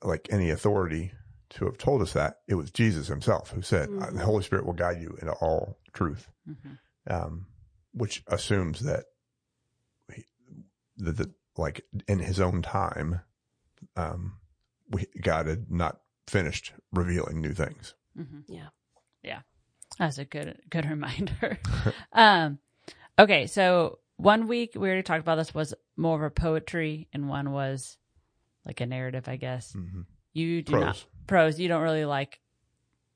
like 0.03 0.27
any 0.31 0.49
authority 0.51 1.13
to 1.51 1.65
have 1.65 1.77
told 1.77 2.01
us 2.01 2.13
that, 2.13 2.37
it 2.47 2.55
was 2.55 2.71
Jesus 2.71 3.07
himself 3.07 3.51
who 3.51 3.61
said, 3.61 3.89
Mhm. 3.89 4.13
the 4.13 4.25
Holy 4.25 4.43
Spirit 4.43 4.65
will 4.65 4.73
guide 4.73 5.01
you 5.01 5.17
into 5.21 5.33
all 5.33 5.77
truth, 5.93 6.29
Mhm. 6.47 6.77
um, 7.07 7.47
which 7.93 8.23
assumes 8.27 8.81
that, 8.81 9.05
he, 10.13 10.25
that, 10.97 11.17
that, 11.17 11.29
like 11.57 11.85
in 12.07 12.19
his 12.19 12.39
own 12.39 12.61
time, 12.61 13.21
um, 13.95 14.39
we, 14.89 15.05
God 15.21 15.47
had 15.47 15.69
not 15.71 16.01
finished 16.27 16.73
revealing 16.91 17.41
new 17.41 17.53
things. 17.53 17.93
Mhm. 18.17 18.43
Yeah. 18.47 18.69
Yeah. 19.23 19.41
That's 19.99 20.17
a 20.17 20.25
good 20.25 20.61
good 20.69 20.85
reminder. 20.89 21.59
um 22.13 22.59
okay, 23.19 23.47
so 23.47 23.99
one 24.15 24.47
week 24.47 24.71
we 24.75 24.87
already 24.87 25.03
talked 25.03 25.19
about 25.21 25.35
this 25.35 25.53
was 25.53 25.73
more 25.97 26.15
of 26.17 26.23
a 26.23 26.29
poetry 26.29 27.07
and 27.13 27.27
one 27.27 27.51
was 27.51 27.97
like 28.65 28.79
a 28.81 28.85
narrative, 28.85 29.27
I 29.27 29.35
guess. 29.35 29.73
Mhm. 29.73 30.05
You 30.33 30.61
do 30.61 30.71
Prose. 30.73 30.83
not 30.85 31.05
prose, 31.31 31.57
you 31.61 31.69
don't 31.69 31.81
really 31.81 32.03
like 32.03 32.41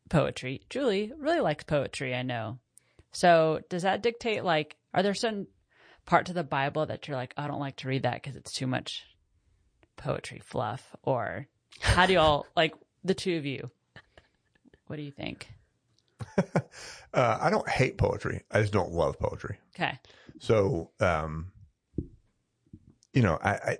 poetry. 0.09 0.61
Julie 0.69 1.11
really 1.17 1.41
likes 1.41 1.65
poetry, 1.65 2.15
I 2.15 2.21
know. 2.21 2.59
So 3.11 3.59
does 3.69 3.83
that 3.83 4.01
dictate 4.01 4.45
like 4.45 4.77
are 4.93 5.03
there 5.03 5.13
certain 5.13 5.47
parts 6.05 6.29
of 6.29 6.35
the 6.35 6.43
Bible 6.43 6.85
that 6.85 7.07
you're 7.07 7.17
like, 7.17 7.33
I 7.35 7.47
don't 7.47 7.59
like 7.59 7.75
to 7.77 7.89
read 7.89 8.03
that 8.03 8.13
because 8.23 8.37
it's 8.37 8.53
too 8.53 8.67
much 8.67 9.03
poetry 9.97 10.39
fluff? 10.41 10.95
Or 11.03 11.47
how 11.81 12.05
do 12.05 12.13
y'all 12.13 12.45
like 12.55 12.73
the 13.03 13.13
two 13.13 13.35
of 13.35 13.45
you? 13.45 13.69
What 14.87 14.95
do 14.95 15.01
you 15.03 15.11
think? 15.11 15.49
Uh, 17.13 17.37
I 17.39 17.49
don't 17.49 17.69
hate 17.69 17.97
poetry. 17.97 18.43
I 18.51 18.59
just 18.59 18.73
don't 18.73 18.91
love 18.91 19.17
poetry. 19.17 19.57
Okay. 19.73 19.97
So, 20.39 20.91
um, 20.99 21.53
you 23.13 23.21
know, 23.21 23.39
I, 23.41 23.51
I, 23.51 23.77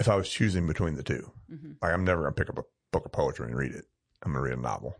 if 0.00 0.08
I 0.08 0.16
was 0.16 0.28
choosing 0.28 0.66
between 0.66 0.96
the 0.96 1.04
2 1.04 1.30
Mhm. 1.52 1.76
like 1.80 1.92
I'm 1.92 2.02
never 2.04 2.22
going 2.22 2.34
to 2.34 2.40
pick 2.44 2.50
up 2.50 2.58
a 2.58 2.64
book 2.92 3.04
of 3.04 3.12
poetry 3.12 3.46
and 3.46 3.56
read 3.56 3.72
it. 3.72 3.84
I'm 4.22 4.32
going 4.32 4.44
to 4.44 4.50
read 4.50 4.58
a 4.58 4.60
novel. 4.62 4.96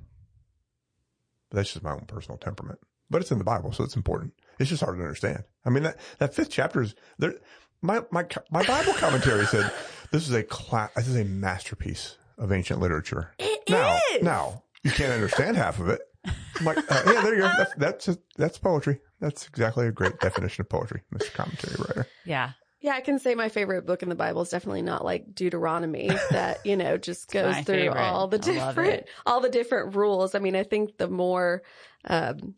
But 1.50 1.56
that's 1.56 1.72
just 1.72 1.84
my 1.84 1.92
own 1.92 2.04
personal 2.06 2.38
temperament. 2.38 2.78
But 3.10 3.22
it's 3.22 3.30
in 3.30 3.38
the 3.38 3.44
Bible, 3.44 3.72
so 3.72 3.84
it's 3.84 3.96
important. 3.96 4.34
It's 4.58 4.68
just 4.68 4.82
hard 4.82 4.96
to 4.98 5.02
understand. 5.02 5.44
I 5.64 5.70
mean, 5.70 5.82
that, 5.84 5.98
that 6.18 6.34
fifth 6.34 6.50
chapter 6.50 6.82
is 6.82 6.94
there. 7.18 7.34
My, 7.80 8.02
my, 8.10 8.26
my 8.50 8.64
Bible 8.66 8.92
commentary 8.94 9.46
said 9.46 9.72
this 10.12 10.28
is 10.28 10.34
a 10.34 10.42
class, 10.42 10.90
this 10.94 11.08
is 11.08 11.16
a 11.16 11.24
masterpiece 11.24 12.18
of 12.36 12.52
ancient 12.52 12.80
literature. 12.80 13.32
It 13.38 13.62
Now, 13.68 13.98
is. 14.14 14.22
now 14.22 14.64
you 14.82 14.90
can't 14.90 15.12
understand 15.12 15.56
half 15.56 15.78
of 15.80 15.88
it. 15.88 16.00
I'm 16.26 16.64
like, 16.66 16.78
uh, 16.78 17.02
yeah, 17.06 17.20
there 17.22 17.34
you 17.34 17.40
go. 17.40 17.50
That's, 17.56 17.74
that's, 18.06 18.18
that's 18.36 18.58
poetry. 18.58 19.00
That's 19.20 19.46
exactly 19.48 19.86
a 19.86 19.92
great 19.92 20.20
definition 20.20 20.62
of 20.62 20.68
poetry, 20.68 21.02
Mr. 21.14 21.32
Commentary 21.32 21.76
Writer. 21.78 22.06
Yeah. 22.26 22.52
Yeah, 22.80 22.92
I 22.94 23.00
can 23.00 23.18
say 23.18 23.34
my 23.34 23.48
favorite 23.48 23.86
book 23.86 24.02
in 24.02 24.08
the 24.08 24.14
Bible 24.14 24.42
is 24.42 24.50
definitely 24.50 24.82
not 24.82 25.04
like 25.04 25.34
Deuteronomy 25.34 26.08
that, 26.30 26.64
you 26.64 26.76
know, 26.76 26.96
just 26.96 27.32
goes 27.32 27.56
through 27.58 27.76
favorite. 27.76 27.98
all 28.00 28.28
the 28.28 28.38
different 28.38 29.06
all 29.26 29.40
the 29.40 29.48
different 29.48 29.96
rules. 29.96 30.34
I 30.34 30.38
mean, 30.38 30.54
I 30.54 30.62
think 30.62 30.96
the 30.96 31.08
more 31.08 31.62
um 32.04 32.54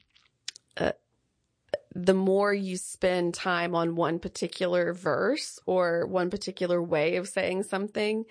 uh, 0.76 0.92
the 1.94 2.14
more 2.14 2.52
you 2.52 2.76
spend 2.76 3.34
time 3.34 3.74
on 3.74 3.96
one 3.96 4.18
particular 4.18 4.92
verse 4.92 5.58
or 5.66 6.06
one 6.06 6.30
particular 6.30 6.82
way 6.82 7.16
of 7.16 7.26
saying 7.28 7.62
something, 7.64 8.24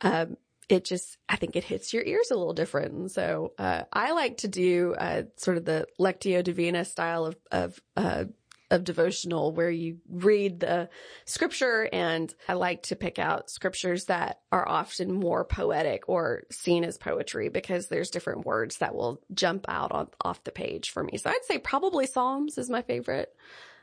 um 0.00 0.36
it 0.68 0.84
just, 0.84 1.16
I 1.28 1.36
think 1.36 1.54
it 1.54 1.62
hits 1.62 1.94
your 1.94 2.02
ears 2.02 2.30
a 2.30 2.36
little 2.36 2.52
different. 2.52 2.92
And 2.92 3.10
so, 3.10 3.52
uh, 3.56 3.82
I 3.92 4.10
like 4.12 4.38
to 4.38 4.48
do, 4.48 4.94
uh, 4.98 5.22
sort 5.36 5.58
of 5.58 5.64
the 5.64 5.86
Lectio 5.98 6.42
Divina 6.42 6.84
style 6.84 7.26
of, 7.26 7.36
of, 7.52 7.80
uh, 7.96 8.24
of 8.70 8.82
devotional 8.84 9.52
where 9.52 9.70
you 9.70 9.98
read 10.08 10.60
the 10.60 10.88
scripture 11.24 11.88
and 11.92 12.34
I 12.48 12.54
like 12.54 12.82
to 12.84 12.96
pick 12.96 13.18
out 13.18 13.48
scriptures 13.48 14.06
that 14.06 14.40
are 14.50 14.68
often 14.68 15.12
more 15.12 15.44
poetic 15.44 16.08
or 16.08 16.42
seen 16.50 16.82
as 16.84 16.98
poetry 16.98 17.48
because 17.48 17.86
there's 17.86 18.10
different 18.10 18.44
words 18.44 18.78
that 18.78 18.94
will 18.94 19.20
jump 19.32 19.66
out 19.68 19.92
on 19.92 20.08
off 20.20 20.42
the 20.42 20.50
page 20.50 20.90
for 20.90 21.04
me. 21.04 21.16
So 21.16 21.30
I'd 21.30 21.44
say 21.44 21.58
probably 21.58 22.06
Psalms 22.06 22.58
is 22.58 22.68
my 22.68 22.82
favorite. 22.82 23.32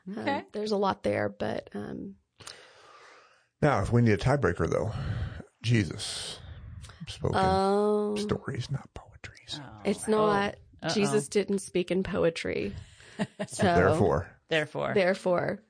Um, 0.07 0.19
Okay. 0.19 0.43
there's 0.51 0.71
a 0.73 0.77
lot 0.77 1.03
there, 1.03 1.29
but 1.29 1.69
um 1.73 2.15
Now, 3.61 3.81
if 3.81 3.91
we 3.93 4.01
need 4.01 4.11
a 4.11 4.17
tiebreaker, 4.17 4.69
though, 4.69 4.91
Jesus 5.61 6.39
spoken 7.07 7.39
um, 7.39 8.17
stories, 8.17 8.69
not 8.69 8.89
poetries. 8.93 9.59
Oh. 9.61 9.81
it's 9.85 10.07
not 10.07 10.55
Uh-oh. 10.81 10.93
Jesus 10.93 11.29
didn't 11.29 11.59
speak 11.59 11.89
in 11.91 12.03
poetry. 12.03 12.73
So 13.47 13.63
Therefore, 13.63 14.27
Therefore. 14.49 14.93
therefore 14.93 15.63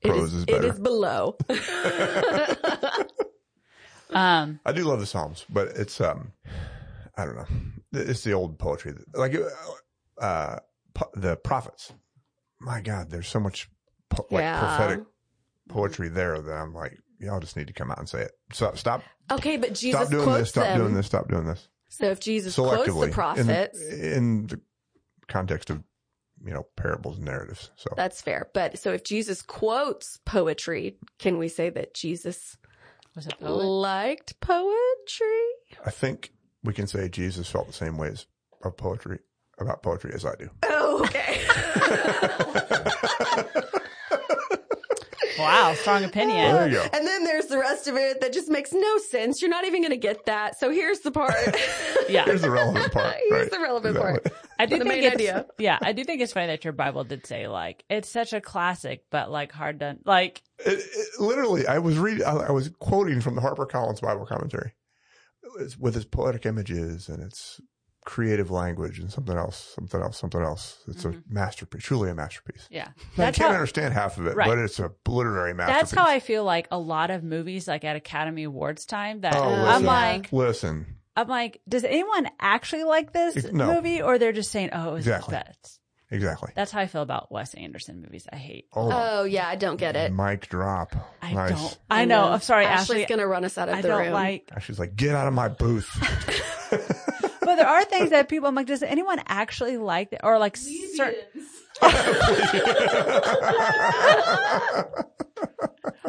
it 0.00 0.08
Prose 0.08 0.28
is, 0.28 0.34
is 0.34 0.42
it 0.44 0.46
better. 0.50 0.66
is 0.72 0.78
below. 0.78 1.36
Um, 4.10 4.58
I 4.64 4.72
do 4.72 4.84
love 4.84 5.00
the 5.00 5.06
Psalms, 5.06 5.44
but 5.50 5.68
it's 5.76 6.00
um, 6.00 6.32
I 7.16 7.26
don't 7.26 7.36
know. 7.36 7.46
It's 7.92 8.22
the 8.24 8.32
old 8.32 8.58
poetry, 8.58 8.94
like 9.12 9.36
uh, 10.20 10.56
the 11.14 11.36
prophets. 11.36 11.92
My 12.58 12.80
God, 12.80 13.10
there's 13.10 13.28
so 13.28 13.38
much 13.38 13.68
po- 14.08 14.26
like 14.30 14.44
Yeah. 14.44 14.58
prophetic 14.58 15.00
poetry 15.68 16.08
there 16.08 16.40
that 16.40 16.52
I'm 16.52 16.72
like, 16.72 16.96
y'all 17.20 17.38
just 17.40 17.56
need 17.56 17.66
to 17.66 17.74
come 17.74 17.90
out 17.90 17.98
and 17.98 18.08
say 18.08 18.22
it. 18.22 18.32
So 18.54 18.72
stop, 18.76 19.02
Okay, 19.30 19.58
but 19.58 19.74
Jesus 19.74 20.00
stop 20.00 20.10
doing 20.10 20.24
quotes 20.24 20.40
this, 20.40 20.48
stop 20.48 20.64
them. 20.64 20.78
doing 20.78 20.94
this, 20.94 21.06
stop 21.06 21.28
doing 21.28 21.44
this. 21.44 21.68
So 21.90 22.06
if 22.06 22.18
Jesus 22.18 22.54
quotes 22.54 22.86
the 22.86 23.08
prophets, 23.12 23.78
in, 23.92 24.00
in 24.12 24.46
the 24.46 24.60
context 25.28 25.68
of 25.68 25.82
you 26.44 26.52
know 26.52 26.66
parables 26.76 27.16
and 27.16 27.26
narratives. 27.26 27.70
So 27.76 27.90
that's 27.96 28.20
fair. 28.20 28.48
But 28.54 28.78
so 28.78 28.92
if 28.92 29.04
Jesus 29.04 29.42
quotes 29.42 30.18
poetry, 30.24 30.96
can 31.18 31.38
we 31.38 31.48
say 31.48 31.70
that 31.70 31.94
Jesus 31.94 32.56
was 33.14 33.26
it 33.26 33.38
poet? 33.40 33.64
liked 33.64 34.40
poetry? 34.40 35.46
I 35.84 35.90
think 35.90 36.32
we 36.62 36.72
can 36.72 36.86
say 36.86 37.08
Jesus 37.08 37.48
felt 37.48 37.66
the 37.66 37.72
same 37.72 37.96
ways 37.96 38.26
of 38.62 38.76
poetry 38.76 39.20
about 39.58 39.82
poetry 39.82 40.12
as 40.14 40.24
I 40.24 40.34
do. 40.36 40.48
Oh, 40.64 41.04
okay. 41.04 41.40
Wow, 45.38 45.74
strong 45.74 46.04
opinion. 46.04 46.52
There 46.54 46.68
you 46.68 46.74
go. 46.74 46.86
And 46.92 47.06
then 47.06 47.24
there's 47.24 47.46
the 47.46 47.58
rest 47.58 47.86
of 47.88 47.96
it 47.96 48.20
that 48.20 48.32
just 48.32 48.48
makes 48.48 48.72
no 48.72 48.98
sense. 48.98 49.40
You're 49.40 49.50
not 49.50 49.64
even 49.66 49.82
going 49.82 49.92
to 49.92 49.96
get 49.96 50.26
that. 50.26 50.58
So 50.58 50.70
here's 50.70 51.00
the 51.00 51.10
part. 51.10 51.34
Yeah. 52.08 52.24
Here's 52.24 52.40
the 52.40 52.50
relevant 52.50 52.90
part. 52.90 53.16
Here's 53.28 53.50
the 53.50 53.60
relevant 53.60 53.94
Exactly. 53.94 54.30
part. 54.30 54.46
I 54.58 54.64
do 54.64 54.78
the 54.78 54.84
think 54.84 55.02
main 55.02 55.04
it's, 55.04 55.14
idea. 55.16 55.44
Yeah, 55.58 55.78
I 55.82 55.92
do 55.92 56.02
think 56.02 56.22
it's 56.22 56.32
funny 56.32 56.46
that 56.46 56.64
your 56.64 56.72
Bible 56.72 57.04
did 57.04 57.26
say 57.26 57.48
like 57.48 57.84
it's 57.90 58.08
such 58.08 58.32
a 58.32 58.40
classic, 58.40 59.04
but 59.10 59.30
like 59.30 59.52
hard 59.52 59.78
done. 59.78 59.98
Like 60.06 60.40
It, 60.58 60.78
it, 60.78 61.20
literally, 61.20 61.66
I 61.66 61.80
was 61.80 61.98
reading, 61.98 62.24
I, 62.24 62.30
I 62.30 62.50
was 62.50 62.70
quoting 62.78 63.20
from 63.20 63.34
the 63.34 63.42
Harper 63.42 63.66
Collins 63.66 64.00
Bible 64.00 64.24
commentary 64.24 64.72
it's 65.60 65.76
with 65.78 65.96
its 65.96 66.04
poetic 66.04 66.46
images 66.46 67.08
and 67.08 67.22
its 67.22 67.60
creative 68.08 68.50
language 68.50 68.98
and 68.98 69.12
something 69.12 69.36
else, 69.36 69.72
something 69.74 70.00
else, 70.00 70.16
something 70.18 70.40
else. 70.40 70.78
It's 70.88 71.04
a 71.04 71.08
mm-hmm. 71.08 71.20
masterpiece, 71.34 71.82
truly 71.82 72.08
a 72.10 72.14
masterpiece. 72.14 72.66
yeah, 72.70 72.84
Now, 72.84 72.92
you 72.96 73.04
that's 73.16 73.36
can't 73.38 73.50
how 73.50 73.54
understand 73.54 73.92
half 73.92 74.16
of 74.16 74.26
it, 74.26 74.34
Right. 74.34 74.48
but 74.48 74.56
it's 74.58 74.78
a 74.78 74.90
literary 75.06 75.52
masterpiece. 75.52 75.90
that's 75.90 75.92
how 75.92 76.10
I 76.10 76.18
feel 76.18 76.42
like 76.42 76.68
a 76.70 76.78
lot 76.78 77.10
of 77.10 77.22
movies 77.22 77.68
like 77.68 77.84
at 77.84 77.96
Academy 77.96 78.44
Awards 78.44 78.86
time 78.86 79.20
that 79.20 79.36
Oh, 79.36 79.42
I'm 79.42 79.84
like 79.84 80.32
Listen, 80.32 80.86
I'm 81.16 81.28
like, 81.28 81.60
does 81.68 81.84
anyone 81.84 82.30
actually 82.40 82.84
like 82.84 83.12
this 83.12 83.44
No. 83.52 83.74
movie, 83.74 84.00
or 84.00 84.18
they're 84.18 84.32
just 84.32 84.50
saying, 84.52 84.70
"Oh, 84.72 84.90
it 84.90 84.92
was 84.94 85.06
Exactly. 85.06 85.32
the 85.36 85.44
best." 85.44 85.80
exactly. 86.10 86.52
That's 86.54 86.70
how 86.70 86.80
I 86.80 86.86
feel 86.86 87.02
about 87.02 87.30
Wes 87.30 87.52
Anderson 87.52 88.00
movies. 88.00 88.26
I 88.32 88.36
hate. 88.36 88.68
Oh, 88.72 88.88
Oh, 88.90 89.24
yeah. 89.24 89.46
I 89.46 89.56
don't 89.56 89.76
get 89.76 89.94
it. 89.96 90.10
mic 90.14 90.48
drop. 90.48 90.94
I 91.20 91.34
nice. 91.34 91.50
don't. 91.50 91.78
I 91.90 92.06
know. 92.06 92.24
I'm 92.28 92.40
sorry, 92.40 92.64
Ashley's 92.64 93.02
Ashley. 93.02 93.06
going 93.06 93.18
to 93.18 93.26
run 93.26 93.44
us 93.44 93.58
out 93.58 93.68
of 93.68 93.74
I 93.76 93.82
the 93.82 93.88
don't 93.88 94.00
room. 94.04 94.12
like. 94.14 94.50
She's 94.62 94.78
like, 94.78 94.96
get 94.96 95.14
out 95.14 95.26
of 95.26 95.34
my 95.34 95.48
booth. 95.48 95.90
But 97.58 97.64
there 97.64 97.72
are 97.74 97.84
things 97.84 98.10
that 98.10 98.28
people. 98.28 98.48
I'm 98.48 98.54
like, 98.54 98.66
does 98.66 98.82
anyone 98.82 99.20
actually 99.26 99.76
like 99.78 100.10
that, 100.10 100.24
or 100.24 100.38
like 100.38 100.56
certain, 100.56 101.14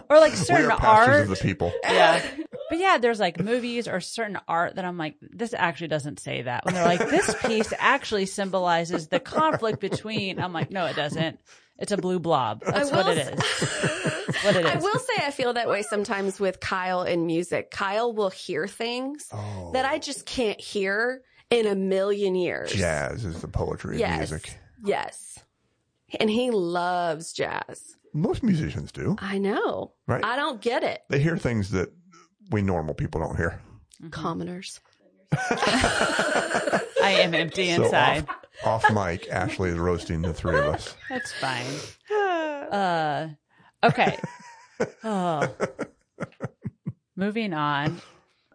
or 0.09 0.19
like 0.19 0.31
we 0.31 0.37
certain 0.37 0.71
are 0.71 0.79
art? 0.85 1.21
of 1.23 1.29
the 1.29 1.35
people. 1.41 1.71
yeah. 1.83 2.21
But 2.69 2.77
yeah, 2.77 2.99
there's 2.99 3.19
like 3.19 3.39
movies 3.39 3.87
or 3.87 3.99
certain 3.99 4.37
art 4.47 4.75
that 4.75 4.85
I'm 4.85 4.97
like, 4.97 5.15
this 5.21 5.53
actually 5.55 5.87
doesn't 5.87 6.19
say 6.19 6.43
that. 6.43 6.65
When 6.65 6.75
they're 6.75 6.85
like, 6.85 6.99
this 7.09 7.35
piece 7.43 7.73
actually 7.79 8.27
symbolizes 8.27 9.07
the 9.07 9.19
conflict 9.19 9.79
between. 9.79 10.39
I'm 10.39 10.53
like, 10.53 10.69
no, 10.69 10.85
it 10.85 10.95
doesn't. 10.95 11.39
It's 11.79 11.91
a 11.91 11.97
blue 11.97 12.19
blob. 12.19 12.61
That's 12.63 12.91
what 12.91 13.07
it 13.07 13.17
is. 13.19 13.39
what 14.43 14.55
it 14.55 14.65
I 14.65 14.75
will 14.77 14.99
say 14.99 15.13
I 15.25 15.31
feel 15.31 15.53
that 15.53 15.67
way 15.69 15.81
sometimes 15.81 16.39
with 16.39 16.59
Kyle 16.59 17.03
in 17.03 17.25
music. 17.25 17.71
Kyle 17.71 18.13
will 18.13 18.29
hear 18.29 18.67
things 18.67 19.27
Oh, 19.31 19.71
that 19.73 19.85
I 19.85 19.97
just 19.97 20.25
can't 20.25 20.59
hear 20.59 21.21
in 21.49 21.65
a 21.67 21.75
million 21.75 22.35
years. 22.35 22.71
jazz 22.71 23.25
is 23.25 23.41
the 23.41 23.47
poetry 23.47 23.95
of 23.95 23.99
Yes. 23.99 24.17
music. 24.31 24.57
Yes. 24.83 25.39
And 26.19 26.29
he 26.29 26.51
loves 26.51 27.33
jazz. 27.33 27.95
Most 28.13 28.41
musicians 28.43 28.91
do. 28.91 29.15
I 29.19 29.37
know. 29.37 29.93
Right. 30.07 30.23
I 30.25 30.35
don't 30.35 30.61
get 30.61 30.83
it. 30.83 31.01
They 31.09 31.19
hear 31.19 31.37
things 31.37 31.71
that 31.71 31.91
we 32.49 32.61
normal 32.61 32.93
people 32.95 33.21
don't 33.21 33.35
hear. 33.35 33.61
Commoners. 34.11 34.79
I 35.31 36.81
am 37.21 37.33
empty 37.35 37.73
So 37.75 37.83
inside. 37.85 38.27
off, 38.63 38.85
off 38.85 38.91
mic, 38.93 39.29
Ashley 39.29 39.69
is 39.69 39.77
roasting 39.77 40.21
the 40.23 40.33
three 40.33 40.57
of 40.57 40.65
us. 40.65 40.95
That's 41.09 41.31
fine. 41.33 41.65
Uh, 42.69 43.29
okay. 43.83 44.17
Oh. 45.03 45.53
Moving 47.15 47.53
on. 47.53 47.99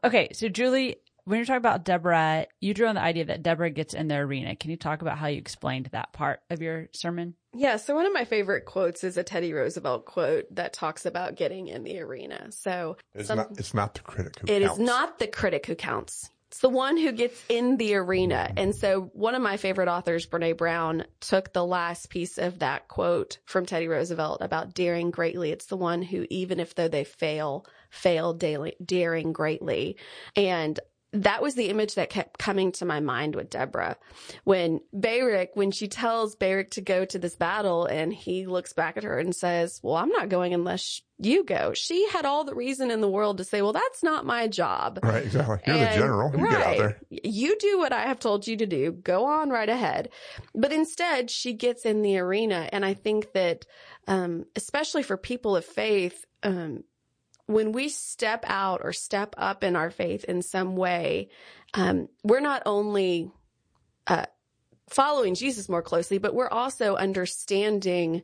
Okay, 0.05 0.29
so 0.33 0.49
Julie, 0.49 0.97
when 1.25 1.39
you're 1.39 1.47
talking 1.47 1.57
about 1.57 1.85
Deborah, 1.85 2.47
you 2.61 2.75
drew 2.75 2.87
on 2.87 2.95
the 2.95 3.01
idea 3.01 3.25
that 3.27 3.43
Deborah 3.43 3.71
gets 3.71 3.95
in 3.95 4.09
the 4.09 4.17
arena. 4.17 4.57
Can 4.57 4.71
you 4.71 4.77
talk 4.77 5.03
about 5.03 5.19
how 5.19 5.27
you 5.27 5.39
explained 5.39 5.87
that 5.93 6.13
part 6.13 6.41
of 6.51 6.61
your 6.61 6.89
sermon? 6.93 7.35
Yeah, 7.55 7.77
so 7.77 7.95
one 7.95 8.07
of 8.07 8.13
my 8.13 8.25
favorite 8.25 8.65
quotes 8.65 9.05
is 9.05 9.17
a 9.17 9.23
Teddy 9.23 9.53
Roosevelt 9.53 10.05
quote 10.07 10.53
that 10.55 10.73
talks 10.73 11.07
about 11.07 11.37
getting 11.37 11.69
in 11.69 11.85
the 11.85 12.01
arena. 12.01 12.51
So 12.51 12.97
It's 13.15 13.29
some- 13.29 13.39
not. 13.39 13.51
It's 13.59 13.75
not 13.75 13.95
the 13.95 14.01
critic 14.01 14.39
who 14.41 14.53
It 14.53 14.63
is 14.63 14.69
counts. 14.69 14.81
not 14.83 15.19
the 15.19 15.27
critic 15.29 15.67
who 15.67 15.75
counts. 15.75 16.31
It's 16.49 16.61
the 16.61 16.69
one 16.69 16.97
who 16.97 17.11
gets 17.11 17.43
in 17.49 17.79
the 17.79 17.97
arena. 17.97 18.53
And 18.57 18.77
so 18.77 19.11
one 19.13 19.35
of 19.35 19.43
my 19.43 19.57
favorite 19.57 19.89
authors, 19.89 20.25
Brene 20.25 20.57
Brown, 20.57 21.05
took 21.21 21.53
the 21.53 21.65
last 21.67 22.11
piece 22.11 22.39
of 22.39 22.61
that 22.61 22.87
quote 22.87 23.39
from 23.45 23.67
Teddy 23.67 23.89
Roosevelt 23.89 24.39
about 24.41 24.73
daring 24.73 25.11
greatly. 25.11 25.51
It's 25.51 25.67
the 25.67 25.77
one 25.77 26.01
who, 26.03 26.27
even 26.31 26.61
if 26.61 26.77
though 26.77 26.87
they 26.87 27.03
fail, 27.03 27.67
fail 27.91 28.35
daily, 28.35 28.77
daring 28.85 29.33
greatly. 29.33 29.97
And 30.37 30.79
that 31.15 31.41
was 31.41 31.55
the 31.55 31.69
image 31.69 31.95
that 31.95 32.11
kept 32.11 32.39
coming 32.39 32.73
to 32.73 32.85
my 32.85 33.01
mind 33.01 33.37
with 33.37 33.49
Deborah. 33.49 33.97
When 34.43 34.81
Barak, 34.93 35.51
when 35.55 35.71
she 35.71 35.87
tells 35.89 36.35
Barak 36.35 36.71
to 36.71 36.81
go 36.81 37.05
to 37.05 37.19
this 37.19 37.37
battle 37.37 37.87
and 37.87 38.13
he 38.13 38.47
looks 38.47 38.73
back 38.73 38.97
at 38.97 39.05
her 39.05 39.19
and 39.19 39.35
says, 39.35 39.81
well, 39.83 39.95
I'm 39.97 40.09
not 40.11 40.29
going 40.29 40.53
unless 40.55 41.01
you 41.19 41.45
go. 41.45 41.73
She 41.73 42.09
had 42.09 42.27
all 42.27 42.43
the 42.43 42.55
reason 42.57 42.91
in 42.91 43.01
the 43.01 43.09
world 43.09 43.39
to 43.39 43.45
say, 43.45 43.63
well, 43.63 43.73
that's 43.73 44.03
not 44.03 44.27
my 44.27 44.49
job. 44.49 44.99
Right. 45.03 45.25
Exactly. 45.25 45.61
You're 45.67 45.77
And- 45.77 45.87
the 45.87 45.99
general. 45.99 46.33
You 46.33 46.49
get 46.49 46.57
out 46.57 46.67
right. 46.67 46.79
there. 46.79 47.01
You 47.11 47.57
do 47.59 47.79
what 47.79 47.93
I 47.93 48.03
have 48.09 48.19
told 48.19 48.49
you 48.49 48.57
to 48.57 48.67
do. 48.67 48.91
Go 48.91 49.25
on 49.27 49.51
right 49.51 49.69
ahead. 49.69 50.09
But 50.55 50.73
instead, 50.73 51.31
she 51.31 51.53
gets 51.53 51.85
in 51.87 52.03
the 52.03 52.19
arena. 52.19 52.69
And 52.73 52.85
I 52.85 52.95
think 52.95 53.33
that, 53.35 53.67
um, 54.09 54.47
especially 54.57 55.05
for 55.05 55.17
people 55.17 55.55
of 55.55 55.65
faith, 55.65 56.25
um, 56.43 56.83
when 57.47 57.73
we 57.73 57.89
step 57.89 58.45
out 58.47 58.81
or 58.83 58.93
step 58.93 59.35
up 59.37 59.63
in 59.65 59.77
our 59.77 59.91
faith 59.91 60.25
in 60.25 60.43
some 60.43 60.77
way, 60.77 61.29
um, 61.75 62.09
we're 62.23 62.41
not 62.41 62.63
only, 62.67 63.31
uh, 64.07 64.27
following 64.89 65.35
Jesus 65.35 65.69
more 65.69 65.83
closely, 65.83 66.19
but 66.19 66.35
we're 66.35 66.49
also 66.49 66.95
understanding 66.97 68.23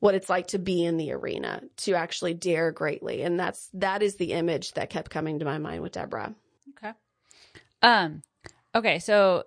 what 0.00 0.14
it's 0.14 0.28
like 0.28 0.48
to 0.48 0.58
be 0.58 0.84
in 0.84 0.96
the 0.96 1.12
arena, 1.12 1.62
to 1.78 1.94
actually 1.94 2.34
dare 2.34 2.72
greatly. 2.72 3.22
And 3.22 3.38
that's, 3.38 3.68
that 3.74 4.02
is 4.02 4.16
the 4.16 4.32
image 4.32 4.72
that 4.72 4.90
kept 4.90 5.10
coming 5.10 5.38
to 5.38 5.44
my 5.44 5.58
mind 5.58 5.82
with 5.82 5.92
Deborah. 5.92 6.34
Okay. 6.70 6.92
Um. 7.82 8.22
Okay. 8.74 8.98
So, 8.98 9.44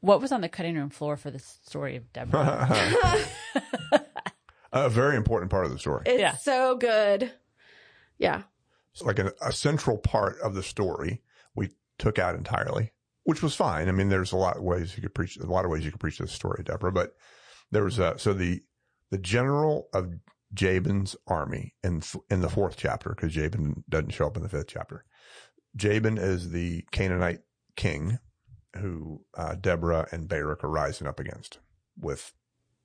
what 0.00 0.20
was 0.20 0.32
on 0.32 0.42
the 0.42 0.48
cutting 0.48 0.74
room 0.76 0.90
floor 0.90 1.16
for 1.16 1.30
the 1.30 1.38
story 1.38 1.96
of 1.96 2.12
Deborah? 2.12 2.68
a 4.72 4.88
very 4.90 5.16
important 5.16 5.50
part 5.50 5.64
of 5.64 5.72
the 5.72 5.78
story. 5.78 6.02
It's 6.06 6.20
Yeah. 6.20 6.36
so 6.36 6.76
good. 6.76 7.32
Yeah. 8.18 8.42
It's 8.92 9.02
like 9.02 9.18
a, 9.18 9.32
a 9.42 9.52
central 9.52 9.98
part 9.98 10.38
of 10.40 10.54
the 10.54 10.62
story 10.62 11.22
we 11.54 11.70
took 11.98 12.18
out 12.18 12.36
entirely, 12.36 12.92
which 13.24 13.42
was 13.42 13.54
fine. 13.54 13.88
I 13.88 13.92
mean, 13.92 14.08
there's 14.08 14.32
a 14.32 14.36
lot 14.36 14.56
of 14.56 14.62
ways 14.62 14.96
you 14.96 15.02
could 15.02 15.14
preach, 15.14 15.36
a 15.36 15.46
lot 15.46 15.64
of 15.64 15.70
ways 15.70 15.84
you 15.84 15.90
could 15.90 16.00
preach 16.00 16.18
this 16.18 16.32
story, 16.32 16.62
Deborah, 16.64 16.92
but 16.92 17.14
there 17.70 17.84
was 17.84 17.98
a, 17.98 18.18
so 18.18 18.32
the, 18.32 18.62
the 19.10 19.18
general 19.18 19.88
of 19.92 20.12
Jabin's 20.52 21.16
army 21.26 21.74
in, 21.82 22.02
in 22.30 22.40
the 22.40 22.48
fourth 22.48 22.76
chapter, 22.76 23.10
because 23.10 23.32
Jabin 23.32 23.82
doesn't 23.88 24.12
show 24.12 24.26
up 24.26 24.36
in 24.36 24.42
the 24.42 24.48
fifth 24.48 24.68
chapter. 24.68 25.04
Jabin 25.76 26.18
is 26.18 26.50
the 26.50 26.84
Canaanite 26.92 27.40
king 27.76 28.18
who, 28.76 29.24
uh, 29.36 29.54
Deborah 29.56 30.06
and 30.12 30.28
Barak 30.28 30.62
are 30.62 30.70
rising 30.70 31.06
up 31.06 31.18
against 31.18 31.58
with, 31.98 32.32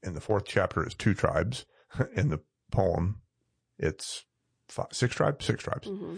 in 0.01 0.13
the 0.13 0.21
fourth 0.21 0.45
chapter 0.45 0.85
is 0.85 0.93
two 0.93 1.13
tribes. 1.13 1.65
In 2.15 2.29
the 2.29 2.39
poem, 2.71 3.21
it's 3.79 4.25
five, 4.69 4.87
six 4.91 5.15
tribes, 5.15 5.45
six 5.45 5.63
tribes. 5.63 5.87
hmm 5.87 6.17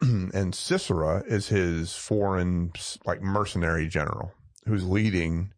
and 0.34 0.54
Sisera 0.54 1.22
is 1.26 1.48
his 1.48 1.94
foreign, 1.94 2.72
like 3.04 3.22
mercenary 3.22 3.88
general 3.88 4.32
who's 4.66 4.84
leading 4.84 5.52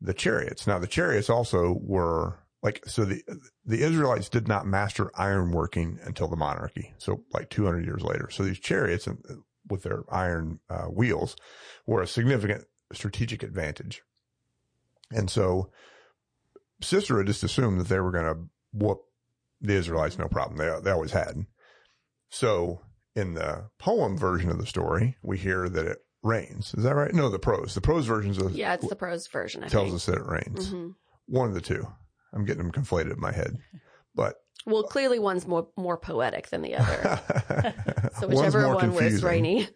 the 0.00 0.14
chariots. 0.14 0.66
Now 0.66 0.78
the 0.78 0.86
chariots 0.86 1.30
also 1.30 1.78
were 1.80 2.38
like, 2.62 2.82
so 2.86 3.04
the, 3.04 3.22
the 3.64 3.82
Israelites 3.82 4.28
did 4.28 4.48
not 4.48 4.66
master 4.66 5.06
ironworking 5.18 6.04
until 6.06 6.28
the 6.28 6.36
monarchy. 6.36 6.94
So 6.98 7.24
like 7.32 7.50
200 7.50 7.84
years 7.84 8.02
later. 8.02 8.28
So 8.30 8.42
these 8.42 8.58
chariots 8.58 9.06
and 9.06 9.18
with 9.68 9.82
their 9.82 10.04
iron 10.10 10.60
uh, 10.68 10.84
wheels 10.84 11.36
were 11.86 12.02
a 12.02 12.06
significant 12.06 12.64
strategic 12.92 13.42
advantage. 13.42 14.02
And 15.10 15.30
so 15.30 15.70
Sisera 16.82 17.24
just 17.24 17.42
assumed 17.42 17.80
that 17.80 17.88
they 17.88 18.00
were 18.00 18.10
going 18.10 18.34
to 18.34 18.40
whoop 18.72 19.02
the 19.60 19.74
Israelites 19.74 20.18
no 20.18 20.28
problem. 20.28 20.58
They, 20.58 20.80
they 20.82 20.90
always 20.90 21.12
had. 21.12 21.46
So 22.30 22.80
in 23.14 23.34
the 23.34 23.70
poem 23.78 24.16
version 24.18 24.50
of 24.50 24.58
the 24.58 24.66
story, 24.66 25.16
we 25.22 25.38
hear 25.38 25.68
that 25.68 25.86
it 25.86 25.98
rains. 26.22 26.74
Is 26.74 26.84
that 26.84 26.94
right? 26.96 27.12
No, 27.14 27.28
the 27.28 27.38
prose. 27.38 27.74
The 27.74 27.80
prose 27.80 28.06
version 28.06 28.30
of 28.44 28.52
Yeah, 28.52 28.74
it's 28.74 28.88
the 28.88 28.96
prose 28.96 29.26
version. 29.28 29.62
I 29.62 29.68
tells 29.68 29.86
think. 29.88 29.96
us 29.96 30.06
that 30.06 30.16
it 30.16 30.26
rains. 30.26 30.70
hmm 30.70 30.88
One 31.26 31.48
of 31.48 31.54
the 31.54 31.60
two. 31.60 31.86
I'm 32.32 32.44
getting 32.44 32.62
them 32.64 32.72
conflated 32.72 33.12
in 33.12 33.20
my 33.20 33.30
head, 33.32 33.58
but 34.14 34.34
Well, 34.66 34.82
clearly 34.82 35.18
one's 35.20 35.46
more 35.46 35.68
more 35.76 35.96
poetic 35.96 36.48
than 36.48 36.62
the 36.62 36.74
other. 36.76 37.20
So 38.18 38.26
One's 38.26 38.38
whichever 38.40 38.62
more 38.62 38.74
one 38.74 38.92
was 38.94 39.20
confusing. 39.20 39.28
rainy. 39.28 39.68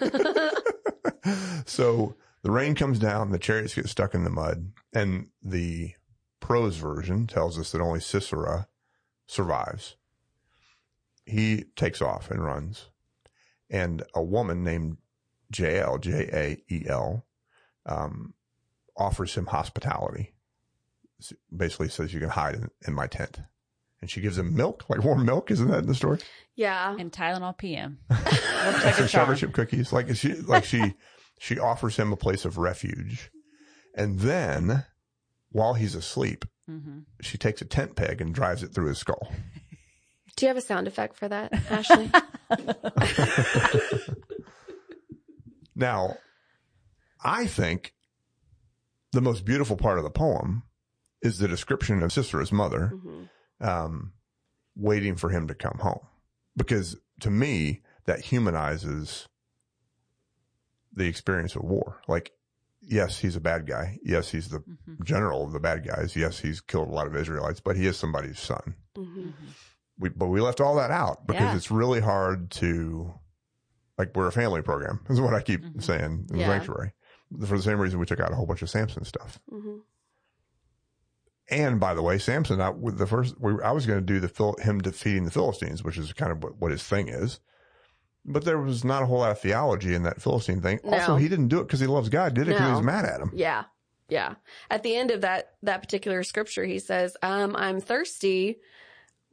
so 1.66 2.14
the 2.42 2.50
rain 2.50 2.74
comes 2.74 2.98
down, 2.98 3.30
the 3.32 3.38
chariots 3.38 3.74
get 3.74 3.88
stuck 3.88 4.14
in 4.14 4.24
the 4.24 4.30
mud, 4.30 4.72
and 4.94 5.28
the 5.42 5.92
prose 6.40 6.76
version 6.76 7.26
tells 7.26 7.58
us 7.58 7.72
that 7.72 7.80
only 7.80 8.00
Sisera 8.00 8.68
survives. 9.26 9.96
He 11.26 11.64
takes 11.74 12.00
off 12.00 12.30
and 12.30 12.42
runs, 12.42 12.88
and 13.68 14.02
a 14.14 14.22
woman 14.22 14.62
named 14.64 14.98
Jael, 15.54 15.98
J 15.98 16.28
A 16.32 16.72
E 16.72 16.86
L, 16.88 17.26
um, 17.84 18.34
offers 18.96 19.34
him 19.34 19.46
hospitality. 19.46 20.34
Basically 21.54 21.88
says 21.88 22.14
you 22.14 22.20
can 22.20 22.28
hide 22.28 22.54
in, 22.54 22.70
in 22.86 22.94
my 22.94 23.06
tent. 23.06 23.40
And 24.00 24.10
she 24.10 24.20
gives 24.20 24.38
him 24.38 24.54
milk, 24.54 24.84
like 24.88 25.02
warm 25.02 25.24
milk. 25.24 25.50
Isn't 25.50 25.68
that 25.68 25.78
in 25.80 25.86
the 25.86 25.94
story? 25.94 26.18
yeah. 26.54 26.94
and 26.98 27.10
Tylenol 27.10 27.56
PM. 27.56 27.98
Looks 28.10 28.84
like 28.84 28.84
a 28.84 28.92
Some 28.94 29.08
chocolate 29.08 29.38
chip 29.38 29.52
cookies. 29.52 29.92
Like 29.92 30.14
she, 30.14 30.34
like 30.34 30.64
she, 30.64 30.94
she 31.38 31.58
offers 31.58 31.96
him 31.96 32.12
a 32.12 32.16
place 32.16 32.44
of 32.44 32.58
refuge. 32.58 33.30
And 33.94 34.20
then 34.20 34.84
while 35.50 35.74
he's 35.74 35.94
asleep, 35.94 36.44
hmm 36.68 37.00
she 37.20 37.38
takes 37.38 37.62
a 37.62 37.64
tent 37.64 37.96
peg 37.96 38.20
and 38.20 38.34
drives 38.34 38.62
it 38.62 38.74
through 38.74 38.88
his 38.88 38.98
skull. 38.98 39.32
Do 40.36 40.44
you 40.46 40.48
have 40.48 40.56
a 40.56 40.60
sound 40.60 40.86
effect 40.86 41.16
for 41.16 41.28
that, 41.28 41.52
Ashley? 41.70 42.10
Now, 45.78 46.16
I 47.22 47.46
think 47.46 47.92
the 49.12 49.20
most 49.20 49.44
beautiful 49.44 49.76
part 49.76 49.98
of 49.98 50.04
the 50.04 50.10
poem 50.10 50.62
is 51.20 51.38
the 51.38 51.48
description 51.48 52.02
of 52.02 52.10
Sisera's 52.12 52.50
mother, 52.52 52.88
hmm 52.88 53.24
um, 53.58 54.12
waiting 54.74 55.16
for 55.16 55.30
him 55.30 55.48
to 55.48 55.54
come 55.54 55.78
home. 55.80 56.06
Because 56.56 56.96
to 57.20 57.30
me, 57.30 57.82
that 58.04 58.20
humanizes 58.20 59.26
the 60.92 61.06
experience 61.06 61.56
of 61.56 61.62
war. 61.62 62.02
Like, 62.06 62.32
yes, 62.82 63.18
he's 63.18 63.34
a 63.36 63.40
bad 63.40 63.66
guy. 63.66 63.98
Yes, 64.02 64.30
he's 64.30 64.48
the 64.48 64.58
hmm 64.60 65.02
general 65.04 65.44
of 65.44 65.52
the 65.52 65.60
bad 65.60 65.86
guys. 65.86 66.16
Yes, 66.16 66.38
he's 66.40 66.60
killed 66.62 66.88
a 66.88 66.92
lot 66.92 67.06
of 67.06 67.14
Israelites, 67.16 67.60
but 67.60 67.76
he 67.76 67.86
is 67.86 67.96
somebody's 67.98 68.38
son. 68.38 68.76
hmm 68.94 69.30
We, 69.98 70.10
but 70.10 70.26
we 70.26 70.40
left 70.40 70.60
all 70.60 70.74
that 70.76 70.90
out 70.90 71.26
because 71.26 71.42
Yeah. 71.42 71.56
it's 71.56 71.70
really 71.70 72.00
hard 72.00 72.50
to, 72.52 73.14
like, 73.98 74.14
we're 74.14 74.26
a 74.26 74.32
family 74.32 74.62
program 74.62 75.00
is 75.08 75.20
what 75.20 75.34
I 75.34 75.40
keep 75.40 75.62
Mhm. 75.62 75.82
saying 75.82 76.26
in 76.30 76.36
the 76.36 76.38
Yeah. 76.38 76.46
sanctuary. 76.48 76.92
For 77.46 77.56
the 77.56 77.62
same 77.62 77.80
reason 77.80 77.98
we 77.98 78.06
took 78.06 78.20
out 78.20 78.30
a 78.30 78.34
whole 78.34 78.46
bunch 78.46 78.62
of 78.62 78.70
Samson 78.70 79.04
stuff. 79.04 79.40
hmm 79.48 79.78
And 81.48 81.78
by 81.78 81.94
the 81.94 82.02
way, 82.02 82.18
Samson, 82.18 82.60
I, 82.60 82.70
with 82.70 82.98
the 82.98 83.06
first, 83.06 83.40
we, 83.40 83.60
I 83.62 83.70
was 83.72 83.86
going 83.86 84.00
to 84.00 84.04
do 84.04 84.18
the 84.20 84.28
Phil, 84.28 84.56
him 84.60 84.80
defeating 84.80 85.24
the 85.24 85.30
Philistines, 85.30 85.84
which 85.84 85.96
is 85.96 86.12
kind 86.12 86.32
of 86.32 86.42
what, 86.42 86.56
what 86.56 86.72
his 86.72 86.82
thing 86.82 87.08
is. 87.08 87.40
But 88.24 88.44
there 88.44 88.58
was 88.58 88.84
not 88.84 89.04
a 89.04 89.06
whole 89.06 89.18
lot 89.20 89.30
of 89.30 89.38
theology 89.40 89.94
in 89.94 90.02
that 90.02 90.20
Philistine 90.20 90.60
thing. 90.60 90.80
Also, 90.84 91.14
he 91.16 91.28
didn't 91.28 91.46
do 91.48 91.60
it 91.60 91.64
because 91.68 91.78
he 91.78 91.86
loves 91.86 92.08
God. 92.08 92.34
Did 92.34 92.48
it 92.48 92.50
because 92.52 92.66
he 92.66 92.72
was 92.72 92.82
mad 92.82 93.04
at 93.04 93.20
him. 93.20 93.30
Yeah. 93.32 93.64
Yeah. 94.08 94.34
At 94.70 94.82
the 94.82 94.96
end 94.96 95.12
of 95.12 95.20
that, 95.20 95.54
that 95.62 95.80
particular 95.82 96.24
scripture, 96.24 96.64
he 96.64 96.80
says, 96.80 97.16
um, 97.22 97.54
I'm 97.54 97.80
thirsty. 97.80 98.58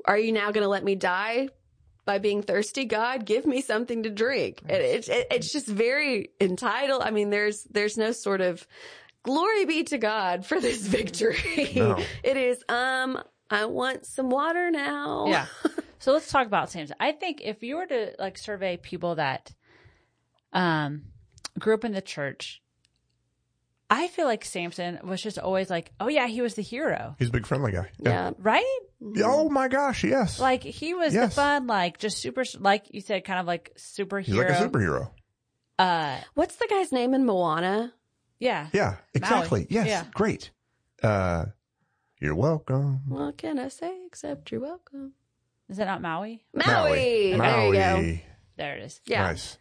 Are 0.06 0.18
you 0.18 0.32
now 0.32 0.52
going 0.52 0.64
to 0.64 0.70
let 0.70 0.84
me 0.84 0.96
die 0.96 1.50
by 2.06 2.18
being 2.18 2.42
thirsty? 2.42 2.86
God, 2.86 3.26
give 3.26 3.46
me 3.46 3.62
something 3.62 4.04
to 4.04 4.10
drink. 4.10 4.62
It, 4.68 4.82
it, 4.82 5.10
it, 5.10 5.28
it's 5.32 5.52
just 5.52 5.68
very 5.68 6.30
entitled. 6.40 7.02
I 7.04 7.12
mean, 7.12 7.30
there's, 7.30 7.64
there's 7.66 7.98
no 7.98 8.12
sort 8.12 8.42
of 8.42 8.68
glory 9.24 9.66
be 9.66 9.84
to 9.86 9.98
God 9.98 10.46
for 10.46 10.60
this 10.60 10.86
victory. 10.88 11.74
No. 11.76 11.98
It 12.24 12.38
is, 12.38 12.64
um, 12.70 13.22
I 13.50 13.66
want 13.66 14.06
some 14.06 14.30
water 14.30 14.72
now. 14.72 15.26
Yeah. 15.28 15.46
So 16.00 16.12
let's 16.12 16.30
talk 16.30 16.48
about 16.48 16.70
Samson. 16.70 16.98
I 17.00 17.14
think 17.14 17.40
if 17.42 17.64
you 17.64 17.78
were 17.78 17.86
to 17.86 18.14
like 18.20 18.38
survey 18.38 18.76
people 18.76 19.16
that 19.16 19.54
um 20.52 21.04
grew 21.58 21.76
up 21.76 21.86
in 21.86 21.94
the 21.94 22.02
church, 22.02 22.62
I 23.96 24.08
feel 24.08 24.26
like 24.26 24.44
Samson 24.44 25.00
was 25.04 25.22
just 25.22 25.38
always 25.38 25.70
like, 25.70 25.92
oh 26.00 26.08
yeah, 26.08 26.26
he 26.28 26.42
was 26.42 26.56
the 26.56 26.64
hero, 26.64 27.16
He's 27.20 27.30
a 27.30 27.32
big 27.32 27.46
friendly 27.46 27.72
guy. 27.72 27.90
Yeah. 28.00 28.32
right? 28.40 28.80
Oh 29.24 29.50
my 29.50 29.68
gosh. 29.68 30.04
Yes. 30.04 30.40
Like 30.40 30.64
he 30.64 30.94
was 30.96 31.14
the 31.14 31.30
fun, 31.30 31.68
like 31.68 32.00
just 32.00 32.18
super, 32.18 32.44
like 32.60 32.86
you 32.94 33.02
said, 33.02 33.24
kind 33.24 33.40
of 33.40 33.46
like 33.46 33.74
superhero. 33.78 34.24
He's 34.26 34.36
like 34.36 34.50
a 34.50 34.54
superhero. 34.54 35.12
Uh, 35.78 36.18
What's 36.34 36.56
the 36.56 36.68
guy's 36.68 36.92
name 36.92 37.14
in 37.14 37.24
Moana? 37.26 37.94
yeah. 38.40 38.68
Yeah, 38.74 38.96
exactly. 39.14 39.68
Yes, 39.70 39.88
Yeah. 39.88 40.06
great. 40.14 40.50
Uh, 41.04 41.46
you're 42.20 42.36
welcome. 42.36 43.02
What 43.08 43.38
can 43.38 43.60
I 43.60 43.68
say 43.68 43.94
except 44.08 44.52
you're 44.52 44.62
welcome? 44.62 45.14
Is 45.70 45.78
that 45.78 45.86
not 45.86 46.02
Maui? 46.02 46.46
Maui. 46.54 47.30
There 47.32 47.38
Maui. 47.38 47.68
you 47.68 47.74
go. 47.74 48.20
There 48.58 48.78
it 48.78 48.84
is. 48.84 49.02
Yeah. 49.06 49.24
Nice. 49.24 49.58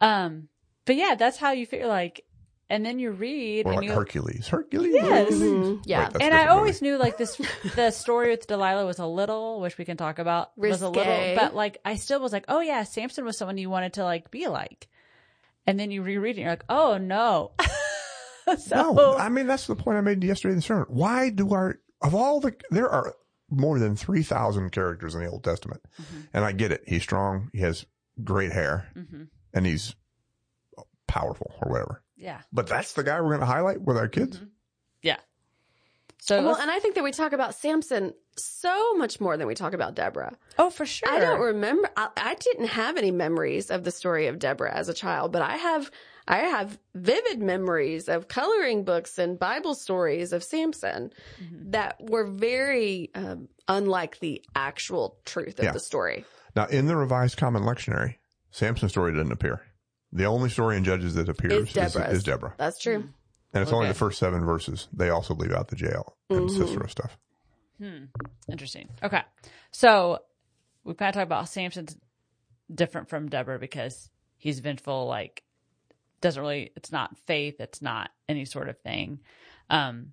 Um, 0.00 0.48
but 0.84 0.96
yeah, 0.96 1.14
that's 1.16 1.36
how 1.36 1.52
you 1.52 1.66
feel 1.66 1.88
like, 1.88 2.24
and 2.68 2.84
then 2.84 2.98
you 2.98 3.10
read 3.12 3.66
Or 3.66 3.70
and 3.72 3.76
like 3.80 3.86
you. 3.88 3.92
Hercules. 3.94 4.46
Hercules. 4.48 4.92
Yes. 4.94 5.32
Mhm. 5.32 5.82
Yeah. 5.84 6.06
Wait, 6.12 6.22
and 6.22 6.34
I 6.34 6.38
different 6.42 6.48
always 6.50 6.82
movie. 6.82 6.92
knew 6.92 6.98
like 6.98 7.16
this, 7.18 7.36
the 7.76 7.90
story 7.90 8.30
with 8.30 8.46
Delilah 8.46 8.84
was 8.86 8.98
a 8.98 9.06
little, 9.06 9.60
which 9.60 9.78
we 9.78 9.84
can 9.84 9.96
talk 9.96 10.18
about, 10.18 10.56
was 10.58 10.82
a 10.82 10.88
little, 10.88 11.34
but 11.36 11.54
like 11.54 11.78
I 11.84 11.96
still 11.96 12.20
was 12.20 12.32
like, 12.32 12.44
oh 12.48 12.60
yeah, 12.60 12.82
Samson 12.84 13.24
was 13.24 13.38
someone 13.38 13.58
you 13.58 13.70
wanted 13.70 13.94
to 13.94 14.04
like 14.04 14.30
be 14.30 14.48
like, 14.48 14.88
and 15.66 15.78
then 15.78 15.90
you 15.90 16.02
reread 16.02 16.36
it, 16.36 16.40
and 16.40 16.44
you're 16.44 16.52
like, 16.52 16.64
oh 16.68 16.98
no. 16.98 17.52
so 18.58 18.92
No, 18.92 19.16
I 19.16 19.28
mean 19.28 19.46
that's 19.46 19.66
the 19.66 19.76
point 19.76 19.98
I 19.98 20.00
made 20.00 20.22
yesterday 20.22 20.52
in 20.52 20.56
the 20.58 20.62
sermon. 20.62 20.86
Why 20.88 21.30
do 21.30 21.52
our 21.52 21.78
of 22.02 22.14
all 22.14 22.40
the 22.40 22.54
there 22.70 22.88
are 22.90 23.14
more 23.50 23.78
than 23.78 23.94
three 23.96 24.22
thousand 24.22 24.70
characters 24.70 25.14
in 25.14 25.20
the 25.22 25.30
Old 25.30 25.44
Testament, 25.44 25.80
Mhm. 26.00 26.28
and 26.34 26.44
I 26.44 26.52
get 26.52 26.72
it. 26.72 26.82
He's 26.86 27.02
strong. 27.02 27.48
He 27.52 27.60
has 27.60 27.86
great 28.24 28.50
hair, 28.52 28.88
Mhm. 28.96 29.28
and 29.54 29.66
he's 29.66 29.94
powerful 31.06 31.52
or 31.62 31.70
whatever. 31.72 32.02
Yeah, 32.16 32.40
But 32.52 32.66
that's 32.66 32.92
the 32.94 33.02
guy 33.02 33.20
we're 33.20 33.28
going 33.28 33.40
to 33.40 33.46
highlight 33.46 33.80
with 33.80 33.96
our 33.96 34.08
kids. 34.08 34.38
Mhm. 34.38 34.48
yeah. 35.02 35.16
So 36.18 36.38
Well, 36.38 36.46
let's- 36.52 36.60
and 36.62 36.70
I 36.70 36.78
think 36.80 36.94
that 36.96 37.04
we 37.04 37.12
talk 37.12 37.32
about 37.32 37.54
Samson 37.54 38.14
so 38.36 38.94
much 38.94 39.20
more 39.20 39.36
than 39.36 39.46
we 39.46 39.54
talk 39.54 39.74
about 39.74 39.94
Deborah. 39.94 40.36
oh, 40.58 40.70
for 40.70 40.84
sure. 40.86 41.08
I 41.08 41.20
don't 41.20 41.40
remember. 41.40 41.88
I, 41.96 42.08
I 42.16 42.34
didn't 42.34 42.68
have 42.68 42.96
any 42.96 43.10
memories 43.10 43.70
of 43.70 43.84
the 43.84 43.90
story 43.90 44.26
of 44.26 44.38
Deborah 44.38 44.74
as 44.74 44.88
a 44.88 44.94
child, 44.94 45.32
but 45.32 45.42
I 45.42 45.56
have. 45.56 45.90
I 46.28 46.38
have 46.38 46.76
vivid 46.92 47.38
memories 47.40 48.08
of 48.08 48.26
coloring 48.26 48.82
books 48.82 49.16
and 49.16 49.38
Bible 49.38 49.76
stories 49.76 50.32
of 50.32 50.42
Samson 50.42 51.12
Mhm. 51.40 51.70
that 51.70 51.98
were 52.00 52.24
very 52.26 53.12
um, 53.14 53.48
unlike 53.68 54.18
the 54.18 54.44
actual 54.56 55.20
truth 55.24 55.60
of 55.60 55.66
Yeah. 55.66 55.70
the 55.72 55.78
story. 55.78 56.24
Now, 56.56 56.66
in 56.66 56.86
the 56.86 56.96
Revised 56.96 57.36
Common 57.36 57.62
Lectionary, 57.62 58.16
Samson's 58.50 58.90
story 58.90 59.12
didn't 59.12 59.30
appear. 59.30 59.60
The 60.12 60.24
only 60.24 60.48
story 60.50 60.76
in 60.76 60.84
Judges 60.84 61.14
that 61.16 61.28
appears 61.28 61.52
Is 61.76 61.76
is, 61.76 61.96
is 61.96 62.22
Deborah, 62.24 62.54
That's 62.58 62.78
true. 62.80 63.08
and 63.52 63.62
it's 63.62 63.72
only 63.72 63.88
the 63.88 63.94
first 63.94 64.18
seven 64.18 64.44
verses. 64.44 64.88
They 64.92 65.10
also 65.10 65.34
leave 65.34 65.52
out 65.52 65.68
the 65.68 65.76
Jael 65.76 66.16
and 66.30 66.48
Mhm. 66.48 66.56
Sisera 66.56 66.88
stuff. 66.88 67.18
Hmm. 67.78 68.04
Interesting. 68.50 68.88
Okay. 69.02 69.22
So 69.72 70.20
we 70.84 70.94
kind 70.94 71.08
of 71.10 71.14
talk 71.14 71.24
about 71.24 71.48
Samson's 71.48 71.96
different 72.72 73.08
from 73.10 73.28
Deborah 73.28 73.58
because 73.58 74.10
he's 74.38 74.60
vengeful, 74.60 75.06
like 75.06 75.42
doesn't 76.22 76.40
really 76.40 76.72
it's 76.76 76.90
not 76.90 77.16
faith, 77.26 77.60
it's 77.60 77.82
not 77.82 78.10
any 78.28 78.44
sort 78.46 78.68
of 78.68 78.78
thing. 78.78 79.20
Um 79.68 80.12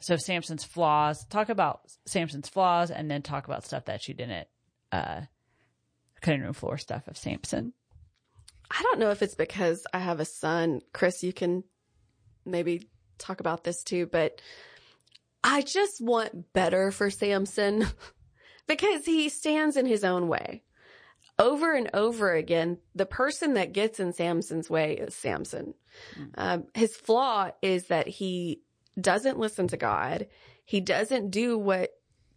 so 0.00 0.16
Samson's 0.16 0.64
flaws, 0.64 1.24
talk 1.26 1.48
about 1.48 1.80
Samson's 2.06 2.48
flaws 2.48 2.90
and 2.90 3.10
then 3.10 3.22
talk 3.22 3.46
about 3.46 3.64
stuff 3.64 3.86
that 3.86 4.02
she 4.02 4.12
didn't 4.12 4.48
uh 4.90 5.22
cutting 6.20 6.42
room 6.42 6.52
floor 6.52 6.76
stuff 6.76 7.08
of 7.08 7.16
Samson. 7.16 7.72
I 8.72 8.82
don't 8.82 8.98
know 8.98 9.10
if 9.10 9.22
it's 9.22 9.34
because 9.34 9.86
I 9.92 9.98
have 9.98 10.18
a 10.18 10.24
son. 10.24 10.80
Chris, 10.94 11.22
you 11.22 11.32
can 11.32 11.62
maybe 12.46 12.88
talk 13.18 13.40
about 13.40 13.64
this 13.64 13.82
too, 13.82 14.06
but 14.06 14.40
I 15.44 15.60
just 15.60 16.00
want 16.00 16.52
better 16.54 16.90
for 16.90 17.10
Samson 17.10 17.86
because 18.66 19.04
he 19.04 19.28
stands 19.28 19.76
in 19.76 19.84
his 19.84 20.04
own 20.04 20.26
way. 20.26 20.62
Over 21.38 21.74
and 21.74 21.90
over 21.92 22.32
again, 22.32 22.78
the 22.94 23.06
person 23.06 23.54
that 23.54 23.72
gets 23.72 24.00
in 24.00 24.12
Samson's 24.12 24.70
way 24.70 24.94
is 24.94 25.14
Samson. 25.14 25.74
Um, 26.36 26.64
his 26.74 26.96
flaw 26.96 27.50
is 27.60 27.88
that 27.88 28.06
he 28.06 28.62
doesn't 28.98 29.38
listen 29.38 29.68
to 29.68 29.76
God. 29.76 30.28
He 30.64 30.80
doesn't 30.80 31.30
do 31.30 31.58
what 31.58 31.90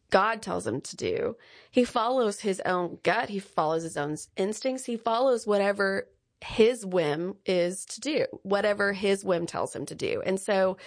God 0.10 0.42
tells 0.42 0.66
him 0.66 0.82
to 0.82 0.96
do. 0.96 1.36
He 1.72 1.84
follows 1.84 2.40
his 2.40 2.62
own 2.62 3.00
gut. 3.04 3.30
He 3.30 3.40
follows 3.40 3.84
his 3.84 3.98
own 3.98 4.18
instincts. 4.38 4.86
He 4.86 4.98
follows 4.98 5.46
whatever 5.46 6.08
his 6.46 6.86
whim 6.86 7.36
is 7.46 7.86
to 7.86 8.00
do, 8.00 8.26
whatever 8.44 8.94
his 8.94 9.26
whim 9.26 9.48
tells 9.48 9.76
him 9.76 9.86
to 9.88 9.96
do. 9.96 10.22
And 10.26 10.40
so 10.40 10.78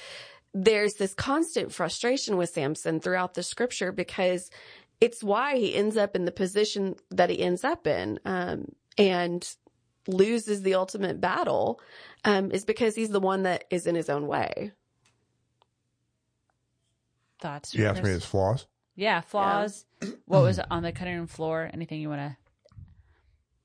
there's 0.55 0.95
this 0.95 1.15
constant 1.15 1.73
frustration 1.73 2.37
with 2.37 2.51
Samson 2.51 3.01
throughout 3.01 3.35
the 3.35 3.43
scripture 3.43 3.91
because 3.91 4.51
it's 5.01 5.23
why 5.23 5.57
he 5.57 5.75
ends 5.75 5.97
up 5.97 6.15
in 6.15 6.25
the 6.25 6.33
position 6.33 6.95
that 7.11 7.29
he 7.29 7.41
ends 7.41 7.65
up 7.65 7.87
in, 7.87 8.21
um, 8.25 8.67
and 8.97 9.49
loses 10.07 10.63
the 10.63 10.75
ultimate 10.75 11.21
battle, 11.21 11.81
um, 12.25 12.51
is 12.51 12.65
because 12.65 12.95
he's 12.95 13.11
the 13.11 13.21
one 13.21 13.43
that 13.43 13.65
is 13.69 13.87
in 13.87 13.95
his 13.95 14.09
own 14.09 14.27
way. 14.27 14.73
Thoughts? 17.41 17.75
You 17.75 17.87
asked 17.87 17.97
me 17.97 18.03
Chris? 18.03 18.15
his 18.15 18.25
flaws. 18.25 18.67
Yeah, 18.97 19.21
flaws. 19.21 19.85
what 20.27 20.43
was 20.43 20.59
on 20.59 20.83
the 20.83 20.93
cutting 20.93 21.17
room 21.17 21.27
floor? 21.27 21.69
Anything 21.73 22.01
you 22.01 22.09
want 22.09 22.21
to 22.21 22.37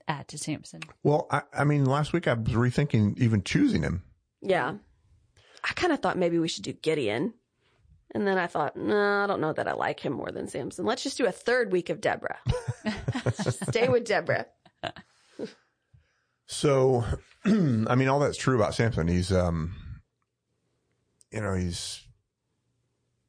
add 0.07 0.27
to 0.29 0.37
Samson? 0.37 0.81
Well, 1.03 1.27
I, 1.31 1.41
I 1.53 1.63
mean, 1.63 1.85
last 1.85 2.13
week 2.13 2.27
I 2.27 2.33
was 2.33 2.53
rethinking 2.53 3.17
even 3.17 3.43
choosing 3.43 3.83
him. 3.83 4.03
Yeah. 4.41 4.75
I 5.63 5.73
kind 5.73 5.93
of 5.93 5.99
thought 5.99 6.17
maybe 6.17 6.39
we 6.39 6.47
should 6.47 6.63
do 6.63 6.73
Gideon. 6.73 7.33
And 8.15 8.27
then 8.27 8.37
I 8.37 8.47
thought, 8.47 8.75
no, 8.75 9.23
I 9.23 9.27
don't 9.27 9.41
know 9.41 9.53
that 9.53 9.67
I 9.67 9.73
like 9.73 9.99
him 9.99 10.13
more 10.13 10.29
than 10.31 10.47
Samson. 10.47 10.85
Let's 10.85 11.01
just 11.03 11.17
do 11.17 11.25
a 11.25 11.31
third 11.31 11.71
week 11.71 11.89
of 11.89 11.99
Deborah. 11.99 12.37
Let's 13.25 13.43
just 13.43 13.65
stay 13.67 13.87
with 13.89 14.05
Deborah. 14.05 14.45
So, 16.45 17.03
I 17.45 17.95
mean, 17.95 18.07
all 18.09 18.19
that's 18.19 18.37
true 18.37 18.55
about 18.55 18.75
Samson. 18.75 19.07
He's, 19.07 19.31
um, 19.31 19.73
you 21.31 21.41
know, 21.41 21.55
he's, 21.55 22.01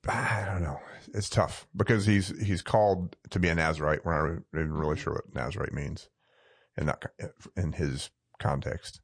I 0.07 0.45
don't 0.47 0.63
know. 0.63 0.79
It's 1.15 1.31
tough 1.31 1.67
because 1.75 2.05
he's, 2.05 2.39
he's 2.43 2.61
called 2.61 3.17
to 3.31 3.39
be 3.39 3.49
a 3.49 3.55
Nazarite. 3.55 4.05
We're 4.05 4.35
not 4.35 4.43
even 4.53 4.75
really 4.75 4.97
sure 4.97 5.15
what 5.15 5.35
Nazarite 5.35 5.73
means 5.73 6.09
in 6.77 6.87
that, 6.87 7.03
in 7.57 7.73
his 7.73 8.11
context. 8.39 9.01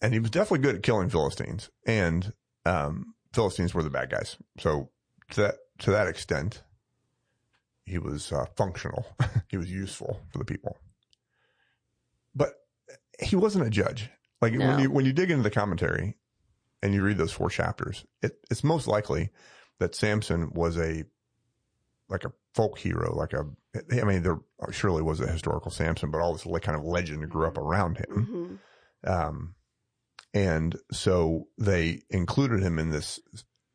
And 0.00 0.12
he 0.12 0.20
was 0.20 0.30
definitely 0.30 0.60
good 0.60 0.76
at 0.76 0.82
killing 0.82 1.08
Philistines 1.10 1.70
and, 1.86 2.32
um, 2.64 3.14
Philistines 3.34 3.74
were 3.74 3.82
the 3.82 3.90
bad 3.90 4.10
guys. 4.10 4.36
So 4.58 4.90
to 5.32 5.42
that, 5.42 5.54
to 5.80 5.90
that 5.90 6.08
extent, 6.08 6.62
he 7.84 7.98
was 7.98 8.32
uh, 8.32 8.46
functional. 8.56 9.06
he 9.48 9.56
was 9.56 9.70
useful 9.70 10.20
for 10.30 10.38
the 10.38 10.44
people. 10.44 10.76
But 12.34 12.54
he 13.20 13.36
wasn't 13.36 13.66
a 13.66 13.70
judge. 13.70 14.10
Like 14.40 14.52
No. 14.52 14.66
when 14.66 14.78
you 14.80 14.90
when 14.90 15.04
you 15.04 15.12
dig 15.12 15.30
into 15.30 15.42
the 15.42 15.50
commentary 15.50 16.16
and 16.82 16.94
you 16.94 17.02
read 17.02 17.18
those 17.18 17.32
four 17.32 17.50
chapters, 17.50 18.04
it, 18.22 18.38
it's 18.50 18.62
most 18.62 18.86
likely 18.86 19.30
that 19.78 19.94
Samson 19.94 20.50
was 20.54 20.78
a 20.78 21.04
like 22.08 22.24
a 22.24 22.32
folk 22.58 22.76
hero, 22.80 23.14
like 23.14 23.32
a 23.32 23.46
I 24.02 24.04
mean 24.04 24.24
there 24.24 24.40
surely 24.72 25.00
was 25.00 25.20
a 25.20 25.30
historical 25.30 25.70
Samson, 25.70 26.10
but 26.10 26.20
all 26.20 26.32
this 26.32 26.44
like 26.44 26.62
kind 26.62 26.76
of 26.76 26.82
legend 26.84 27.30
grew 27.30 27.46
up 27.46 27.56
around 27.56 27.98
him. 27.98 28.60
hmm 29.04 29.08
Um, 29.08 29.54
and 30.34 30.76
so 30.90 31.46
they 31.56 32.02
included 32.10 32.60
him 32.60 32.80
in 32.80 32.90
this 32.90 33.20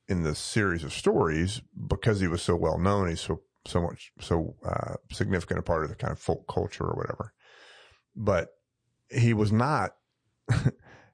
in 0.09 0.23
this 0.23 0.37
series 0.37 0.83
of 0.83 0.91
stories 0.91 1.61
because 1.87 2.19
he 2.19 2.27
was 2.27 2.41
so 2.41 2.57
well 2.57 2.77
known. 2.77 3.07
He's 3.07 3.21
so 3.21 3.41
so 3.65 3.81
much 3.81 4.11
so 4.19 4.55
uh, 4.65 4.95
significant 5.11 5.59
a 5.59 5.63
part 5.63 5.83
of 5.83 5.89
the 5.89 5.95
kind 5.95 6.11
of 6.11 6.19
folk 6.19 6.45
culture 6.53 6.83
or 6.83 6.97
whatever. 6.97 7.33
But 8.17 8.49
he 9.09 9.33
was 9.33 9.53
not. 9.53 9.95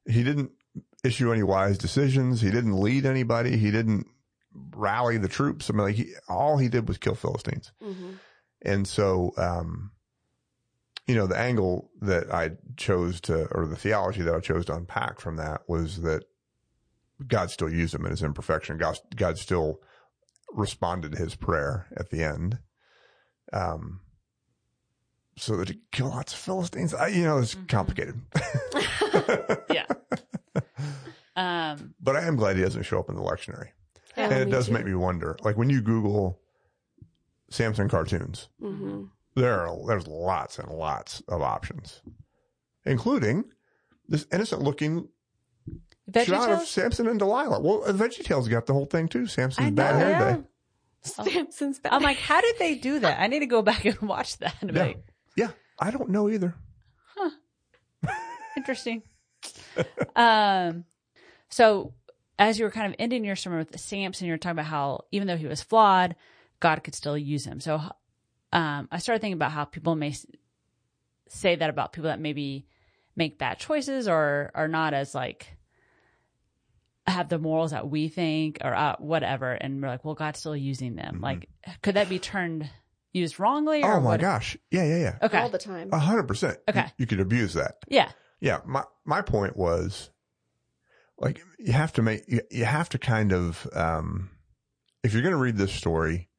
he 0.09 0.23
didn't 0.23 0.51
issue 1.03 1.31
any 1.31 1.43
wise 1.43 1.77
decisions. 1.77 2.41
He 2.41 2.49
didn't 2.49 2.81
lead 2.81 3.05
anybody. 3.05 3.57
He 3.57 3.69
didn't 3.69 4.07
rally 4.53 5.17
the 5.17 5.27
troops. 5.27 5.69
I 5.69 5.73
mean, 5.73 5.83
like 5.83 5.95
he, 5.95 6.13
all 6.27 6.57
he 6.57 6.69
did 6.69 6.87
was 6.87 6.97
kill 6.97 7.15
Philistines. 7.15 7.71
hmm 7.81 8.13
And 8.61 8.87
so, 8.87 9.31
um, 9.37 9.91
you 11.07 11.15
know, 11.15 11.27
the 11.27 11.37
angle 11.37 11.89
that 12.01 12.33
I 12.33 12.51
chose 12.77 13.19
to, 13.21 13.45
or 13.51 13.65
the 13.67 13.75
theology 13.75 14.21
that 14.21 14.33
I 14.35 14.39
chose 14.39 14.65
to 14.65 14.75
unpack 14.75 15.19
from 15.19 15.37
that 15.37 15.61
was 15.67 16.01
that 16.01 16.23
God 17.27 17.49
still 17.51 17.71
used 17.71 17.93
him 17.95 18.05
in 18.05 18.11
his 18.11 18.21
imperfection. 18.23 18.77
God, 18.77 18.97
God 19.15 19.37
still 19.37 19.79
responded 20.53 21.13
to 21.13 21.17
his 21.17 21.35
prayer 21.35 21.87
at 21.97 22.09
the 22.11 22.23
end. 22.23 22.59
Um, 23.51 24.01
so 25.37 25.55
that 25.57 25.69
he 25.69 25.79
killed 25.91 26.11
lots 26.11 26.33
of 26.33 26.39
Philistines. 26.39 26.93
I, 26.93 27.07
you 27.07 27.23
know, 27.23 27.37
it's 27.39 27.55
Mhm. 27.55 27.67
complicated, 27.67 28.21
Yeah. 29.69 29.85
Um, 31.35 31.93
but 32.01 32.17
I 32.17 32.25
am 32.25 32.35
glad 32.35 32.57
he 32.57 32.61
doesn't 32.63 32.83
show 32.83 32.99
up 32.99 33.07
in 33.07 33.15
the 33.15 33.21
lectionary. 33.21 33.69
Yeah, 34.19 34.33
and 34.33 34.41
it 34.41 34.49
does 34.49 34.67
too. 34.67 34.73
make 34.73 34.85
me 34.85 34.93
wonder, 34.95 35.37
like 35.43 35.57
when 35.57 35.69
you 35.69 35.81
Google 35.81 36.39
Samson 37.49 37.89
cartoons, 37.89 38.49
hmm 38.59 39.05
there 39.35 39.59
are 39.67 39.87
there's 39.87 40.07
lots 40.07 40.59
and 40.59 40.69
lots 40.69 41.21
of 41.27 41.41
options, 41.41 42.01
including 42.85 43.45
this 44.07 44.25
innocent 44.31 44.61
looking 44.61 45.07
shot 46.23 46.49
of 46.51 46.67
Samson 46.67 47.07
and 47.07 47.19
Delilah. 47.19 47.61
Well, 47.61 47.83
VeggieTales 47.93 48.49
got 48.49 48.65
the 48.65 48.73
whole 48.73 48.85
thing 48.87 49.07
too. 49.07 49.27
Samson's 49.27 49.67
I 49.67 49.71
bad 49.71 49.93
know, 49.93 49.99
hair 49.99 50.09
yeah. 50.09 50.33
day. 50.35 50.43
Samson's 51.03 51.79
bad. 51.79 51.93
I'm 51.93 52.01
like, 52.03 52.17
how 52.17 52.41
did 52.41 52.55
they 52.59 52.75
do 52.75 52.99
that? 52.99 53.21
I 53.21 53.27
need 53.27 53.39
to 53.39 53.45
go 53.45 53.61
back 53.61 53.85
and 53.85 53.99
watch 54.01 54.37
that. 54.39 54.55
And 54.61 54.75
Yeah. 54.75 54.83
like, 54.83 55.03
Yeah, 55.37 55.51
I 55.79 55.91
don't 55.91 56.09
know 56.09 56.29
either. 56.29 56.55
interesting. 58.57 59.03
um, 60.15 60.85
so 61.49 61.93
as 62.39 62.57
you 62.57 62.65
were 62.65 62.71
kind 62.71 62.87
of 62.87 62.95
ending 62.97 63.23
your 63.23 63.35
sermon 63.35 63.59
with 63.59 63.79
Samson, 63.79 64.25
you 64.25 64.33
were 64.33 64.37
talking 64.37 64.57
about 64.57 64.65
how 64.65 65.05
even 65.11 65.27
though 65.27 65.37
he 65.37 65.45
was 65.45 65.61
flawed, 65.61 66.15
God 66.59 66.83
could 66.83 66.95
still 66.95 67.17
use 67.17 67.45
him. 67.45 67.59
So, 67.59 67.79
um, 68.51 68.87
I 68.91 68.97
started 68.97 69.21
thinking 69.21 69.33
about 69.35 69.51
how 69.51 69.65
people 69.65 69.95
may 69.95 70.15
say 71.27 71.55
that 71.55 71.69
about 71.69 71.93
people 71.93 72.07
that 72.09 72.19
maybe 72.19 72.65
make 73.15 73.37
bad 73.37 73.59
choices 73.59 74.07
or 74.07 74.49
are 74.55 74.67
not 74.67 74.93
as 74.95 75.13
like 75.13 75.55
have 77.05 77.29
the 77.29 77.39
morals 77.39 77.71
that 77.71 77.89
we 77.89 78.07
think 78.07 78.59
or 78.63 78.73
uh, 78.73 78.95
whatever, 78.99 79.51
and 79.51 79.81
we're 79.81 79.87
like, 79.89 80.05
well, 80.05 80.15
God's 80.15 80.39
still 80.39 80.55
using 80.55 80.95
them. 80.95 81.17
Mhm. 81.19 81.23
Like, 81.23 81.49
could 81.81 81.95
that 81.95 82.07
be 82.09 82.19
turned 82.19 82.69
used 83.13 83.39
wrongly? 83.39 83.83
Or 83.83 83.95
Oh 83.95 83.99
my 83.99 84.11
what? 84.11 84.21
gosh. 84.21 84.55
Yeah, 84.69 84.85
yeah, 84.85 84.97
yeah. 84.99 85.15
Okay, 85.23 85.39
all 85.39 85.49
the 85.49 85.57
time. 85.57 85.89
A 85.91 85.97
hundred 85.99 86.27
percent. 86.27 86.59
Okay. 86.69 86.81
You, 86.85 86.91
you 86.99 87.05
could 87.07 87.19
abuse 87.19 87.53
that. 87.55 87.75
yeah, 87.87 88.11
Yeah. 88.39 88.59
My, 88.65 88.83
my 89.05 89.21
point 89.23 89.57
was 89.57 90.11
like, 91.19 91.43
you 91.57 91.73
have 91.73 91.93
to 91.93 92.01
make, 92.01 92.23
you, 92.27 92.41
you 92.49 92.65
have 92.65 92.89
to 92.89 92.97
kind 92.97 93.33
of, 93.33 93.67
um, 93.73 94.29
if 95.03 95.13
you're 95.13 95.21
going 95.21 95.33
to 95.33 95.37
read 95.37 95.57
this 95.57 95.73
story 95.73 96.29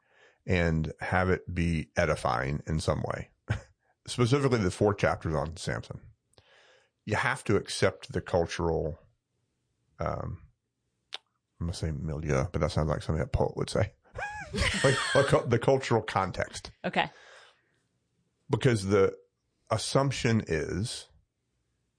and 0.47 0.93
have 1.01 1.31
it 1.31 1.55
be 1.55 1.89
edifying 1.97 2.63
in 2.67 2.81
some 2.81 3.03
way, 3.03 3.31
specifically 4.07 4.59
the 4.59 4.71
four 4.71 4.95
chapters 4.95 5.35
on 5.35 5.57
Samson, 5.57 6.01
you 7.05 7.17
have 7.17 7.45
to 7.45 7.57
accept 7.57 8.13
the 8.13 8.21
cultural, 8.21 8.99
um, 9.99 10.39
I'm 11.61 11.67
going 11.67 11.73
to 11.73 11.79
say 11.79 11.91
milieu, 11.91 12.47
but 12.51 12.61
that 12.61 12.73
sounds 12.73 12.89
like 12.89 13.03
something 13.03 13.23
a 13.23 13.27
poet 13.27 13.57
would 13.57 13.71
say. 13.71 13.93
like, 14.85 15.15
like 15.15 15.49
the 15.49 15.59
cultural 15.59 16.03
context 16.03 16.73
okay, 16.85 17.09
because 18.51 18.87
the 18.87 19.15
assumption 19.71 20.43
is 20.49 21.07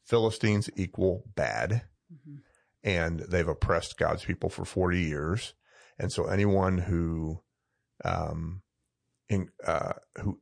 Philistines 0.03 0.69
equal 0.75 1.23
bad 1.35 1.83
Mhm. 2.13 2.41
And 2.83 3.19
they've 3.19 3.47
oppressed 3.47 3.97
God's 3.97 4.25
people 4.25 4.49
for 4.49 4.65
40 4.65 4.99
years. 4.99 5.53
And 5.99 6.11
so 6.11 6.25
anyone 6.25 6.79
who, 6.79 7.41
um, 8.03 8.61
in, 9.29 9.49
uh, 9.65 9.93
who 10.17 10.39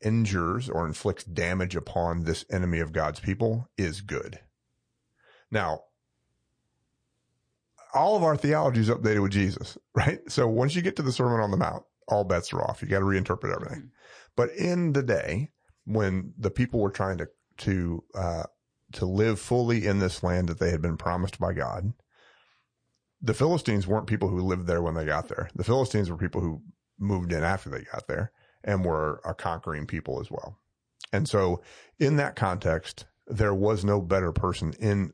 injures 0.00 0.68
or 0.68 0.86
inflicts 0.86 1.24
damage 1.24 1.76
upon 1.76 2.24
this 2.24 2.44
enemy 2.50 2.80
of 2.80 2.92
God's 2.92 3.20
people 3.20 3.68
is 3.76 4.00
good. 4.00 4.40
Now, 5.50 5.84
all 7.94 8.16
of 8.16 8.22
our 8.22 8.36
theology 8.36 8.80
is 8.80 8.88
updated 8.88 9.22
with 9.22 9.32
Jesus, 9.32 9.76
right? 9.94 10.20
So 10.28 10.46
once 10.46 10.74
you 10.74 10.82
get 10.82 10.96
to 10.96 11.02
the 11.02 11.12
Sermon 11.12 11.40
on 11.40 11.50
the 11.50 11.56
Mount, 11.56 11.84
all 12.08 12.24
bets 12.24 12.52
are 12.52 12.62
off. 12.62 12.82
You 12.82 12.88
got 12.88 13.00
to 13.00 13.04
reinterpret 13.04 13.54
everything. 13.54 13.90
But 14.36 14.50
in 14.50 14.92
the 14.92 15.02
day 15.02 15.50
when 15.84 16.32
the 16.38 16.50
people 16.50 16.80
were 16.80 16.90
trying 16.90 17.18
to, 17.18 17.28
to, 17.58 18.04
uh, 18.14 18.44
to 18.94 19.06
live 19.06 19.40
fully 19.40 19.86
in 19.86 19.98
this 19.98 20.22
land 20.22 20.48
that 20.48 20.58
they 20.58 20.70
had 20.70 20.82
been 20.82 20.96
promised 20.96 21.38
by 21.38 21.52
God, 21.52 21.92
the 23.20 23.34
Philistines 23.34 23.86
weren't 23.86 24.06
people 24.06 24.28
who 24.28 24.40
lived 24.40 24.66
there 24.66 24.82
when 24.82 24.94
they 24.94 25.04
got 25.04 25.28
there. 25.28 25.48
The 25.54 25.64
Philistines 25.64 26.10
were 26.10 26.16
people 26.16 26.40
who 26.40 26.62
moved 26.98 27.32
in 27.32 27.42
after 27.42 27.70
they 27.70 27.84
got 27.92 28.06
there 28.08 28.32
and 28.64 28.84
were 28.84 29.20
a 29.24 29.34
conquering 29.34 29.86
people 29.86 30.20
as 30.20 30.30
well. 30.30 30.58
And 31.12 31.28
so 31.28 31.62
in 31.98 32.16
that 32.16 32.36
context, 32.36 33.06
there 33.26 33.54
was 33.54 33.84
no 33.84 34.00
better 34.00 34.32
person 34.32 34.72
in 34.78 35.12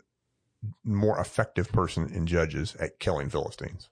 more 0.84 1.18
effective 1.18 1.70
person 1.70 2.08
in 2.12 2.26
judges 2.26 2.74
at 2.76 2.98
killing 2.98 3.28
Philistines. 3.28 3.90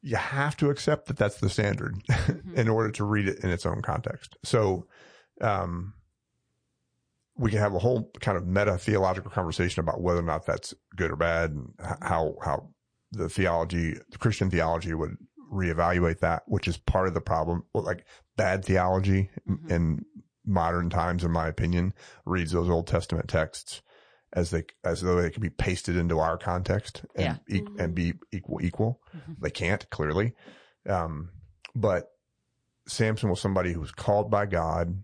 You 0.00 0.16
have 0.16 0.56
to 0.58 0.70
accept 0.70 1.06
that 1.06 1.16
that's 1.16 1.40
the 1.40 1.50
standard 1.50 1.96
in 2.54 2.68
order 2.68 2.90
to 2.92 3.04
read 3.04 3.28
it 3.28 3.40
in 3.40 3.50
its 3.50 3.66
own 3.66 3.82
context. 3.82 4.36
So, 4.44 4.86
um, 5.40 5.94
we 7.38 7.50
can 7.50 7.60
have 7.60 7.74
a 7.74 7.78
whole 7.78 8.10
kind 8.20 8.36
of 8.36 8.46
meta 8.46 8.76
theological 8.78 9.30
conversation 9.30 9.80
about 9.80 10.00
whether 10.00 10.20
or 10.20 10.24
not 10.24 10.44
that's 10.46 10.74
good 10.96 11.10
or 11.10 11.16
bad 11.16 11.50
and 11.52 11.72
how, 12.02 12.34
how 12.44 12.68
the 13.12 13.28
theology, 13.28 13.94
the 14.10 14.18
Christian 14.18 14.50
theology 14.50 14.92
would 14.94 15.16
reevaluate 15.52 16.18
that, 16.20 16.42
which 16.46 16.68
is 16.68 16.76
part 16.76 17.08
of 17.08 17.14
the 17.14 17.20
problem. 17.20 17.64
Well, 17.72 17.84
like 17.84 18.04
bad 18.36 18.64
theology 18.64 19.30
Mhm. 19.48 19.70
in 19.70 20.04
modern 20.44 20.90
times, 20.90 21.24
in 21.24 21.30
my 21.30 21.46
opinion, 21.48 21.94
reads 22.26 22.52
those 22.52 22.68
Old 22.68 22.86
Testament 22.86 23.28
texts 23.28 23.82
as 24.32 24.50
they, 24.50 24.64
as 24.84 25.00
though 25.00 25.20
they 25.20 25.30
could 25.30 25.40
be 25.42 25.48
pasted 25.50 25.96
into 25.96 26.18
our 26.18 26.36
context 26.36 27.04
and, 27.14 27.40
e- 27.48 27.60
Mhm. 27.62 27.80
and 27.80 27.94
be 27.94 28.14
equal, 28.32 28.62
equal. 28.62 29.00
Mhm. 29.16 29.36
They 29.40 29.50
can't 29.50 29.88
clearly. 29.90 30.34
Um, 30.86 31.30
but 31.74 32.10
Samson 32.86 33.30
was 33.30 33.40
somebody 33.40 33.72
who 33.72 33.80
was 33.80 33.92
called 33.92 34.30
by 34.30 34.46
God 34.46 35.02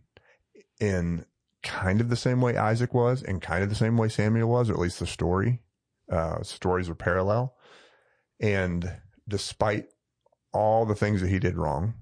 in 0.80 1.24
kind 1.64 2.00
of 2.00 2.08
the 2.10 2.16
same 2.16 2.40
way 2.40 2.56
Isaac 2.56 2.94
was 2.94 3.22
and 3.22 3.42
kind 3.42 3.62
of 3.64 3.68
the 3.70 3.74
same 3.74 3.96
way 3.96 4.08
Samuel 4.08 4.48
was, 4.48 4.70
or 4.70 4.74
at 4.74 4.78
least 4.78 5.00
the 5.00 5.06
story, 5.06 5.60
uh, 6.12 6.42
stories 6.42 6.88
are 6.88 6.94
parallel. 6.94 7.56
And 8.40 8.96
despite 9.26 9.86
all 10.52 10.84
the 10.86 10.94
things 10.94 11.20
that 11.20 11.28
he 11.30 11.38
did 11.40 11.56
wrong, 11.56 11.94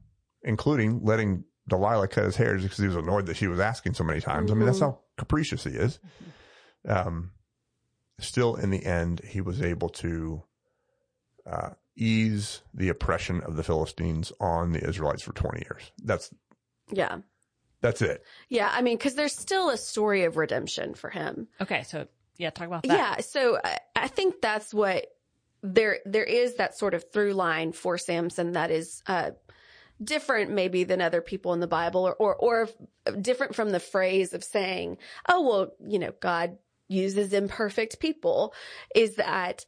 including 0.43 1.05
letting 1.05 1.45
Delilah 1.69 2.09
cut 2.09 2.25
his 2.25 2.37
hair 2.37 2.57
just 2.57 2.65
because 2.67 2.79
he 2.79 2.87
was 2.89 2.97
annoyed 2.97 3.27
that 3.27 3.37
she 3.37 3.47
was 3.47 3.61
asking 3.61 3.95
so 3.95 4.05
many 4.05 4.21
times. 4.21 4.51
I 4.51 4.55
mean, 4.55 4.67
that's 4.67 4.79
Mhm. 4.79 4.83
how 4.83 4.99
capricious 5.17 5.65
he 5.65 5.71
is. 5.71 6.01
Um, 6.87 7.31
still 8.19 8.57
in 8.57 8.71
the 8.71 8.85
end, 8.85 9.21
he 9.21 9.41
was 9.41 9.63
able 9.63 9.89
to, 9.91 10.43
uh, 11.47 11.71
ease 11.95 12.63
the 12.75 12.89
oppression 12.89 13.41
of 13.43 13.55
the 13.57 13.63
Philistines 13.63 14.33
on 14.41 14.73
the 14.73 14.87
Israelites 14.87 15.23
for 15.23 15.33
20 15.33 15.61
years. 15.61 15.93
That's, 16.03 16.35
Yeah. 16.91 17.19
That's 17.83 18.01
it. 18.01 18.25
Yeah. 18.49 18.71
I 18.73 18.81
mean, 18.81 18.97
cause 18.97 19.15
there's 19.15 19.37
still 19.37 19.69
a 19.69 19.77
story 19.77 20.25
of 20.25 20.39
redemption 20.39 20.95
for 20.95 21.11
him. 21.11 21.49
okay. 21.61 21.83
So 21.83 22.09
yeah, 22.39 22.49
talk 22.49 22.67
about 22.67 22.85
that. 22.85 22.97
Yeah. 22.97 23.21
So 23.21 23.59
I, 23.63 23.79
I 23.95 24.09
think 24.09 24.41
that's 24.41 24.73
what 24.73 25.07
there, 25.63 25.99
there 26.07 26.25
is 26.25 26.55
that 26.57 26.79
sort 26.79 26.95
of 26.95 27.05
through 27.13 27.35
line 27.35 27.73
for 27.73 27.99
Samson 27.99 28.53
that 28.53 28.71
is, 28.71 29.03
uh, 29.07 29.33
different 30.03 30.51
maybe 30.51 30.85
than 30.85 31.01
other 31.01 31.21
people 31.21 31.53
in 31.53 31.61
the 31.61 31.67
Bible 31.67 32.05
or, 32.05 32.15
or, 32.15 32.35
or 32.37 32.69
different 33.21 33.55
from 33.55 33.71
the 33.71 33.79
phrase 33.79 34.33
of 34.33 34.43
saying, 34.43 34.97
oh, 35.29 35.43
well, 35.43 35.73
you 35.87 35.99
know, 35.99 36.13
God 36.21 36.59
uses 36.89 37.33
imperfect 37.33 38.01
people 38.01 38.55
is 38.95 39.17
that 39.17 39.65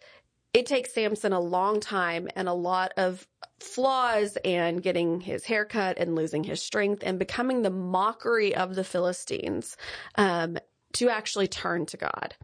it 0.54 0.66
takes 0.66 0.94
Samson 0.94 1.32
a 1.32 1.40
long 1.40 1.80
time 1.80 2.28
and 2.36 2.48
a 2.48 2.54
lot 2.54 2.92
of 2.96 3.26
flaws 3.58 4.38
and 4.44 4.80
getting 4.80 5.20
his 5.20 5.44
haircut 5.44 5.98
and 5.98 6.14
losing 6.14 6.44
his 6.44 6.62
strength 6.62 7.02
and 7.04 7.18
becoming 7.18 7.62
the 7.62 7.70
mockery 7.70 8.54
of 8.54 8.76
the 8.76 8.84
Philistines, 8.84 9.76
um, 10.14 10.56
to 10.92 11.08
actually 11.08 11.48
turn 11.48 11.86
to 11.86 11.96
God. 11.96 12.36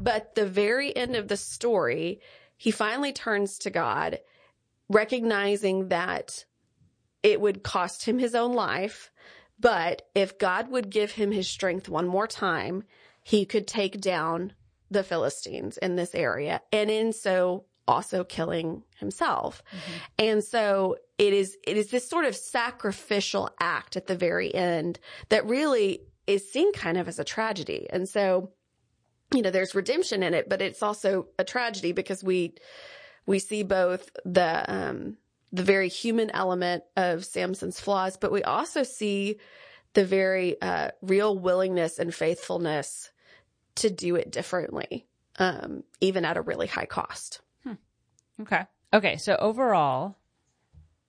But 0.00 0.34
the 0.34 0.46
very 0.46 0.96
end 0.96 1.14
of 1.14 1.28
the 1.28 1.36
story, 1.36 2.20
he 2.56 2.70
finally 2.70 3.12
turns 3.12 3.58
to 3.58 3.70
God, 3.70 4.18
recognizing 4.88 5.88
that 5.88 6.46
it 7.22 7.38
would 7.38 7.62
cost 7.62 8.06
him 8.06 8.18
his 8.18 8.34
own 8.34 8.54
life. 8.54 9.12
But 9.60 10.02
if 10.14 10.38
God 10.38 10.70
would 10.70 10.88
give 10.88 11.12
him 11.12 11.32
his 11.32 11.48
strength 11.48 11.88
one 11.88 12.08
more 12.08 12.26
time, 12.26 12.84
he 13.22 13.44
could 13.44 13.66
take 13.66 14.00
down 14.00 14.54
the 14.90 15.02
Philistines 15.02 15.78
in 15.78 15.96
this 15.96 16.14
area. 16.14 16.60
And 16.72 16.90
in 16.90 17.12
so 17.12 17.64
also 17.88 18.22
killing 18.22 18.82
himself. 18.98 19.62
And 20.18 20.44
so 20.44 20.96
it 21.16 21.32
is, 21.32 21.56
it 21.66 21.76
is 21.76 21.90
this 21.90 22.08
sort 22.08 22.26
of 22.26 22.36
sacrificial 22.36 23.50
act 23.58 23.96
at 23.96 24.06
the 24.06 24.14
very 24.14 24.54
end 24.54 25.00
that 25.30 25.46
really 25.46 26.02
is 26.26 26.52
seen 26.52 26.72
kind 26.72 26.98
of 26.98 27.08
as 27.08 27.18
a 27.18 27.24
tragedy. 27.24 27.88
And 27.90 28.06
so, 28.06 28.50
you 29.34 29.42
know, 29.42 29.50
there's 29.50 29.74
redemption 29.74 30.22
in 30.22 30.34
it, 30.34 30.48
but 30.48 30.60
it's 30.60 30.82
also 30.82 31.28
a 31.38 31.44
tragedy 31.44 31.92
because 31.92 32.22
we, 32.22 32.54
we 33.26 33.38
see 33.38 33.62
both 33.62 34.10
the, 34.24 34.64
um, 34.68 35.16
the 35.50 35.62
very 35.62 35.88
human 35.88 36.30
element 36.30 36.84
of 36.96 37.24
Samson's 37.24 37.80
flaws, 37.80 38.18
but 38.18 38.30
we 38.30 38.42
also 38.42 38.82
see 38.82 39.38
the 39.94 40.04
very, 40.04 40.60
uh, 40.60 40.90
real 41.00 41.38
willingness 41.38 41.98
and 41.98 42.14
faithfulness 42.14 43.10
to 43.78 43.90
do 43.90 44.16
it 44.16 44.30
differently, 44.30 45.06
um, 45.38 45.82
even 46.00 46.24
at 46.24 46.36
a 46.36 46.42
really 46.42 46.66
high 46.66 46.86
cost. 46.86 47.40
Okay. 48.40 48.62
Okay. 48.94 49.16
So 49.16 49.36
overall, 49.36 50.16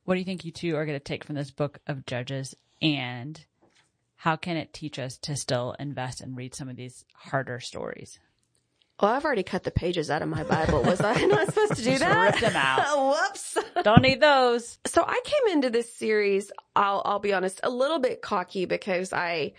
what 0.05 0.15
do 0.15 0.19
you 0.19 0.25
think 0.25 0.45
you 0.45 0.51
two 0.51 0.75
are 0.75 0.85
going 0.87 0.97
to 0.97 1.03
take 1.03 1.23
from 1.23 1.35
this 1.35 1.51
book 1.51 1.79
of 1.85 2.05
Judges 2.07 2.55
and 2.81 3.39
how 4.15 4.35
can 4.35 4.57
it 4.57 4.73
teach 4.73 4.97
us 4.97 5.17
to 5.19 5.35
still 5.35 5.75
invest 5.79 6.21
and 6.21 6.35
read 6.35 6.55
some 6.55 6.69
of 6.69 6.75
these 6.75 7.05
harder 7.13 7.59
stories? 7.59 8.19
Well, 8.99 9.11
I've 9.11 9.23
already 9.23 9.43
cut 9.43 9.63
the 9.63 9.71
pages 9.71 10.09
out 10.09 10.21
of 10.21 10.27
my 10.27 10.43
Bible. 10.43 10.81
Was 10.83 10.99
I 10.99 11.13
not 11.25 11.47
supposed 11.47 11.75
to 11.75 11.83
do 11.83 11.91
Just 11.91 11.99
that? 12.01 12.21
ripped 12.21 12.41
them 12.41 12.55
out. 12.55 13.15
Whoops. 13.15 13.57
Don't 13.83 14.01
need 14.01 14.19
those. 14.19 14.77
So 14.87 15.03
I 15.07 15.21
came 15.23 15.53
into 15.53 15.69
this 15.69 15.93
series, 15.93 16.51
I'll, 16.75 17.01
I'll 17.05 17.19
be 17.19 17.31
honest, 17.31 17.61
a 17.63 17.69
little 17.69 17.99
bit 17.99 18.21
cocky 18.21 18.65
because 18.65 19.13
I 19.13 19.53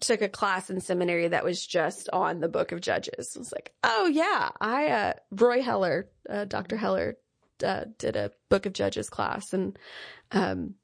took 0.00 0.22
a 0.22 0.28
class 0.28 0.70
in 0.70 0.80
seminary 0.80 1.28
that 1.28 1.44
was 1.44 1.64
just 1.66 2.08
on 2.12 2.40
the 2.40 2.48
book 2.48 2.72
of 2.72 2.80
Judges. 2.80 3.32
I 3.34 3.38
was 3.38 3.52
like, 3.52 3.72
oh 3.82 4.06
yeah, 4.06 4.50
I, 4.60 4.88
uh, 4.88 5.12
Roy 5.30 5.62
Heller, 5.62 6.08
uh, 6.28 6.44
Dr. 6.44 6.76
Heller, 6.76 7.16
uh, 7.64 7.84
did 7.98 8.16
a 8.16 8.32
book 8.48 8.66
of 8.66 8.72
Judges 8.72 9.08
class 9.08 9.52
and, 9.52 9.78
um, 10.32 10.74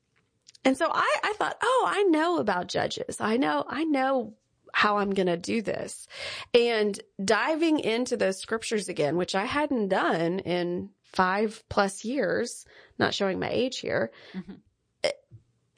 and 0.64 0.76
so 0.78 0.88
I, 0.90 1.16
I 1.24 1.32
thought, 1.38 1.56
oh, 1.62 1.84
I 1.88 2.04
know 2.04 2.38
about 2.38 2.68
Judges. 2.68 3.20
I 3.20 3.36
know, 3.36 3.64
I 3.68 3.84
know 3.84 4.34
how 4.72 4.98
I'm 4.98 5.10
going 5.10 5.26
to 5.26 5.36
do 5.36 5.60
this. 5.60 6.06
And 6.54 6.98
diving 7.22 7.80
into 7.80 8.16
those 8.16 8.38
scriptures 8.38 8.88
again, 8.88 9.16
which 9.16 9.34
I 9.34 9.44
hadn't 9.44 9.88
done 9.88 10.38
in 10.38 10.90
five 11.02 11.62
plus 11.68 12.04
years, 12.04 12.64
not 12.98 13.12
showing 13.12 13.38
my 13.38 13.50
age 13.50 13.80
here, 13.80 14.12
Mhm. 14.34 14.60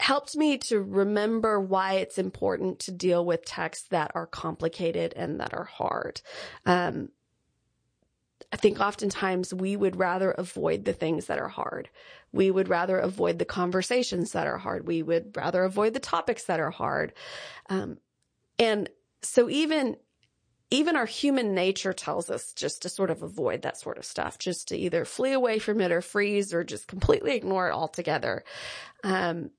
Helped 0.05 0.37
me 0.37 0.59
to 0.59 0.83
remember 0.83 1.59
why 1.59 1.95
it's 1.95 2.19
important 2.19 2.79
to 2.79 2.93
deal 2.93 3.25
with 3.25 3.43
texts 3.47 3.89
that 3.89 4.11
are 4.15 4.27
complicated 4.27 5.15
and 5.17 5.41
that 5.41 5.55
are 5.55 5.65
hard. 5.65 6.21
Um, 6.67 7.09
I 8.53 8.57
think 8.57 8.81
oftentimes 8.81 9.55
we 9.55 9.77
would 9.77 9.97
rather 9.97 10.31
avoid 10.33 10.85
the 10.85 10.93
things 10.93 11.25
that 11.27 11.39
are 11.39 11.49
hard. 11.49 11.89
We 12.33 12.51
would 12.51 12.69
rather 12.69 12.99
avoid 12.99 13.39
the 13.39 13.47
conversations 13.47 14.33
that 14.33 14.47
are 14.47 14.59
hard. 14.59 14.87
We 14.87 15.03
would 15.03 15.35
rather 15.39 15.65
avoid 15.65 15.95
the 15.95 16.01
topics 16.01 16.45
that 16.45 16.61
are 16.61 16.71
hard. 16.71 17.15
Um, 17.71 17.97
and 18.59 18.91
so 19.23 19.49
even, 19.49 19.97
even 20.71 20.97
our 20.97 21.07
human 21.07 21.55
nature 21.55 21.95
tells 21.95 22.29
us 22.29 22.53
just 22.53 22.83
to 22.83 22.91
sort 22.91 23.11
of 23.11 23.23
avoid 23.23 23.63
that 23.63 23.81
sort 23.81 23.97
of 23.97 24.05
stuff, 24.05 24.39
just 24.39 24.69
to 24.69 24.77
either 24.77 25.07
flee 25.07 25.33
away 25.33 25.59
from 25.59 25.81
it 25.81 25.91
or 25.91 26.03
freeze 26.03 26.53
or 26.53 26.63
just 26.63 26.89
completely 26.89 27.35
ignore 27.35 27.71
it 27.71 27.73
altogether. 27.73 28.45
Um, 29.03 29.51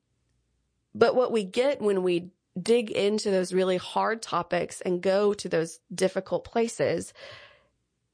but 0.95 1.15
what 1.15 1.31
we 1.31 1.43
get 1.43 1.81
when 1.81 2.01
we 2.01 2.31
dig 2.59 2.89
into 2.89 3.29
those 3.29 3.53
really 3.53 3.77
hard 3.77 4.21
topics 4.21 4.81
and 4.81 5.01
go 5.01 5.33
to 5.33 5.49
those 5.49 5.79
difficult 5.93 6.45
places 6.45 7.13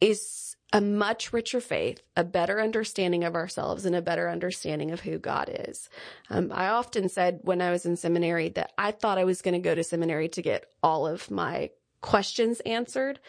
is 0.01 0.55
a 0.73 0.81
much 0.81 1.31
richer 1.31 1.61
faith, 1.61 2.01
a 2.15 2.23
better 2.23 2.59
understanding 2.59 3.23
of 3.23 3.35
ourselves, 3.35 3.85
and 3.85 3.95
a 3.95 4.01
better 4.01 4.29
understanding 4.29 4.91
of 4.91 5.01
who 5.01 5.19
God 5.19 5.49
is. 5.53 5.89
Um, 6.29 6.51
I 6.53 6.69
often 6.69 7.07
said 7.07 7.39
when 7.43 7.61
I 7.61 7.71
was 7.71 7.85
in 7.85 7.97
seminary 7.97 8.49
that 8.49 8.71
I 8.77 8.91
thought 8.91 9.19
I 9.19 9.25
was 9.25 9.41
going 9.41 9.53
to 9.53 9.59
go 9.59 9.75
to 9.75 9.83
seminary 9.83 10.29
to 10.29 10.41
get 10.41 10.65
all 10.81 11.05
of 11.05 11.29
my 11.29 11.69
questions 11.99 12.61
answered. 12.61 13.19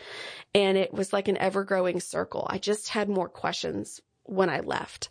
And 0.55 0.79
it 0.79 0.95
was 0.95 1.13
like 1.13 1.29
an 1.29 1.37
ever 1.37 1.65
growing 1.65 2.01
circle. 2.01 2.47
I 2.49 2.59
just 2.59 2.89
had 2.89 3.09
more 3.09 3.29
questions 3.29 4.01
when 4.23 4.49
I 4.49 4.61
left. 4.61 5.11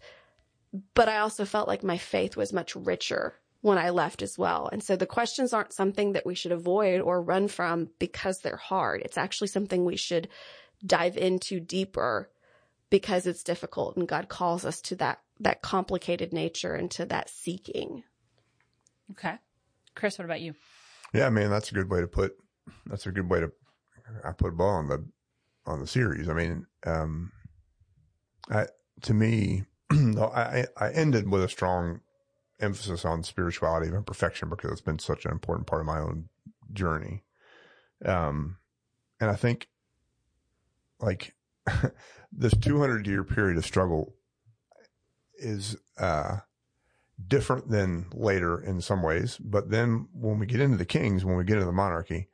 But 0.93 1.09
I 1.09 1.17
also 1.17 1.45
felt 1.45 1.67
like 1.67 1.83
my 1.83 1.97
faith 1.97 2.37
was 2.37 2.53
much 2.53 2.75
richer 2.75 3.35
when 3.61 3.77
I 3.77 3.91
left 3.91 4.21
as 4.21 4.37
well. 4.37 4.69
And 4.71 4.83
so 4.83 4.95
the 4.95 5.05
questions 5.05 5.53
aren't 5.53 5.73
something 5.73 6.13
that 6.13 6.25
we 6.25 6.35
should 6.35 6.51
avoid 6.51 6.99
or 6.99 7.21
run 7.21 7.47
from 7.47 7.89
because 7.99 8.39
they're 8.39 8.57
hard. 8.57 9.01
It's 9.01 9.17
actually 9.17 9.47
something 9.47 9.85
we 9.85 9.97
should 9.97 10.27
dive 10.85 11.15
into 11.15 11.59
deeper 11.59 12.29
because 12.89 13.27
it's 13.27 13.43
difficult 13.43 13.95
and 13.95 14.07
God 14.07 14.29
calls 14.29 14.65
us 14.65 14.81
to 14.81 14.95
that 14.97 15.21
that 15.39 15.61
complicated 15.61 16.33
nature 16.33 16.73
and 16.73 16.91
to 16.91 17.05
that 17.05 17.29
seeking. 17.29 18.03
Okay. 19.11 19.35
Chris, 19.95 20.17
what 20.17 20.25
about 20.25 20.41
you? 20.41 20.53
Yeah, 21.13 21.29
man, 21.29 21.49
that's 21.49 21.71
a 21.71 21.73
good 21.73 21.89
way 21.89 22.01
to 22.01 22.07
put. 22.07 22.33
That's 22.85 23.05
a 23.05 23.11
good 23.11 23.29
way 23.29 23.41
to. 23.41 23.51
I 24.23 24.31
put 24.33 24.49
a 24.49 24.55
ball 24.55 24.75
on 24.75 24.87
the 24.87 25.05
on 25.65 25.79
the 25.79 25.87
series. 25.87 26.29
I 26.29 26.33
mean, 26.33 26.65
um, 26.85 27.31
I 28.49 28.67
to 29.03 29.13
me, 29.13 29.63
I 29.91 30.65
I 30.77 30.91
ended 30.91 31.29
with 31.29 31.43
a 31.43 31.49
strong 31.49 32.01
emphasis 32.61 33.05
on 33.05 33.23
spirituality 33.23 33.87
and 33.87 34.05
perfection 34.05 34.49
because 34.49 34.71
it's 34.71 34.81
been 34.81 34.99
such 34.99 35.25
an 35.25 35.31
important 35.31 35.67
part 35.67 35.81
of 35.81 35.87
my 35.87 35.99
own 35.99 36.29
journey. 36.73 37.23
Um, 38.05 38.57
and 39.19 39.29
I 39.29 39.35
think 39.35 39.67
like 40.99 41.35
this 42.31 42.53
200 42.59 43.07
year 43.07 43.23
period 43.23 43.57
of 43.57 43.65
struggle 43.65 44.15
is 45.37 45.75
uh 45.97 46.37
different 47.27 47.69
than 47.69 48.07
later 48.13 48.59
in 48.59 48.81
some 48.81 49.03
ways. 49.03 49.37
But 49.37 49.69
then 49.69 50.07
when 50.13 50.39
we 50.39 50.45
get 50.45 50.59
into 50.59 50.77
the 50.77 50.85
kings, 50.85 51.23
when 51.23 51.35
we 51.37 51.43
get 51.43 51.55
into 51.55 51.65
the 51.65 51.71
monarchy, 51.71 52.29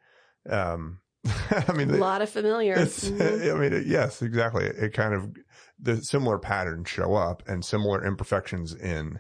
um, 0.50 1.00
I 1.52 1.74
mean, 1.74 1.90
a 1.90 1.98
lot 1.98 2.22
of 2.22 2.30
familiar. 2.30 2.76
Mhm. 2.78 3.54
I 3.54 3.60
mean, 3.60 3.74
it, 3.74 3.86
yes, 3.86 4.22
exactly. 4.22 4.66
It, 4.66 4.78
it 4.78 4.94
kind 4.94 5.14
of, 5.14 5.36
the 5.80 6.02
similar 6.02 6.40
patterns 6.40 6.90
show 6.90 7.16
up 7.16 7.44
and 7.48 7.66
similar 7.66 8.06
imperfections 8.06 8.74
in, 8.74 9.20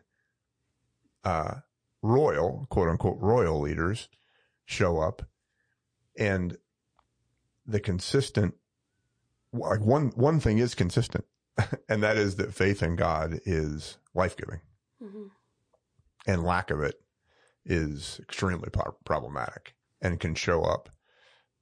uh, 1.27 1.55
royal, 2.01 2.65
quote 2.69 2.87
unquote, 2.89 3.17
royal 3.19 3.59
leaders 3.59 4.07
show 4.65 4.99
up 4.99 5.23
and 6.17 6.57
the 7.65 7.79
consistent, 7.81 8.55
like 9.51 9.81
one, 9.81 10.09
one 10.15 10.39
thing 10.39 10.57
is 10.57 10.73
consistent 10.73 11.25
and 11.89 12.01
that 12.03 12.15
is 12.17 12.35
that 12.37 12.53
faith 12.53 12.81
in 12.81 12.95
God 12.95 13.39
is 13.45 13.97
life 14.13 14.37
giving 14.37 14.61
Mhm. 15.03 15.29
and 16.25 16.43
lack 16.43 16.71
of 16.71 16.79
it 16.81 16.95
is 17.65 18.19
extremely 18.23 18.69
pro- 18.69 18.95
problematic 19.05 19.75
and 20.01 20.19
can 20.19 20.33
show 20.33 20.63
up 20.63 20.89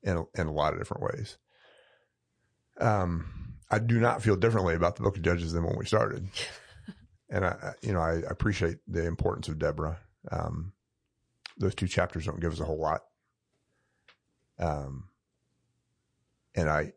in 0.04 0.18
a, 0.18 0.42
in 0.42 0.48
a 0.48 0.52
lot 0.54 0.74
of 0.74 0.80
different 0.80 1.04
ways. 1.04 1.38
Um, 2.80 3.56
I 3.72 3.80
do 3.80 4.00
not 4.00 4.22
feel 4.22 4.36
differently 4.36 4.76
about 4.76 4.96
the 4.96 5.02
book 5.04 5.18
of 5.18 5.24
Judges 5.24 5.54
than 5.54 5.64
when 5.64 5.78
we 5.78 5.86
started. 5.86 6.28
and 7.30 7.46
I, 7.46 7.74
you 7.82 7.94
know, 7.94 8.00
I 8.00 8.22
appreciate 8.30 8.78
the 8.88 9.06
importance 9.06 9.48
of 9.48 9.60
Deborah. 9.60 10.00
Um, 10.32 10.74
those 11.58 11.76
two 11.76 11.88
chapters 11.88 12.26
don't 12.26 12.40
give 12.40 12.54
us 12.54 12.60
a 12.60 12.66
whole 12.66 12.80
lot. 12.80 13.02
Um, 14.60 15.10
and 16.56 16.70
I, 16.70 16.94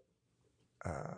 uh, 0.84 1.14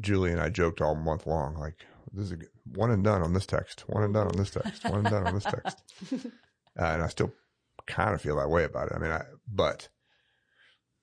Julie 0.00 0.32
and 0.32 0.40
I 0.40 0.48
joked 0.48 0.80
all 0.80 0.94
month 0.94 1.26
long, 1.26 1.56
like, 1.56 1.84
this 2.12 2.26
is 2.26 2.32
a 2.32 2.36
good, 2.36 2.48
one 2.64 2.90
and 2.90 3.02
done 3.02 3.22
on 3.22 3.32
this 3.32 3.46
text, 3.46 3.84
one 3.88 4.02
and 4.02 4.12
done 4.14 4.26
on 4.26 4.36
this 4.36 4.50
text, 4.50 4.84
one 4.84 5.00
and 5.00 5.10
done 5.10 5.26
on 5.26 5.34
this 5.34 5.44
text. 5.44 5.82
Uh, 6.80 6.84
and 6.84 7.02
I 7.02 7.08
still 7.08 7.30
kind 7.86 8.14
of 8.14 8.22
feel 8.22 8.36
that 8.36 8.48
way 8.48 8.64
about 8.64 8.86
it. 8.86 8.94
I 8.96 8.98
mean, 8.98 9.10
I, 9.10 9.24
but 9.46 9.90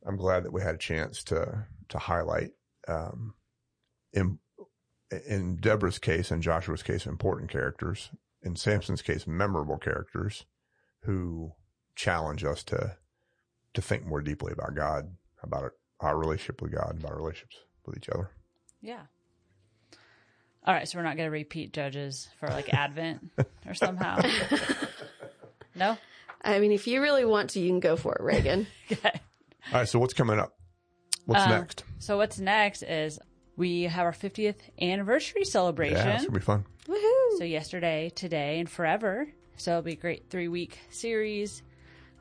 I'm 0.03 0.17
glad 0.17 0.43
that 0.43 0.51
we 0.51 0.63
had 0.63 0.73
a 0.73 0.79
chance 0.79 1.23
to, 1.25 1.67
to 1.89 1.99
highlight, 1.99 2.53
um, 2.87 3.35
in, 4.11 4.39
in 5.27 5.55
Deborah's 5.57 5.99
case 5.99 6.31
and 6.31 6.41
Joshua's 6.43 6.83
case, 6.83 7.05
important 7.05 7.49
characters. 7.51 8.09
In 8.41 8.55
Samson's 8.55 9.01
case, 9.01 9.27
memorable 9.27 9.77
characters 9.77 10.45
who 11.03 11.51
challenge 11.95 12.43
us 12.43 12.63
to, 12.65 12.95
to 13.73 13.81
think 13.81 14.05
more 14.05 14.21
deeply 14.21 14.53
about 14.53 14.75
God, 14.75 15.15
about 15.43 15.63
our, 15.63 15.73
our 15.99 16.17
relationship 16.17 16.61
with 16.61 16.71
God, 16.73 16.97
about 16.99 17.11
our 17.11 17.17
relationships 17.17 17.57
with 17.85 17.97
each 17.97 18.09
other. 18.09 18.29
Yeah. 18.81 19.01
All 20.65 20.73
right, 20.73 20.87
so 20.87 20.97
we're 20.97 21.03
not 21.03 21.17
going 21.17 21.27
to 21.27 21.31
repeat 21.31 21.73
judges 21.73 22.27
for 22.39 22.47
like 22.47 22.73
Advent 22.73 23.29
or 23.65 23.73
somehow. 23.73 24.21
No. 25.75 25.97
I 26.41 26.59
mean, 26.59 26.71
if 26.71 26.87
you 26.87 27.01
really 27.01 27.25
want 27.25 27.51
to, 27.51 27.59
you 27.59 27.69
can 27.69 27.79
go 27.79 27.95
for 27.95 28.15
it, 28.15 28.21
Raegan. 28.21 28.65
Okay. 28.91 29.21
All 29.71 29.79
right. 29.79 29.87
So 29.87 29.99
what's 29.99 30.13
coming 30.15 30.39
up? 30.39 30.53
What's 31.25 31.43
Um, 31.43 31.51
next? 31.51 31.83
So 31.99 32.17
what's 32.17 32.39
next 32.39 32.81
is 32.81 33.19
we 33.59 33.83
have 33.83 34.05
our 34.05 34.11
50th 34.13 34.55
anniversary 34.81 35.43
celebration. 35.43 35.97
Yeah, 35.97 36.15
it's 36.15 36.25
gonna 36.25 36.39
be 36.39 36.43
fun. 36.43 36.65
Woohoo! 36.87 37.37
So 37.37 37.43
yesterday, 37.43 38.09
today, 38.15 38.59
and 38.59 38.67
forever. 38.69 39.27
So 39.57 39.71
it'll 39.71 39.81
be 39.83 39.91
a 39.91 39.95
great 39.97 40.29
three 40.29 40.47
week 40.47 40.79
series. 40.89 41.61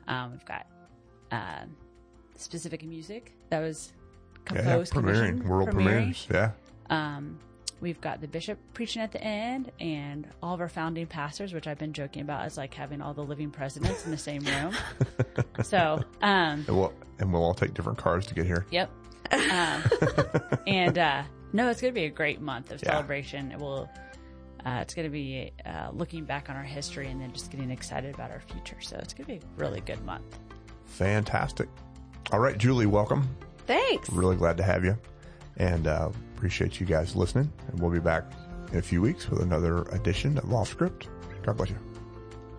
Um, 0.07 0.33
we've 0.33 0.45
got 0.45 0.67
um 1.31 1.75
specific 2.35 2.83
music 2.83 3.31
that 3.49 3.59
was 3.59 3.93
Yeah, 4.51 4.55
yeah, 4.57 4.61
composed, 4.63 4.93
premiering, 4.93 5.01
commissioned, 5.03 5.43
world 5.49 5.69
premiering. 5.69 5.73
premieres. 5.73 6.27
Yeah. 6.31 6.51
Um, 6.89 7.39
we've 7.79 8.01
got 8.01 8.19
the 8.19 8.27
bishop 8.27 8.57
preaching 8.73 9.01
at 9.01 9.11
the 9.13 9.23
end, 9.23 9.71
and 9.79 10.27
all 10.43 10.53
of 10.55 10.59
our 10.61 10.67
founding 10.69 11.07
pastors, 11.07 11.53
which 11.53 11.67
I've 11.67 11.77
been 11.77 11.93
joking 11.93 12.21
about, 12.23 12.45
is 12.47 12.57
like 12.57 12.73
having 12.73 13.01
all 13.01 13.13
the 13.13 13.23
living 13.23 13.49
presidents 13.51 14.03
in 14.05 14.11
the 14.11 14.17
same 14.17 14.41
room. 14.43 14.73
so, 15.63 16.03
um, 16.21 16.65
And 16.67 16.77
we'll, 16.77 16.93
and 17.19 17.31
we'll 17.31 17.43
all 17.43 17.53
take 17.53 17.73
different 17.73 17.97
cars 17.97 18.25
to 18.27 18.33
get 18.33 18.45
here. 18.45 18.65
Yep. 18.71 18.89
Um, 19.31 19.83
and 20.67 20.97
uh, 20.97 21.23
no, 21.53 21.69
it's 21.69 21.81
going 21.81 21.93
to 21.93 21.99
be 21.99 22.05
a 22.05 22.09
great 22.09 22.41
month 22.41 22.71
of 22.71 22.81
Yeah. 22.81 22.91
celebration. 22.91 23.51
It 23.51 23.59
will. 23.59 23.89
Uh, 24.65 24.79
it's 24.81 24.93
going 24.93 25.05
to 25.07 25.11
be 25.11 25.51
uh, 25.65 25.89
looking 25.93 26.25
back 26.25 26.49
on 26.49 26.55
our 26.57 26.63
history 26.63 27.07
and 27.07 27.21
then 27.21 27.31
just 27.31 27.49
getting 27.49 27.71
excited 27.71 28.13
about 28.13 28.29
our 28.31 28.41
future. 28.41 28.75
So 28.81 28.97
it's 28.97 29.13
going 29.13 29.25
to 29.25 29.33
be 29.33 29.37
a 29.37 29.63
really 29.63 29.79
good 29.81 30.03
month. 30.03 30.37
Fantastic. 30.85 31.69
All 32.33 32.39
right, 32.39 32.57
Julie, 32.57 32.85
welcome. 32.85 33.27
Thanks. 33.67 34.09
Really 34.09 34.35
glad 34.35 34.57
to 34.57 34.63
have 34.63 34.83
you. 34.83 34.97
And 35.57 35.87
uh, 35.87 36.09
appreciate 36.35 36.79
you 36.79 36.85
guys 36.85 37.15
listening. 37.15 37.51
And 37.69 37.79
we'll 37.79 37.89
be 37.91 37.99
back 37.99 38.25
in 38.73 38.79
a 38.79 38.81
few 38.81 39.01
weeks 39.01 39.29
with 39.29 39.41
another 39.41 39.83
edition 39.93 40.37
of 40.37 40.53
Off 40.53 40.67
Script. 40.69 41.07
God 41.43 41.55
bless 41.55 41.69
you. 41.69 41.77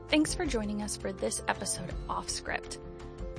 Thanks 0.08 0.34
for 0.34 0.46
joining 0.46 0.82
us 0.82 0.96
for 0.96 1.12
this 1.12 1.42
episode 1.48 1.88
of 1.90 1.94
Off 2.08 2.30
Script. 2.30 2.78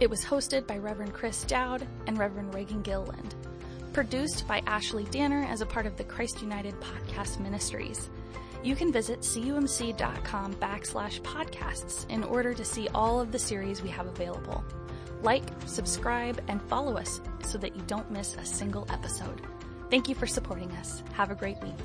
It 0.02 0.10
was 0.10 0.26
hosted 0.26 0.66
by 0.66 0.80
Reverend 0.80 1.14
Chris 1.14 1.43
Dowd 1.43 1.88
and 2.08 2.18
Reverend 2.18 2.52
Raegan 2.56 2.82
Gilliland. 2.82 3.36
Produced 3.93 4.47
by 4.47 4.64
Ashley 4.66 5.04
Danner 5.04 5.43
as 5.43 5.62
a 5.62 5.66
part 5.68 5.86
of 5.86 5.95
the 5.95 6.04
Christ 6.04 6.41
United 6.41 6.74
Podcast 6.80 7.39
Ministries. 7.39 8.10
You 8.64 8.76
can 8.76 8.91
visit 8.91 9.20
cumc.com 9.20 10.56
backslash 10.56 11.22
podcasts 11.22 12.10
in 12.10 12.24
order 12.24 12.56
to 12.56 12.66
see 12.66 12.88
all 12.95 13.22
of 13.22 13.32
the 13.32 13.38
series 13.38 13.84
we 13.84 13.89
have 13.89 14.08
available. 14.08 14.64
Like, 15.22 15.43
subscribe, 15.68 16.41
and 16.47 16.64
follow 16.64 16.97
us 16.97 17.22
so 17.43 17.60
that 17.60 17.76
you 17.76 17.84
don't 17.86 18.10
miss 18.10 18.36
a 18.38 18.45
single 18.45 18.88
episode. 18.89 19.39
Thank 19.91 20.10
you 20.10 20.16
for 20.16 20.26
supporting 20.26 20.72
us. 20.72 21.04
Have 21.14 21.30
a 21.30 21.36
great 21.36 21.62
week. 21.62 21.78